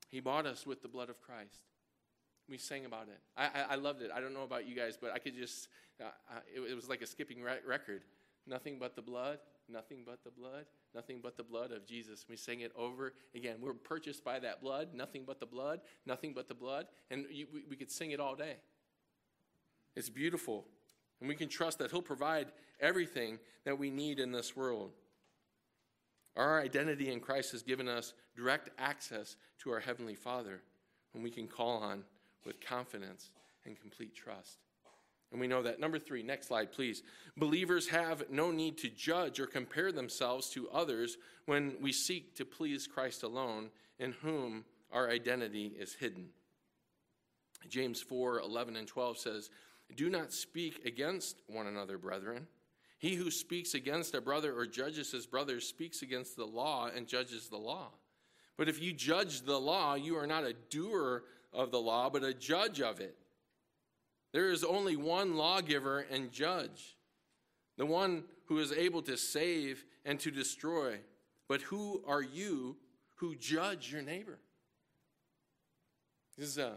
He 0.09 0.19
bought 0.19 0.45
us 0.45 0.65
with 0.65 0.82
the 0.82 0.88
blood 0.88 1.09
of 1.09 1.21
Christ. 1.21 1.59
We 2.49 2.57
sang 2.57 2.86
about 2.86 3.07
it. 3.07 3.19
I, 3.38 3.45
I, 3.45 3.65
I 3.71 3.76
loved 3.76 4.01
it. 4.01 4.11
I 4.13 4.19
don't 4.19 4.34
know 4.34 4.43
about 4.43 4.67
you 4.67 4.76
guys, 4.76 4.97
but 4.99 5.11
I 5.11 5.17
could 5.17 5.36
just, 5.36 5.69
uh, 5.99 6.05
uh, 6.30 6.39
it, 6.53 6.59
it, 6.71 6.76
was 6.76 6.89
like 6.89 7.01
a 7.01 7.07
skipping 7.07 7.41
re- 7.41 7.59
record. 7.65 8.03
Nothing 8.45 8.78
but 8.80 8.95
the 8.95 9.01
blood, 9.01 9.39
nothing 9.69 9.99
but 10.05 10.24
the 10.24 10.30
blood, 10.30 10.65
nothing 10.93 11.19
but 11.24 11.38
the 11.38 11.43
blood 11.43 11.71
of 11.71 11.86
Jesus. 11.86 12.26
We 12.30 12.36
sang 12.36 12.59
it 12.59 12.71
over 12.76 13.13
again. 13.34 13.55
We're 13.61 13.74
purchased 13.74 14.24
by 14.24 14.39
that 14.39 14.61
blood, 14.61 14.89
nothing 14.93 15.24
but 15.26 15.39
the 15.39 15.45
blood, 15.45 15.80
nothing 16.05 16.34
but 16.34 16.47
the 16.49 16.53
blood. 16.53 16.88
And 17.09 17.26
you, 17.32 17.47
we, 17.53 17.63
we 17.69 17.76
could 17.76 17.89
sing 17.89 18.11
it 18.11 18.19
all 18.19 18.36
day. 18.36 18.57
It's 19.95 20.09
beautiful. 20.09 20.65
And 21.19 21.29
we 21.29 21.35
can 21.35 21.49
trust 21.49 21.79
that 21.79 21.91
He'll 21.91 22.01
provide 22.01 22.47
everything 22.79 23.39
that 23.65 23.77
we 23.77 23.89
need 23.89 24.19
in 24.19 24.31
this 24.31 24.55
world. 24.55 24.91
Our 26.35 26.61
identity 26.61 27.11
in 27.11 27.19
Christ 27.19 27.51
has 27.51 27.61
given 27.61 27.87
us 27.87 28.13
direct 28.35 28.69
access 28.79 29.35
to 29.59 29.71
our 29.71 29.79
Heavenly 29.79 30.15
Father, 30.15 30.61
whom 31.11 31.21
we 31.23 31.29
can 31.29 31.47
call 31.47 31.77
on 31.77 32.03
with 32.45 32.59
confidence 32.59 33.31
and 33.65 33.79
complete 33.79 34.15
trust. 34.15 34.57
And 35.31 35.39
we 35.39 35.47
know 35.47 35.63
that. 35.63 35.79
Number 35.79 35.97
three, 35.97 36.21
next 36.21 36.47
slide, 36.47 36.71
please. 36.71 37.01
Believers 37.37 37.87
have 37.89 38.29
no 38.29 38.51
need 38.51 38.77
to 38.79 38.89
judge 38.89 39.39
or 39.39 39.47
compare 39.47 39.91
themselves 39.91 40.49
to 40.51 40.69
others 40.69 41.17
when 41.45 41.73
we 41.81 41.91
seek 41.91 42.35
to 42.35 42.45
please 42.45 42.87
Christ 42.87 43.23
alone, 43.23 43.69
in 43.97 44.11
whom 44.11 44.63
our 44.91 45.09
identity 45.09 45.73
is 45.79 45.95
hidden. 45.95 46.29
James 47.67 48.01
4 48.01 48.41
11 48.41 48.75
and 48.75 48.87
12 48.87 49.17
says, 49.17 49.49
Do 49.95 50.09
not 50.09 50.33
speak 50.33 50.85
against 50.85 51.41
one 51.47 51.67
another, 51.67 51.97
brethren. 51.97 52.47
He 52.99 53.15
who 53.15 53.31
speaks 53.31 53.73
against 53.73 54.15
a 54.15 54.21
brother 54.21 54.57
or 54.57 54.65
judges 54.65 55.11
his 55.11 55.25
brother 55.25 55.59
speaks 55.59 56.01
against 56.01 56.35
the 56.37 56.45
law 56.45 56.89
and 56.95 57.07
judges 57.07 57.49
the 57.49 57.57
law. 57.57 57.89
But 58.57 58.69
if 58.69 58.81
you 58.81 58.93
judge 58.93 59.41
the 59.41 59.59
law, 59.59 59.95
you 59.95 60.17
are 60.17 60.27
not 60.27 60.45
a 60.45 60.53
doer 60.69 61.23
of 61.51 61.71
the 61.71 61.81
law, 61.81 62.09
but 62.09 62.23
a 62.23 62.33
judge 62.33 62.81
of 62.81 62.99
it. 63.01 63.17
There 64.31 64.49
is 64.51 64.63
only 64.63 64.95
one 64.95 65.35
lawgiver 65.35 66.05
and 66.09 66.31
judge. 66.31 66.95
the 67.77 67.85
one 67.85 68.23
who 68.45 68.59
is 68.59 68.71
able 68.71 69.01
to 69.03 69.17
save 69.17 69.85
and 70.05 70.19
to 70.19 70.31
destroy. 70.31 70.99
But 71.47 71.61
who 71.61 72.03
are 72.07 72.21
you 72.21 72.77
who 73.15 73.35
judge 73.35 73.91
your 73.91 74.01
neighbor? 74.01 74.39
This 76.37 76.49
is 76.49 76.57
a, 76.57 76.73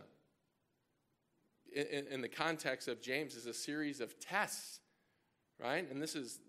in, 1.77 2.07
in 2.11 2.21
the 2.21 2.29
context 2.29 2.89
of 2.89 3.01
James, 3.03 3.35
is 3.35 3.47
a 3.47 3.55
series 3.55 4.01
of 4.01 4.19
tests, 4.19 4.81
right? 5.61 5.89
And 5.91 6.01
this 6.01 6.15
is 6.15 6.41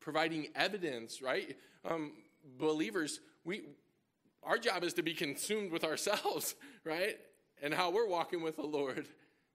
providing 0.00 0.48
evidence, 0.54 1.22
right? 1.22 1.56
Um, 1.84 2.12
believers, 2.58 3.20
we, 3.44 3.62
our 4.42 4.58
job 4.58 4.84
is 4.84 4.92
to 4.94 5.02
be 5.02 5.14
consumed 5.14 5.70
with 5.70 5.84
ourselves, 5.84 6.54
right? 6.84 7.16
And 7.62 7.72
how 7.72 7.90
we're 7.90 8.08
walking 8.08 8.42
with 8.42 8.56
the 8.56 8.66
Lord, 8.66 9.06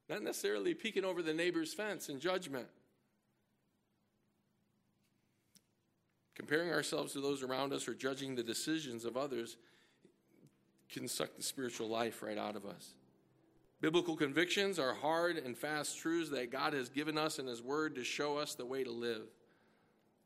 not 0.08 0.24
necessarily 0.24 0.74
peeking 0.74 1.06
over 1.06 1.22
the 1.22 1.34
neighbor's 1.34 1.74
fence 1.74 2.10
in 2.10 2.20
judgment. 2.20 2.68
Comparing 6.36 6.72
ourselves 6.72 7.12
to 7.14 7.22
those 7.22 7.44
around 7.44 7.74
us 7.74 7.88
or 7.88 7.94
judging 7.94 8.36
the 8.36 8.44
decisions 8.44 9.04
of 9.04 9.18
others 9.18 9.58
can 10.90 11.08
suck 11.08 11.36
the 11.36 11.44
spiritual 11.44 11.90
life 11.90 12.24
right 12.24 12.38
out 12.38 12.56
of 12.56 12.66
us. 12.66 12.94
Biblical 13.82 14.18
convictions 14.18 14.78
are 14.78 14.94
hard 14.94 15.38
and 15.38 15.58
fast 15.58 15.98
truths 15.98 16.30
that 16.32 16.52
God 16.52 16.74
has 16.74 16.90
given 16.90 17.18
us 17.18 17.40
in 17.40 17.48
His 17.48 17.62
Word 17.62 17.96
to 17.96 18.04
show 18.04 18.38
us 18.38 18.54
the 18.54 18.66
way 18.66 18.84
to 18.84 18.92
live. 18.92 19.28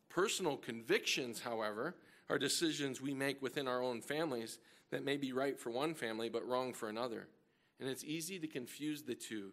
Personal 0.10 0.58
convictions, 0.58 1.42
however, 1.42 1.96
are 2.30 2.40
decisions 2.40 3.02
we 3.02 3.14
make 3.14 3.42
within 3.42 3.68
our 3.68 3.82
own 3.82 4.02
families 4.02 4.58
that 4.90 5.06
may 5.06 5.18
be 5.18 5.34
right 5.34 5.60
for 5.60 5.70
one 5.70 5.94
family 5.94 6.30
but 6.30 6.48
wrong 6.48 6.74
for 6.74 6.90
another. 6.90 7.28
And 7.80 7.90
it's 7.90 8.04
easy 8.04 8.40
to 8.40 8.48
confuse 8.48 9.04
the 9.04 9.16
two 9.16 9.52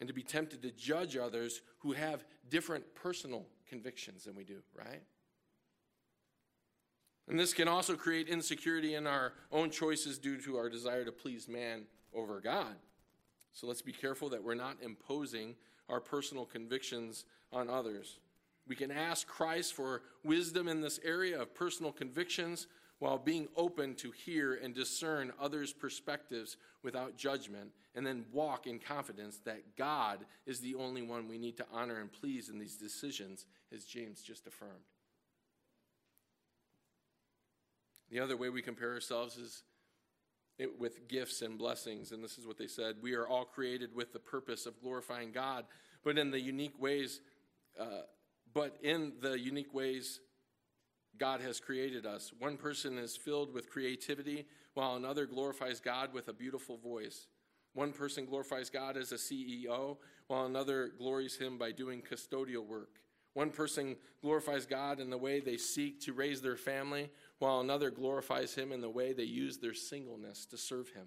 and 0.00 0.08
to 0.08 0.14
be 0.14 0.22
tempted 0.22 0.62
to 0.62 0.70
judge 0.70 1.16
others 1.16 1.60
who 1.78 1.92
have 1.92 2.24
different 2.48 2.94
personal 2.94 3.46
convictions 3.68 4.24
than 4.24 4.34
we 4.34 4.44
do, 4.44 4.56
right? 4.76 5.02
And 7.28 7.38
this 7.38 7.54
can 7.54 7.68
also 7.68 7.94
create 7.94 8.28
insecurity 8.28 8.94
in 8.94 9.06
our 9.06 9.34
own 9.52 9.70
choices 9.70 10.18
due 10.18 10.40
to 10.42 10.56
our 10.56 10.68
desire 10.68 11.04
to 11.04 11.12
please 11.12 11.48
man 11.48 11.84
over 12.12 12.40
God. 12.40 12.74
So 13.52 13.66
let's 13.66 13.82
be 13.82 13.92
careful 13.92 14.28
that 14.30 14.42
we're 14.42 14.54
not 14.54 14.76
imposing 14.82 15.56
our 15.88 16.00
personal 16.00 16.44
convictions 16.44 17.24
on 17.52 17.68
others. 17.68 18.18
We 18.66 18.76
can 18.76 18.90
ask 18.90 19.26
Christ 19.26 19.74
for 19.74 20.02
wisdom 20.22 20.68
in 20.68 20.80
this 20.80 21.00
area 21.04 21.40
of 21.40 21.54
personal 21.54 21.92
convictions 21.92 22.68
while 23.00 23.18
being 23.18 23.48
open 23.56 23.94
to 23.96 24.10
hear 24.10 24.54
and 24.54 24.74
discern 24.74 25.32
others' 25.40 25.72
perspectives 25.72 26.58
without 26.82 27.16
judgment, 27.16 27.70
and 27.94 28.06
then 28.06 28.26
walk 28.30 28.66
in 28.66 28.78
confidence 28.78 29.38
that 29.44 29.76
God 29.76 30.20
is 30.46 30.60
the 30.60 30.74
only 30.74 31.02
one 31.02 31.26
we 31.26 31.38
need 31.38 31.56
to 31.56 31.66
honor 31.72 31.98
and 31.98 32.12
please 32.12 32.50
in 32.50 32.58
these 32.58 32.76
decisions, 32.76 33.46
as 33.74 33.84
James 33.84 34.20
just 34.20 34.46
affirmed. 34.46 34.84
The 38.10 38.20
other 38.20 38.36
way 38.36 38.50
we 38.50 38.60
compare 38.60 38.92
ourselves 38.92 39.36
is 39.38 39.62
with 40.78 41.08
gifts 41.08 41.42
and 41.42 41.58
blessings. 41.58 42.12
And 42.12 42.22
this 42.22 42.38
is 42.38 42.46
what 42.46 42.58
they 42.58 42.66
said 42.66 42.96
We 43.02 43.14
are 43.14 43.26
all 43.26 43.44
created 43.44 43.94
with 43.94 44.12
the 44.12 44.18
purpose 44.18 44.66
of 44.66 44.80
glorifying 44.80 45.32
God, 45.32 45.64
but 46.04 46.18
in 46.18 46.30
the 46.30 46.40
unique 46.40 46.80
ways, 46.80 47.20
uh, 47.78 48.02
but 48.52 48.76
in 48.82 49.12
the 49.20 49.38
unique 49.38 49.72
ways 49.74 50.20
God 51.18 51.40
has 51.40 51.60
created 51.60 52.06
us. 52.06 52.32
One 52.38 52.56
person 52.56 52.98
is 52.98 53.16
filled 53.16 53.52
with 53.52 53.70
creativity, 53.70 54.46
while 54.74 54.96
another 54.96 55.26
glorifies 55.26 55.80
God 55.80 56.12
with 56.12 56.28
a 56.28 56.32
beautiful 56.32 56.76
voice. 56.78 57.26
One 57.74 57.92
person 57.92 58.24
glorifies 58.24 58.70
God 58.70 58.96
as 58.96 59.12
a 59.12 59.16
CEO, 59.16 59.98
while 60.26 60.46
another 60.46 60.90
glories 60.98 61.36
him 61.36 61.58
by 61.58 61.72
doing 61.72 62.02
custodial 62.02 62.66
work. 62.66 63.00
One 63.34 63.50
person 63.50 63.96
glorifies 64.22 64.66
God 64.66 64.98
in 64.98 65.10
the 65.10 65.18
way 65.18 65.40
they 65.40 65.56
seek 65.56 66.00
to 66.02 66.12
raise 66.12 66.42
their 66.42 66.56
family, 66.56 67.10
while 67.40 67.60
another 67.60 67.90
glorifies 67.90 68.54
Him 68.54 68.70
in 68.70 68.80
the 68.80 68.88
way 68.88 69.12
they 69.12 69.24
use 69.24 69.58
their 69.58 69.74
singleness 69.74 70.46
to 70.46 70.56
serve 70.56 70.90
Him. 70.90 71.06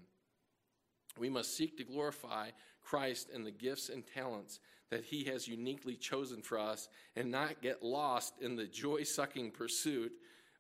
We 1.18 1.30
must 1.30 1.56
seek 1.56 1.78
to 1.78 1.84
glorify 1.84 2.50
Christ 2.82 3.30
in 3.34 3.44
the 3.44 3.52
gifts 3.52 3.90
and 3.90 4.04
talents 4.06 4.60
that 4.90 5.06
He 5.06 5.24
has 5.26 5.48
uniquely 5.48 5.96
chosen 5.96 6.42
for 6.42 6.60
us 6.60 6.90
and 7.16 7.32
not 7.32 7.62
get 7.62 7.84
lost 7.84 8.34
in 8.42 8.56
the 8.56 8.66
joy 8.66 9.04
sucking 9.04 9.52
pursuit 9.52 10.12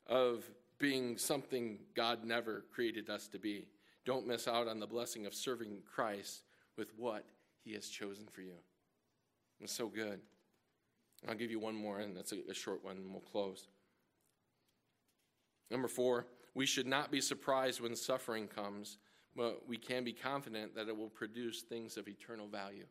of 0.07 0.43
being 0.77 1.17
something 1.17 1.79
God 1.95 2.23
never 2.23 2.65
created 2.71 3.09
us 3.09 3.27
to 3.29 3.39
be. 3.39 3.65
Don't 4.05 4.27
miss 4.27 4.47
out 4.47 4.67
on 4.67 4.79
the 4.79 4.87
blessing 4.87 5.25
of 5.25 5.33
serving 5.33 5.79
Christ 5.91 6.43
with 6.77 6.89
what 6.97 7.25
He 7.63 7.73
has 7.73 7.87
chosen 7.87 8.27
for 8.31 8.41
you. 8.41 8.55
It's 9.59 9.73
so 9.73 9.87
good. 9.87 10.19
I'll 11.27 11.35
give 11.35 11.51
you 11.51 11.59
one 11.59 11.75
more, 11.75 11.99
and 11.99 12.15
that's 12.15 12.33
a, 12.33 12.39
a 12.49 12.53
short 12.53 12.83
one, 12.83 12.97
and 12.97 13.11
we'll 13.11 13.21
close. 13.21 13.67
Number 15.73 15.89
four, 15.89 16.27
we 16.53 16.65
should 16.65 16.87
not 16.87 17.11
be 17.11 17.19
surprised 17.19 17.81
when 17.81 17.95
suffering 17.95 18.47
comes, 18.47 18.99
but 19.35 19.67
we 19.67 19.75
can 19.75 20.03
be 20.03 20.13
confident 20.13 20.75
that 20.75 20.87
it 20.87 20.95
will 20.95 21.09
produce 21.09 21.63
things 21.63 21.97
of 21.97 22.07
eternal 22.07 22.47
value. 22.47 22.85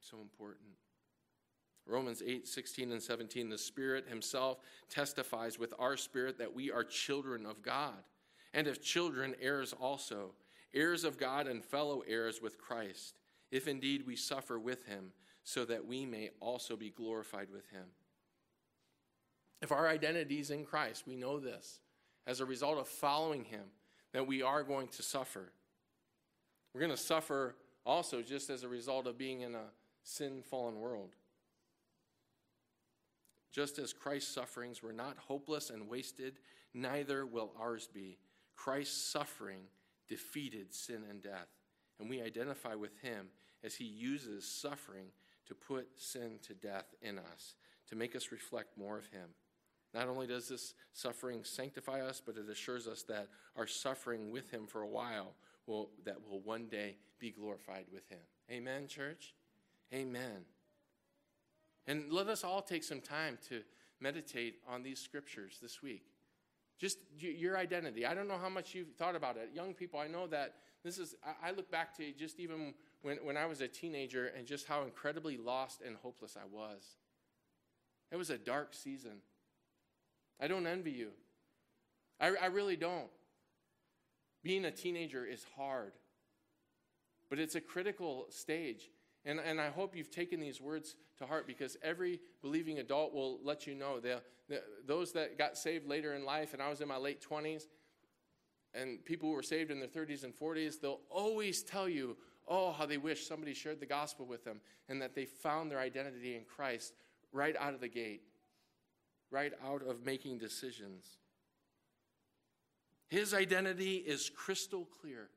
So 0.00 0.18
important. 0.20 0.70
Romans 1.86 2.22
8, 2.26 2.46
16 2.46 2.92
and 2.92 3.02
17, 3.02 3.48
the 3.48 3.56
Spirit 3.56 4.08
Himself 4.08 4.58
testifies 4.90 5.58
with 5.58 5.72
our 5.78 5.96
spirit 5.96 6.38
that 6.38 6.52
we 6.52 6.70
are 6.72 6.84
children 6.84 7.46
of 7.46 7.62
God. 7.62 8.02
And 8.52 8.66
if 8.66 8.82
children, 8.82 9.34
heirs 9.40 9.72
also, 9.72 10.32
heirs 10.74 11.04
of 11.04 11.16
God 11.16 11.46
and 11.46 11.64
fellow 11.64 12.02
heirs 12.06 12.42
with 12.42 12.58
Christ, 12.58 13.14
if 13.50 13.68
indeed 13.68 14.04
we 14.06 14.16
suffer 14.16 14.58
with 14.58 14.86
Him 14.86 15.12
so 15.44 15.64
that 15.64 15.86
we 15.86 16.04
may 16.04 16.30
also 16.40 16.76
be 16.76 16.90
glorified 16.90 17.48
with 17.52 17.68
him. 17.70 17.86
If 19.60 19.72
our 19.72 19.88
identity 19.88 20.40
is 20.40 20.50
in 20.50 20.64
Christ, 20.64 21.04
we 21.06 21.16
know 21.16 21.38
this 21.38 21.80
as 22.26 22.40
a 22.40 22.44
result 22.44 22.78
of 22.78 22.88
following 22.88 23.44
him, 23.44 23.64
that 24.12 24.26
we 24.26 24.42
are 24.42 24.62
going 24.62 24.88
to 24.88 25.02
suffer. 25.02 25.52
We're 26.72 26.80
going 26.80 26.92
to 26.92 26.96
suffer 26.96 27.56
also 27.84 28.22
just 28.22 28.50
as 28.50 28.62
a 28.62 28.68
result 28.68 29.06
of 29.06 29.18
being 29.18 29.40
in 29.40 29.54
a 29.54 29.70
sin 30.02 30.42
fallen 30.42 30.78
world. 30.78 31.10
Just 33.52 33.78
as 33.78 33.92
Christ's 33.92 34.32
sufferings 34.32 34.82
were 34.82 34.92
not 34.92 35.18
hopeless 35.18 35.70
and 35.70 35.88
wasted, 35.88 36.38
neither 36.72 37.26
will 37.26 37.52
ours 37.60 37.88
be. 37.92 38.18
Christ's 38.56 39.02
suffering 39.02 39.64
defeated 40.08 40.74
sin 40.74 41.02
and 41.08 41.22
death, 41.22 41.48
and 41.98 42.08
we 42.08 42.22
identify 42.22 42.74
with 42.74 42.98
him 43.00 43.28
as 43.62 43.74
he 43.74 43.84
uses 43.84 44.44
suffering 44.46 45.08
to 45.46 45.54
put 45.54 45.88
sin 45.96 46.38
to 46.46 46.54
death 46.54 46.94
in 47.02 47.18
us, 47.18 47.54
to 47.88 47.96
make 47.96 48.14
us 48.16 48.32
reflect 48.32 48.78
more 48.78 48.98
of 48.98 49.06
Him. 49.06 49.30
Not 49.94 50.08
only 50.08 50.26
does 50.26 50.48
this 50.48 50.74
suffering 50.92 51.40
sanctify 51.44 52.00
us, 52.00 52.22
but 52.24 52.36
it 52.36 52.48
assures 52.50 52.86
us 52.86 53.02
that 53.04 53.28
our 53.56 53.66
suffering 53.66 54.30
with 54.30 54.50
Him 54.50 54.66
for 54.66 54.82
a 54.82 54.88
while 54.88 55.34
will, 55.66 55.90
that 56.04 56.16
will 56.28 56.40
one 56.40 56.66
day 56.66 56.96
be 57.18 57.30
glorified 57.30 57.84
with 57.92 58.08
Him. 58.08 58.18
Amen, 58.50 58.86
church? 58.86 59.34
Amen. 59.92 60.46
And 61.86 62.12
let 62.12 62.28
us 62.28 62.44
all 62.44 62.62
take 62.62 62.84
some 62.84 63.00
time 63.00 63.38
to 63.48 63.62
meditate 64.00 64.56
on 64.68 64.82
these 64.82 64.98
scriptures 64.98 65.58
this 65.60 65.82
week. 65.82 66.04
Just 66.78 66.98
your 67.18 67.56
identity. 67.56 68.06
I 68.06 68.14
don't 68.14 68.26
know 68.26 68.38
how 68.38 68.48
much 68.48 68.74
you've 68.74 68.94
thought 68.98 69.14
about 69.14 69.36
it. 69.36 69.50
Young 69.54 69.74
people, 69.74 70.00
I 70.00 70.08
know 70.08 70.26
that 70.28 70.54
this 70.82 70.98
is, 70.98 71.14
I 71.42 71.52
look 71.52 71.70
back 71.70 71.96
to 71.98 72.12
just 72.12 72.40
even 72.40 72.74
when, 73.02 73.18
when 73.18 73.36
I 73.36 73.46
was 73.46 73.60
a 73.60 73.68
teenager 73.68 74.32
and 74.36 74.46
just 74.46 74.66
how 74.66 74.82
incredibly 74.82 75.36
lost 75.36 75.80
and 75.86 75.96
hopeless 75.96 76.36
I 76.36 76.46
was. 76.50 76.96
It 78.10 78.16
was 78.16 78.30
a 78.30 78.38
dark 78.38 78.74
season. 78.74 79.18
I 80.40 80.48
don't 80.48 80.66
envy 80.66 80.92
you. 80.92 81.10
I, 82.20 82.32
I 82.40 82.46
really 82.46 82.76
don't. 82.76 83.08
Being 84.42 84.64
a 84.64 84.70
teenager 84.70 85.24
is 85.24 85.44
hard, 85.56 85.92
but 87.30 87.38
it's 87.38 87.54
a 87.54 87.60
critical 87.60 88.26
stage. 88.30 88.90
And, 89.24 89.38
and 89.38 89.60
I 89.60 89.68
hope 89.68 89.94
you've 89.94 90.10
taken 90.10 90.40
these 90.40 90.60
words 90.60 90.96
to 91.18 91.26
heart 91.26 91.46
because 91.46 91.76
every 91.82 92.20
believing 92.40 92.78
adult 92.78 93.14
will 93.14 93.38
let 93.44 93.66
you 93.66 93.74
know. 93.74 94.00
The, 94.00 94.20
the, 94.48 94.62
those 94.84 95.12
that 95.12 95.38
got 95.38 95.56
saved 95.56 95.86
later 95.86 96.14
in 96.14 96.24
life, 96.24 96.54
and 96.54 96.62
I 96.62 96.68
was 96.68 96.80
in 96.80 96.88
my 96.88 96.96
late 96.96 97.24
20s, 97.28 97.64
and 98.74 99.04
people 99.04 99.28
who 99.28 99.34
were 99.34 99.42
saved 99.42 99.70
in 99.70 99.78
their 99.78 99.88
30s 99.88 100.24
and 100.24 100.34
40s, 100.34 100.80
they'll 100.80 101.00
always 101.10 101.62
tell 101.62 101.88
you, 101.88 102.16
oh, 102.48 102.72
how 102.72 102.86
they 102.86 102.96
wish 102.96 103.26
somebody 103.26 103.54
shared 103.54 103.80
the 103.80 103.86
gospel 103.86 104.26
with 104.26 104.44
them 104.44 104.60
and 104.88 105.00
that 105.00 105.14
they 105.14 105.24
found 105.24 105.70
their 105.70 105.78
identity 105.78 106.34
in 106.34 106.42
Christ 106.44 106.94
right 107.32 107.54
out 107.58 107.74
of 107.74 107.80
the 107.80 107.88
gate, 107.88 108.22
right 109.32 109.52
out 109.66 109.82
of 109.86 110.04
making 110.04 110.38
decisions. 110.38 111.04
His 113.08 113.34
identity 113.34 113.96
is 113.96 114.30
crystal 114.30 114.86
clear. 115.00 115.28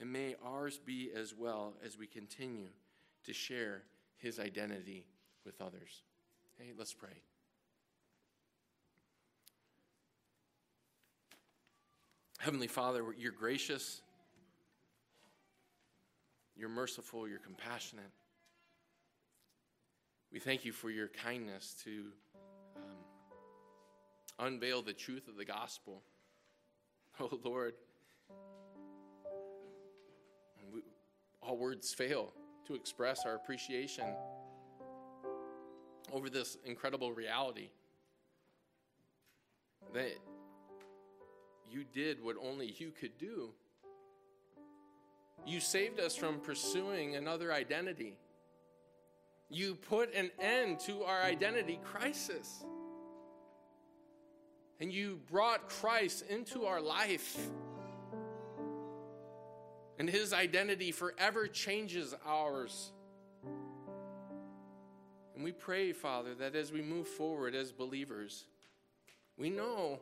And 0.00 0.12
may 0.12 0.36
ours 0.44 0.78
be 0.78 1.10
as 1.14 1.34
well 1.34 1.74
as 1.84 1.98
we 1.98 2.06
continue 2.06 2.68
to 3.24 3.32
share 3.32 3.82
his 4.16 4.38
identity 4.38 5.06
with 5.44 5.60
others. 5.60 6.02
Hey, 6.56 6.72
let's 6.78 6.94
pray. 6.94 7.22
Heavenly 12.38 12.68
Father, 12.68 13.02
you're 13.18 13.32
gracious. 13.32 14.02
You're 16.56 16.68
merciful, 16.68 17.28
you're 17.28 17.38
compassionate. 17.38 18.10
We 20.30 20.40
thank 20.40 20.64
you 20.64 20.72
for 20.72 20.90
your 20.90 21.08
kindness 21.08 21.74
to 21.84 22.04
um, 22.76 24.46
unveil 24.46 24.82
the 24.82 24.92
truth 24.92 25.26
of 25.28 25.36
the 25.36 25.44
gospel. 25.44 26.02
Oh, 27.20 27.36
Lord, 27.42 27.74
we, 30.72 30.82
all 31.42 31.56
words 31.56 31.92
fail 31.92 32.32
to 32.68 32.76
express 32.76 33.26
our 33.26 33.34
appreciation 33.34 34.04
over 36.12 36.30
this 36.30 36.56
incredible 36.64 37.10
reality 37.12 37.70
that 39.92 40.12
you 41.68 41.82
did 41.92 42.22
what 42.22 42.36
only 42.40 42.76
you 42.78 42.92
could 42.92 43.18
do. 43.18 43.50
You 45.44 45.58
saved 45.58 45.98
us 45.98 46.14
from 46.14 46.38
pursuing 46.38 47.16
another 47.16 47.52
identity. 47.52 48.16
You 49.50 49.74
put 49.74 50.14
an 50.14 50.30
end 50.38 50.80
to 50.80 51.04
our 51.04 51.22
identity 51.22 51.80
crisis. 51.82 52.64
And 54.80 54.92
you 54.92 55.20
brought 55.30 55.68
Christ 55.68 56.24
into 56.28 56.66
our 56.66 56.80
life. 56.80 57.38
And 59.98 60.08
his 60.08 60.32
identity 60.32 60.92
forever 60.92 61.48
changes 61.48 62.14
ours. 62.24 62.92
And 65.34 65.42
we 65.42 65.52
pray, 65.52 65.92
Father, 65.92 66.34
that 66.36 66.54
as 66.54 66.70
we 66.72 66.82
move 66.82 67.08
forward 67.08 67.54
as 67.54 67.72
believers, 67.72 68.44
we 69.36 69.50
know 69.50 70.00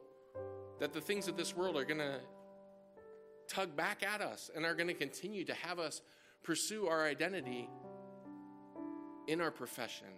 that 0.80 0.92
the 0.92 1.00
things 1.00 1.28
of 1.28 1.36
this 1.36 1.56
world 1.56 1.76
are 1.76 1.84
going 1.84 2.00
to 2.00 2.20
tug 3.48 3.76
back 3.76 4.02
at 4.02 4.20
us 4.20 4.50
and 4.54 4.64
are 4.64 4.74
going 4.74 4.88
to 4.88 4.94
continue 4.94 5.44
to 5.44 5.54
have 5.54 5.78
us 5.78 6.02
pursue 6.42 6.86
our 6.86 7.04
identity 7.04 7.68
in 9.26 9.40
our 9.40 9.50
profession, 9.50 10.08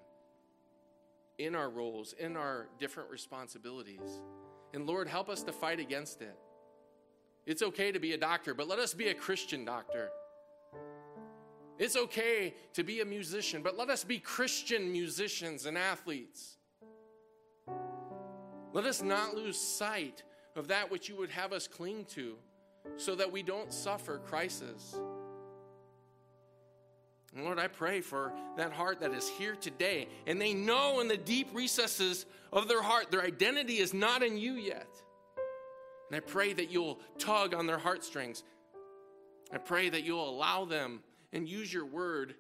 in 1.38 1.54
our 1.54 1.70
roles, 1.70 2.12
in 2.14 2.36
our 2.36 2.68
different 2.78 3.10
responsibilities. 3.10 4.20
And 4.74 4.86
Lord, 4.86 5.08
help 5.08 5.28
us 5.28 5.42
to 5.44 5.52
fight 5.52 5.80
against 5.80 6.20
it. 6.20 6.36
It's 7.46 7.62
okay 7.62 7.92
to 7.92 7.98
be 7.98 8.12
a 8.12 8.18
doctor, 8.18 8.52
but 8.52 8.68
let 8.68 8.78
us 8.78 8.92
be 8.92 9.08
a 9.08 9.14
Christian 9.14 9.64
doctor. 9.64 10.10
It's 11.78 11.96
okay 11.96 12.54
to 12.74 12.82
be 12.82 13.00
a 13.00 13.04
musician, 13.04 13.62
but 13.62 13.78
let 13.78 13.88
us 13.88 14.04
be 14.04 14.18
Christian 14.18 14.90
musicians 14.90 15.64
and 15.64 15.78
athletes. 15.78 16.56
Let 18.72 18.84
us 18.84 19.02
not 19.02 19.34
lose 19.34 19.58
sight 19.58 20.24
of 20.56 20.68
that 20.68 20.90
which 20.90 21.08
you 21.08 21.16
would 21.16 21.30
have 21.30 21.52
us 21.52 21.66
cling 21.66 22.04
to 22.06 22.36
so 22.96 23.14
that 23.14 23.30
we 23.30 23.42
don't 23.42 23.72
suffer 23.72 24.18
crisis. 24.18 24.98
Lord, 27.36 27.58
I 27.58 27.68
pray 27.68 28.00
for 28.00 28.32
that 28.56 28.72
heart 28.72 29.00
that 29.00 29.12
is 29.12 29.28
here 29.28 29.54
today 29.54 30.08
and 30.26 30.40
they 30.40 30.54
know 30.54 31.00
in 31.00 31.08
the 31.08 31.16
deep 31.16 31.48
recesses 31.52 32.26
of 32.52 32.68
their 32.68 32.82
heart 32.82 33.10
their 33.10 33.22
identity 33.22 33.78
is 33.78 33.92
not 33.92 34.22
in 34.22 34.38
you 34.38 34.54
yet. 34.54 34.88
And 36.08 36.16
I 36.16 36.20
pray 36.20 36.54
that 36.54 36.70
you'll 36.70 37.00
tug 37.18 37.54
on 37.54 37.66
their 37.66 37.78
heartstrings. 37.78 38.44
I 39.52 39.58
pray 39.58 39.90
that 39.90 40.04
you'll 40.04 40.28
allow 40.28 40.64
them 40.64 41.00
and 41.32 41.46
use 41.46 41.72
your 41.72 41.84
word 41.84 42.34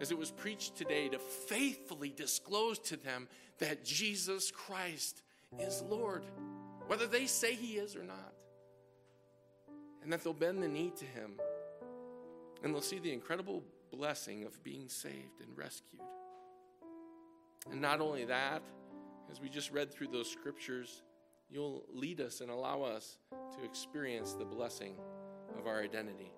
as 0.00 0.10
it 0.10 0.18
was 0.18 0.32
preached 0.32 0.76
today 0.76 1.08
to 1.08 1.18
faithfully 1.18 2.12
disclose 2.14 2.78
to 2.80 2.96
them 2.96 3.28
that 3.58 3.84
Jesus 3.84 4.50
Christ 4.50 5.22
is 5.58 5.82
Lord, 5.88 6.24
whether 6.88 7.06
they 7.06 7.26
say 7.26 7.54
he 7.54 7.76
is 7.78 7.94
or 7.94 8.02
not. 8.02 8.32
And 10.02 10.12
that 10.12 10.22
they'll 10.22 10.32
bend 10.32 10.62
the 10.62 10.68
knee 10.68 10.92
to 10.96 11.04
him 11.04 11.32
and 12.62 12.74
they'll 12.74 12.82
see 12.82 12.98
the 12.98 13.12
incredible 13.12 13.62
blessing 13.90 14.44
of 14.44 14.62
being 14.62 14.88
saved 14.88 15.40
and 15.40 15.56
rescued. 15.56 16.02
And 17.70 17.80
not 17.80 18.00
only 18.00 18.24
that, 18.26 18.62
as 19.30 19.40
we 19.40 19.48
just 19.48 19.72
read 19.72 19.92
through 19.92 20.08
those 20.08 20.30
scriptures, 20.30 21.02
you'll 21.50 21.84
lead 21.92 22.20
us 22.20 22.40
and 22.40 22.50
allow 22.50 22.82
us 22.82 23.18
to 23.56 23.64
experience 23.64 24.32
the 24.32 24.44
blessing 24.44 24.94
of 25.58 25.66
our 25.66 25.80
identity. 25.80 26.32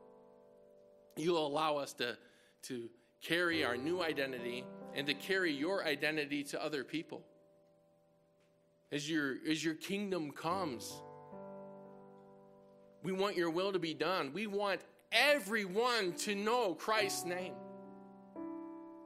You'll 1.16 1.46
allow 1.46 1.76
us 1.76 1.92
to, 1.94 2.16
to 2.64 2.88
carry 3.20 3.64
our 3.64 3.76
new 3.76 4.02
identity 4.02 4.64
and 4.94 5.06
to 5.06 5.14
carry 5.14 5.52
your 5.52 5.84
identity 5.84 6.44
to 6.44 6.62
other 6.62 6.84
people. 6.84 7.22
As 8.90 9.10
your, 9.10 9.34
as 9.48 9.62
your 9.62 9.74
kingdom 9.74 10.30
comes, 10.30 10.90
we 13.02 13.12
want 13.12 13.36
your 13.36 13.50
will 13.50 13.72
to 13.72 13.78
be 13.78 13.94
done. 13.94 14.32
We 14.32 14.46
want 14.46 14.80
everyone 15.12 16.12
to 16.12 16.34
know 16.34 16.74
Christ's 16.74 17.24
name. 17.24 17.54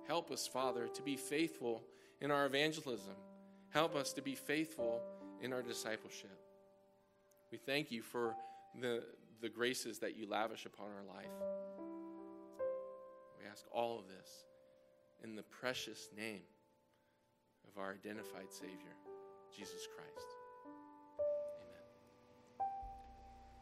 Help 0.06 0.30
us, 0.30 0.46
Father, 0.46 0.88
to 0.88 1.02
be 1.02 1.16
faithful 1.16 1.82
in 2.20 2.30
our 2.30 2.46
evangelism. 2.46 3.14
Help 3.70 3.96
us 3.96 4.12
to 4.14 4.22
be 4.22 4.34
faithful 4.34 5.00
in 5.40 5.52
our 5.52 5.62
discipleship. 5.62 6.38
We 7.50 7.58
thank 7.58 7.90
you 7.90 8.02
for 8.02 8.34
the, 8.80 9.04
the 9.40 9.48
graces 9.48 9.98
that 10.00 10.16
you 10.16 10.28
lavish 10.28 10.66
upon 10.66 10.86
our 10.86 11.14
life. 11.14 11.32
We 13.38 13.46
ask 13.50 13.64
all 13.72 13.98
of 13.98 14.06
this 14.08 14.28
in 15.22 15.36
the 15.36 15.42
precious 15.42 16.08
name 16.16 16.42
of 17.68 17.80
our 17.80 17.92
identified 17.92 18.50
Savior, 18.50 18.96
Jesus 19.56 19.86
Christ. 19.96 20.41